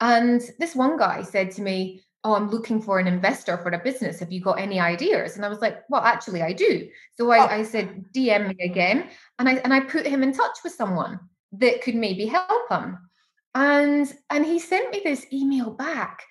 And 0.02 0.42
this 0.60 0.76
one 0.76 0.98
guy 0.98 1.24
said 1.24 1.52
to 1.52 1.62
me, 1.62 2.04
Oh, 2.26 2.36
I'm 2.36 2.50
looking 2.50 2.82
for 2.82 3.00
an 3.00 3.08
investor 3.08 3.58
for 3.58 3.70
a 3.70 3.80
business. 3.80 4.20
Have 4.20 4.32
you 4.32 4.42
got 4.42 4.60
any 4.60 4.78
ideas? 4.78 5.38
And 5.38 5.46
I 5.46 5.50
was 5.50 5.62
like, 5.62 5.84
Well, 5.90 6.02
actually, 6.02 6.42
I 6.42 6.54
do. 6.54 6.90
So 7.14 7.32
I, 7.32 7.40
oh. 7.40 7.60
I 7.60 7.64
said, 7.64 8.06
DM 8.14 8.50
me 8.50 8.64
again. 8.64 9.10
And 9.40 9.50
I 9.50 9.54
and 9.54 9.74
I 9.74 9.80
put 9.80 10.06
him 10.06 10.22
in 10.22 10.34
touch 10.34 10.58
with 10.64 10.74
someone 10.74 11.20
that 11.54 11.82
could 11.82 11.96
maybe 11.96 12.26
help 12.26 12.70
him. 12.70 13.09
And 13.56 14.12
and 14.30 14.46
he 14.46 14.60
sent 14.60 14.92
me 14.92 15.02
this 15.04 15.26
email 15.34 15.72
back 15.72 16.24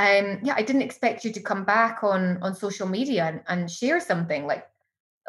um, 0.00 0.38
yeah, 0.42 0.54
I 0.56 0.62
didn't 0.62 0.80
expect 0.80 1.26
you 1.26 1.32
to 1.32 1.40
come 1.40 1.64
back 1.64 2.02
on 2.02 2.42
on 2.42 2.54
social 2.54 2.88
media 2.88 3.24
and, 3.26 3.42
and 3.48 3.70
share 3.70 4.00
something 4.00 4.46
like 4.46 4.66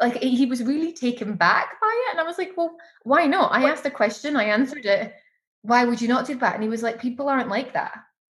like 0.00 0.16
he 0.16 0.46
was 0.46 0.62
really 0.62 0.94
taken 0.94 1.34
back 1.34 1.78
by 1.78 2.04
it. 2.06 2.12
And 2.12 2.20
I 2.20 2.22
was 2.24 2.38
like, 2.38 2.52
well, 2.56 2.74
why 3.02 3.26
not? 3.26 3.52
I 3.52 3.70
asked 3.70 3.84
a 3.84 3.90
question, 3.90 4.34
I 4.34 4.44
answered 4.44 4.86
it. 4.86 5.14
Why 5.60 5.84
would 5.84 6.00
you 6.00 6.08
not 6.08 6.26
do 6.26 6.36
that? 6.36 6.54
And 6.54 6.62
he 6.62 6.70
was 6.70 6.82
like, 6.82 7.00
people 7.00 7.28
aren't 7.28 7.50
like 7.50 7.74
that. 7.74 7.92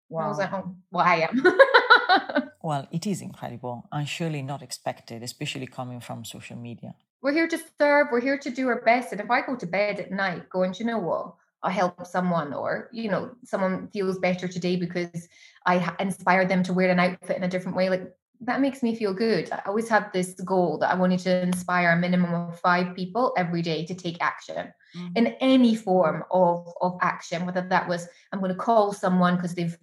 Wow. 0.09 0.27
I 0.27 0.29
was 0.29 0.39
like, 0.39 0.53
oh, 0.53 0.77
well, 0.93 1.05
I 1.05 1.29
am. 1.29 2.49
well, 2.63 2.87
it 2.93 3.07
is 3.07 3.21
incredible 3.21 3.87
and 3.91 4.09
surely 4.09 4.41
not 4.41 4.63
expected, 4.63 5.23
especially 5.25 5.67
coming 5.67 6.01
from 6.01 6.25
social 6.25 6.57
media. 6.57 6.95
We're 7.21 7.33
here 7.33 7.49
to 7.49 7.59
serve, 7.79 8.07
we're 8.13 8.21
here 8.21 8.39
to 8.39 8.51
do 8.51 8.69
our 8.69 8.81
best. 8.83 9.13
And 9.13 9.21
if 9.21 9.31
I 9.31 9.43
go 9.43 9.57
to 9.57 9.67
bed 9.67 9.99
at 9.99 10.13
night 10.13 10.49
going, 10.49 10.75
you 10.79 10.87
know 10.87 10.99
what? 10.99 11.35
I 11.63 11.71
help 11.71 12.07
someone, 12.07 12.53
or 12.53 12.89
you 12.93 13.11
know, 13.11 13.33
someone 13.45 13.89
feels 13.89 14.19
better 14.19 14.49
today 14.49 14.77
because 14.77 15.29
I 15.67 15.95
inspire 15.99 16.47
them 16.47 16.63
to 16.65 16.73
wear 16.73 16.91
an 16.91 17.01
outfit 17.01 17.37
in 17.37 17.43
a 17.43 17.49
different 17.49 17.77
way. 17.77 17.91
Like 17.91 18.05
that 18.41 18.61
makes 18.61 18.83
me 18.83 18.95
feel 18.95 19.13
good. 19.13 19.51
I 19.51 19.63
always 19.67 19.89
had 19.89 20.13
this 20.13 20.35
goal 20.45 20.79
that 20.79 20.91
I 20.91 20.95
wanted 20.95 21.21
to 21.21 21.43
inspire 21.43 21.93
a 21.93 21.97
minimum 21.97 22.33
of 22.33 22.61
five 22.61 22.95
people 22.95 23.35
every 23.37 23.63
day 23.63 23.85
to 23.87 23.95
take 23.95 24.17
action 24.21 24.73
mm-hmm. 24.97 25.17
in 25.17 25.27
any 25.41 25.75
form 25.75 26.25
of 26.31 26.73
of 26.81 26.99
action, 27.03 27.47
whether 27.47 27.63
that 27.63 27.89
was 27.89 28.07
I'm 28.33 28.39
going 28.39 28.53
to 28.53 28.59
call 28.59 28.93
someone 28.93 29.37
because 29.37 29.55
they've 29.55 29.77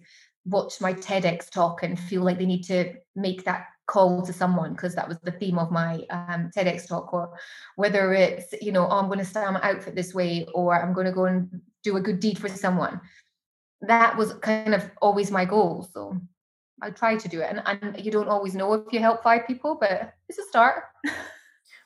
watched 0.46 0.80
my 0.80 0.94
TEDx 0.94 1.50
talk 1.50 1.82
and 1.82 1.98
feel 1.98 2.22
like 2.22 2.38
they 2.38 2.46
need 2.46 2.62
to 2.64 2.94
make 3.14 3.44
that 3.44 3.66
call 3.86 4.22
to 4.22 4.32
someone 4.32 4.72
because 4.72 4.94
that 4.94 5.08
was 5.08 5.18
the 5.22 5.30
theme 5.30 5.58
of 5.58 5.70
my 5.70 6.04
um, 6.10 6.50
TEDx 6.54 6.88
talk, 6.88 7.12
or 7.12 7.38
whether 7.76 8.12
it's 8.12 8.52
you 8.60 8.72
know 8.72 8.86
oh, 8.86 8.98
I'm 8.98 9.06
going 9.06 9.18
to 9.18 9.24
style 9.24 9.52
my 9.52 9.62
outfit 9.62 9.94
this 9.94 10.14
way, 10.14 10.46
or 10.54 10.80
I'm 10.80 10.92
going 10.92 11.06
to 11.06 11.12
go 11.12 11.26
and 11.26 11.60
do 11.82 11.96
a 11.96 12.00
good 12.00 12.20
deed 12.20 12.38
for 12.38 12.48
someone. 12.48 13.00
That 13.82 14.16
was 14.16 14.34
kind 14.34 14.74
of 14.74 14.90
always 15.00 15.30
my 15.30 15.44
goal. 15.44 15.88
So 15.92 16.20
I 16.82 16.90
try 16.90 17.16
to 17.16 17.28
do 17.28 17.40
it, 17.40 17.50
and, 17.50 17.62
and 17.82 18.04
you 18.04 18.10
don't 18.10 18.28
always 18.28 18.54
know 18.54 18.72
if 18.74 18.92
you 18.92 19.00
help 19.00 19.22
five 19.22 19.46
people, 19.46 19.76
but 19.80 20.14
it's 20.28 20.38
a 20.38 20.44
start. 20.44 20.84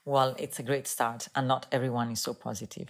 well, 0.05 0.34
it's 0.38 0.59
a 0.59 0.64
great 0.64 0.86
start, 0.86 1.28
and 1.34 1.46
not 1.46 1.66
everyone 1.70 2.11
is 2.11 2.20
so 2.20 2.34
positive. 2.34 2.88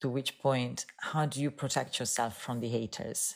To 0.00 0.08
which 0.08 0.38
point, 0.38 0.84
how 0.98 1.24
do 1.26 1.40
you 1.40 1.50
protect 1.50 1.98
yourself 1.98 2.40
from 2.40 2.60
the 2.60 2.68
haters? 2.68 3.34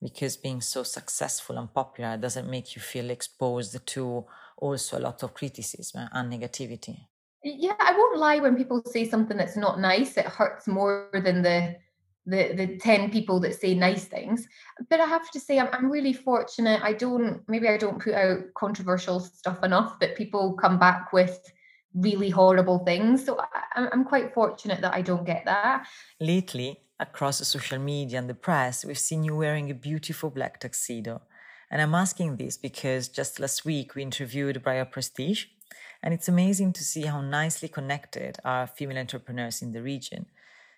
Because 0.00 0.36
being 0.36 0.60
so 0.60 0.82
successful 0.82 1.58
and 1.58 1.72
popular 1.72 2.16
doesn't 2.16 2.50
make 2.50 2.74
you 2.74 2.82
feel 2.82 3.10
exposed 3.10 3.86
to 3.86 4.24
also 4.56 4.98
a 4.98 5.00
lot 5.00 5.22
of 5.22 5.34
criticism 5.34 6.08
and 6.12 6.32
negativity. 6.32 6.96
Yeah, 7.44 7.76
I 7.78 7.92
won't 7.92 8.18
lie 8.18 8.40
when 8.40 8.56
people 8.56 8.82
say 8.86 9.08
something 9.08 9.36
that's 9.36 9.56
not 9.56 9.78
nice, 9.78 10.16
it 10.16 10.26
hurts 10.26 10.66
more 10.66 11.08
than 11.12 11.42
the 11.42 11.76
the 12.26 12.52
the 12.54 12.76
10 12.78 13.10
people 13.10 13.38
that 13.40 13.54
say 13.54 13.74
nice 13.74 14.04
things. 14.04 14.48
But 14.90 15.00
i 15.00 15.06
have 15.06 15.30
to 15.30 15.40
say 15.40 15.58
I'm, 15.58 15.68
I'm 15.72 15.90
really 15.90 16.12
fortunate. 16.12 16.82
I 16.82 16.92
don't 16.92 17.42
maybe 17.48 17.68
i 17.68 17.76
don't 17.76 18.02
put 18.02 18.14
out 18.14 18.38
controversial 18.54 19.20
stuff 19.20 19.62
enough 19.62 20.00
that 20.00 20.16
people 20.16 20.54
come 20.54 20.78
back 20.78 21.12
with 21.12 21.40
really 21.94 22.30
horrible 22.30 22.80
things. 22.80 23.24
So 23.24 23.38
I, 23.38 23.88
i'm 23.92 24.04
quite 24.04 24.34
fortunate 24.34 24.80
that 24.80 24.94
i 24.94 25.02
don't 25.02 25.24
get 25.24 25.44
that. 25.44 25.86
Lately 26.20 26.80
across 26.98 27.38
the 27.38 27.44
social 27.44 27.78
media 27.78 28.18
and 28.18 28.28
the 28.28 28.34
press 28.34 28.84
we've 28.84 28.98
seen 28.98 29.22
you 29.22 29.36
wearing 29.36 29.70
a 29.70 29.74
beautiful 29.74 30.30
black 30.30 30.58
tuxedo 30.58 31.20
and 31.70 31.82
I'm 31.82 31.94
asking 31.94 32.36
this 32.36 32.56
because 32.56 33.08
just 33.08 33.40
last 33.40 33.64
week 33.64 33.94
we 33.94 34.02
interviewed 34.02 34.62
Briar 34.62 34.84
Prestige, 34.84 35.46
and 36.02 36.14
it's 36.14 36.28
amazing 36.28 36.72
to 36.74 36.84
see 36.84 37.02
how 37.02 37.20
nicely 37.20 37.68
connected 37.68 38.38
are 38.44 38.66
female 38.66 38.98
entrepreneurs 38.98 39.62
in 39.62 39.72
the 39.72 39.82
region. 39.82 40.26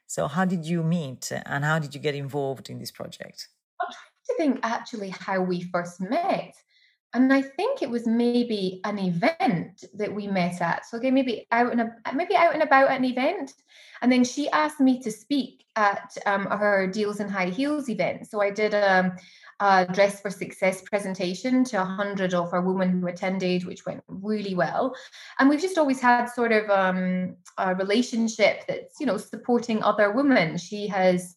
So, 0.07 0.26
how 0.26 0.45
did 0.47 0.64
you 0.64 0.82
meet 0.82 1.30
and 1.30 1.64
how 1.64 1.78
did 1.78 1.95
you 1.95 2.01
get 2.01 2.14
involved 2.14 2.70
in 2.70 2.78
this 2.78 2.91
project? 2.91 3.49
I'm 3.80 3.93
trying 3.93 4.26
to 4.28 4.34
think 4.36 4.61
actually 4.62 5.11
how 5.11 5.43
we 5.43 5.62
first 5.62 6.01
met. 6.01 6.55
And 7.14 7.32
I 7.32 7.40
think 7.40 7.82
it 7.82 7.88
was 7.88 8.06
maybe 8.06 8.80
an 8.84 8.98
event 8.98 9.84
that 9.94 10.14
we 10.14 10.26
met 10.26 10.61
at. 10.61 10.84
So 10.84 10.98
again, 10.98 11.14
maybe 11.14 11.46
out 11.52 11.72
and 11.72 11.90
maybe 12.14 12.36
out 12.36 12.52
and 12.52 12.62
about 12.62 12.90
at 12.90 12.98
an 12.98 13.04
event, 13.04 13.54
and 14.02 14.12
then 14.12 14.24
she 14.24 14.50
asked 14.50 14.80
me 14.80 15.00
to 15.02 15.11
speak 15.11 15.64
at 15.74 16.16
um, 16.26 16.46
her 16.46 16.86
Deals 16.86 17.20
in 17.20 17.28
High 17.28 17.50
Heels 17.50 17.88
event. 17.88 18.28
So 18.30 18.42
I 18.42 18.50
did 18.50 18.74
a, 18.74 18.98
um, 18.98 19.12
uh, 19.61 19.84
Dress 19.86 20.20
for 20.20 20.30
Success 20.30 20.82
presentation 20.82 21.64
to 21.64 21.78
100 21.78 22.34
of 22.34 22.52
our 22.52 22.61
women 22.61 23.00
who 23.00 23.06
attended, 23.09 23.64
which 23.64 23.84
went 23.84 24.02
really 24.06 24.54
well. 24.54 24.94
And 25.38 25.48
we've 25.48 25.61
just 25.61 25.78
always 25.78 26.00
had 26.00 26.26
sort 26.26 26.52
of 26.52 26.70
um, 26.70 27.36
a 27.56 27.74
relationship 27.74 28.64
that's, 28.68 29.00
you 29.00 29.06
know, 29.06 29.16
supporting 29.16 29.82
other 29.82 30.12
women. 30.12 30.59
She 30.59 30.86
has, 30.88 31.36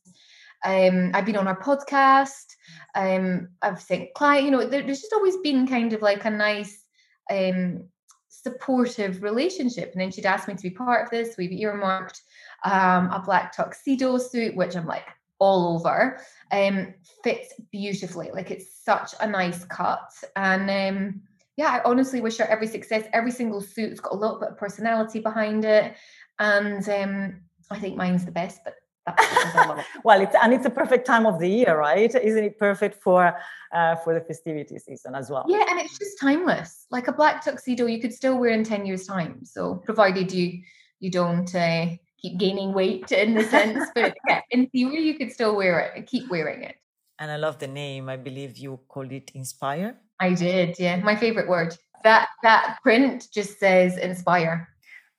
um, 0.63 1.11
I've 1.13 1.25
been 1.25 1.37
on 1.37 1.47
her 1.47 1.55
podcast. 1.55 2.50
Um, 2.95 3.49
I've 3.61 3.81
sent 3.81 4.13
client, 4.13 4.45
you 4.45 4.51
know, 4.51 4.65
there, 4.65 4.83
there's 4.83 5.01
just 5.01 5.13
always 5.13 5.37
been 5.37 5.67
kind 5.67 5.93
of 5.93 6.01
like 6.01 6.25
a 6.25 6.29
nice, 6.29 6.83
um, 7.29 7.85
supportive 8.29 9.23
relationship. 9.23 9.91
And 9.91 10.01
then 10.01 10.11
she'd 10.11 10.25
asked 10.25 10.47
me 10.47 10.55
to 10.55 10.63
be 10.63 10.69
part 10.69 11.05
of 11.05 11.11
this. 11.11 11.35
We've 11.37 11.51
earmarked 11.51 12.21
um, 12.65 13.09
a 13.11 13.21
black 13.23 13.55
tuxedo 13.55 14.17
suit, 14.17 14.55
which 14.55 14.75
I'm 14.75 14.87
like, 14.87 15.07
all 15.39 15.75
over. 15.75 16.19
Um, 16.51 16.93
fits 17.23 17.53
beautifully. 17.71 18.29
Like 18.31 18.51
it's 18.51 18.83
such 18.83 19.13
a 19.19 19.27
nice 19.27 19.65
cut. 19.65 20.11
And 20.35 20.69
um, 20.69 21.21
yeah, 21.57 21.69
I 21.69 21.81
honestly 21.83 22.21
wish 22.21 22.37
her 22.37 22.45
every 22.45 22.67
success. 22.67 23.05
Every 23.11 23.31
single 23.31 23.59
suit's 23.59 23.99
got 23.99 24.13
a 24.13 24.17
little 24.17 24.39
bit 24.39 24.49
of 24.49 24.57
personality 24.57 25.19
behind 25.19 25.65
it. 25.65 25.95
And 26.39 26.87
um, 26.89 27.41
I 27.71 27.79
think 27.79 27.97
mine's 27.97 28.25
the 28.25 28.31
best, 28.31 28.61
but 28.63 28.75
well, 30.03 30.21
it's 30.21 30.35
and 30.41 30.53
it's 30.53 30.65
a 30.65 30.69
perfect 30.69 31.05
time 31.05 31.25
of 31.25 31.39
the 31.39 31.47
year, 31.47 31.77
right? 31.77 32.13
Isn't 32.13 32.43
it 32.43 32.57
perfect 32.57 33.01
for 33.01 33.35
uh, 33.73 33.95
for 33.97 34.13
the 34.13 34.21
festivity 34.21 34.77
season 34.79 35.15
as 35.15 35.29
well? 35.29 35.45
Yeah, 35.47 35.65
and 35.69 35.79
it's 35.79 35.97
just 35.97 36.19
timeless. 36.19 36.85
Like 36.91 37.07
a 37.07 37.11
black 37.11 37.43
tuxedo, 37.43 37.85
you 37.85 37.99
could 37.99 38.13
still 38.13 38.37
wear 38.37 38.51
in 38.51 38.63
ten 38.63 38.85
years' 38.85 39.05
time. 39.07 39.43
So, 39.43 39.75
provided 39.75 40.31
you 40.31 40.61
you 40.99 41.09
don't 41.09 41.53
uh, 41.55 41.87
keep 42.17 42.37
gaining 42.37 42.73
weight 42.73 43.11
in 43.11 43.33
the 43.33 43.43
sense, 43.43 43.89
but 43.95 44.15
yeah, 44.27 44.41
in 44.51 44.67
theory, 44.67 45.01
you 45.01 45.17
could 45.17 45.31
still 45.31 45.55
wear 45.55 45.79
it, 45.79 46.07
keep 46.07 46.29
wearing 46.29 46.63
it. 46.63 46.75
And 47.19 47.29
I 47.29 47.35
love 47.35 47.59
the 47.59 47.67
name. 47.67 48.09
I 48.09 48.17
believe 48.17 48.57
you 48.57 48.79
called 48.87 49.11
it 49.11 49.31
Inspire. 49.35 49.97
I 50.19 50.33
did, 50.33 50.77
yeah. 50.79 50.97
My 50.97 51.15
favorite 51.15 51.47
word. 51.47 51.75
That 52.03 52.29
that 52.43 52.79
print 52.81 53.27
just 53.31 53.59
says 53.59 53.97
inspire. 53.97 54.69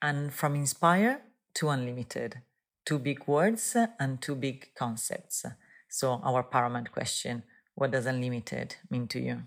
And 0.01 0.33
from 0.33 0.55
inspire 0.55 1.23
to 1.55 1.69
unlimited, 1.69 2.41
two 2.85 2.99
big 2.99 3.27
words 3.27 3.77
and 3.99 4.21
two 4.21 4.35
big 4.35 4.75
concepts. 4.75 5.45
So 5.89 6.21
our 6.25 6.43
paramount 6.43 6.93
question: 6.93 7.43
What 7.75 7.91
does 7.91 8.07
unlimited 8.07 8.77
mean 8.91 9.09
to 9.09 9.21
you? 9.21 9.43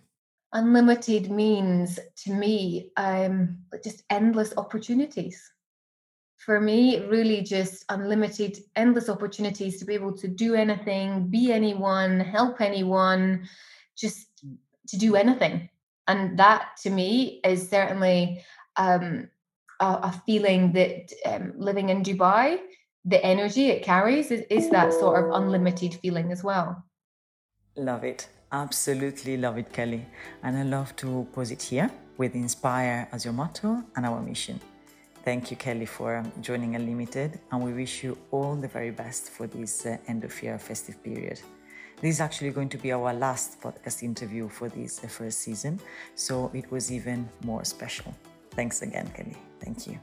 Unlimited 0.54 1.30
means 1.30 2.00
to 2.24 2.32
me 2.32 2.92
um, 2.96 3.58
just 3.84 4.04
endless 4.10 4.54
opportunities 4.56 5.52
for 6.46 6.62
me, 6.62 7.00
really 7.08 7.42
just 7.42 7.86
unlimited, 7.90 8.60
endless 8.76 9.10
opportunities 9.10 9.80
to 9.80 9.86
be 9.86 9.96
able 9.96 10.14
to 10.14 10.28
do 10.28 10.54
anything, 10.54 11.28
be 11.28 11.52
anyone, 11.52 12.20
help 12.20 12.62
anyone, 12.62 13.48
just 13.98 14.28
to 14.88 14.98
do 14.98 15.16
anything. 15.16 15.70
And 16.08 16.38
that 16.38 16.78
to 16.84 16.92
me 16.92 17.42
is 17.44 17.68
certainly 17.68 18.46
um, 18.76 19.28
a, 19.80 19.86
a, 19.86 20.22
feeling 20.26 20.74
that 20.74 21.12
um, 21.26 21.54
living 21.58 21.90
in 21.90 22.04
Dubai, 22.04 22.60
the 23.06 23.24
energy 23.24 23.70
it 23.70 23.84
carries 23.84 24.32
is, 24.32 24.44
is 24.50 24.70
that 24.72 24.92
sort 24.92 25.24
of 25.24 25.32
unlimited 25.32 25.94
feeling 25.96 26.32
as 26.32 26.44
well. 26.44 26.84
Love 27.78 28.04
it. 28.04 28.28
Absolutely 28.52 29.38
love 29.38 29.58
it, 29.58 29.72
Kelly. 29.72 30.06
And 30.44 30.58
I 30.58 30.64
love 30.64 30.96
to 30.98 31.28
pose 31.34 31.52
it 31.52 31.62
here 31.62 31.92
with 32.18 32.34
Inspire 32.34 33.08
as 33.12 33.26
your 33.26 33.34
motto 33.34 33.84
and 33.96 34.06
our 34.06 34.22
mission. 34.22 34.60
Thank 35.24 35.52
you, 35.52 35.58
Kelly, 35.58 35.86
for 35.86 36.24
joining 36.42 36.76
Unlimited, 36.76 37.40
and 37.52 37.64
we 37.64 37.74
wish 37.74 38.04
you 38.04 38.18
all 38.32 38.56
the 38.56 38.68
very 38.68 38.92
best 38.92 39.32
for 39.32 39.48
this 39.48 39.86
uh, 39.86 39.98
end 40.08 40.24
of 40.24 40.44
year 40.44 40.58
festive 40.60 41.02
period. 41.04 41.42
This 42.00 42.16
is 42.16 42.22
actually 42.22 42.52
going 42.52 42.70
to 42.70 42.78
be 42.78 42.92
our 42.92 43.12
last 43.12 43.60
podcast 43.60 44.04
interview 44.04 44.48
for 44.48 44.70
this 44.70 45.04
uh, 45.04 45.08
first 45.08 45.40
season, 45.40 45.80
so 46.14 46.52
it 46.54 46.72
was 46.72 46.92
even 46.92 47.28
more 47.44 47.66
special. 47.66 48.14
Thanks 48.52 48.84
again, 48.84 49.10
Kelly. 49.16 49.36
Thank 49.60 49.88
you. 49.88 50.00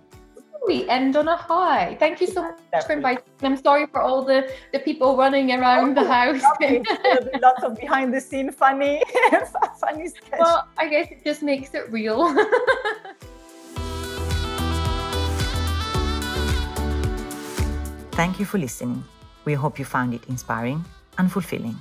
We 0.72 0.88
end 0.88 1.16
on 1.16 1.28
a 1.28 1.36
high. 1.36 1.96
Thank 2.00 2.20
you 2.22 2.26
so 2.26 2.42
much 2.42 2.84
for 2.86 2.94
inviting 2.94 3.24
me. 3.40 3.48
I'm 3.48 3.56
sorry 3.56 3.86
for 3.92 4.00
all 4.00 4.24
the, 4.24 4.50
the 4.72 4.78
people 4.78 5.16
running 5.16 5.52
around 5.52 5.98
oh, 5.98 6.02
the 6.02 6.08
house. 6.10 6.42
lots 7.42 7.62
of 7.62 7.76
behind 7.76 8.14
the 8.14 8.20
scene 8.20 8.50
funny, 8.50 9.02
funny 9.80 10.08
sketch. 10.08 10.40
Well, 10.40 10.66
I 10.78 10.88
guess 10.88 11.08
it 11.10 11.22
just 11.24 11.42
makes 11.42 11.74
it 11.74 11.92
real. 11.92 12.20
Thank 18.12 18.38
you 18.40 18.46
for 18.46 18.58
listening. 18.58 19.04
We 19.44 19.54
hope 19.54 19.78
you 19.78 19.84
found 19.84 20.14
it 20.14 20.24
inspiring 20.28 20.84
and 21.18 21.30
fulfilling. 21.30 21.76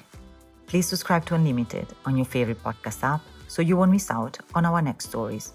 Please 0.67 0.87
subscribe 0.87 1.25
to 1.27 1.35
Unlimited 1.35 1.87
on 2.05 2.17
your 2.17 2.25
favorite 2.25 2.61
podcast 2.63 3.03
app 3.03 3.21
so 3.47 3.61
you 3.61 3.77
won't 3.77 3.91
miss 3.91 4.09
out 4.11 4.37
on 4.55 4.65
our 4.65 4.81
next 4.81 5.09
stories. 5.09 5.53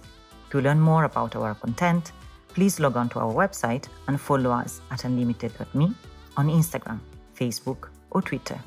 To 0.50 0.60
learn 0.60 0.80
more 0.80 1.04
about 1.04 1.34
our 1.34 1.54
content, 1.54 2.12
please 2.56 2.80
log 2.80 2.96
on 2.96 3.06
to 3.06 3.18
our 3.18 3.34
website 3.34 3.86
and 4.08 4.18
follow 4.18 4.50
us 4.50 4.80
at 4.90 5.04
unlimited.me 5.04 5.92
on 6.38 6.48
Instagram, 6.48 6.98
Facebook, 7.38 7.90
or 8.10 8.22
Twitter, 8.22 8.58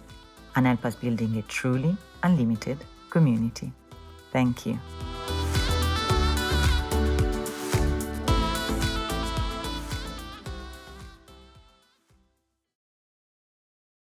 and 0.56 0.68
help 0.68 0.86
us 0.86 0.94
building 0.94 1.36
a 1.38 1.42
truly 1.44 1.98
unlimited 2.22 2.78
community. 3.10 3.72
Thank 4.32 4.68
you. 4.68 4.78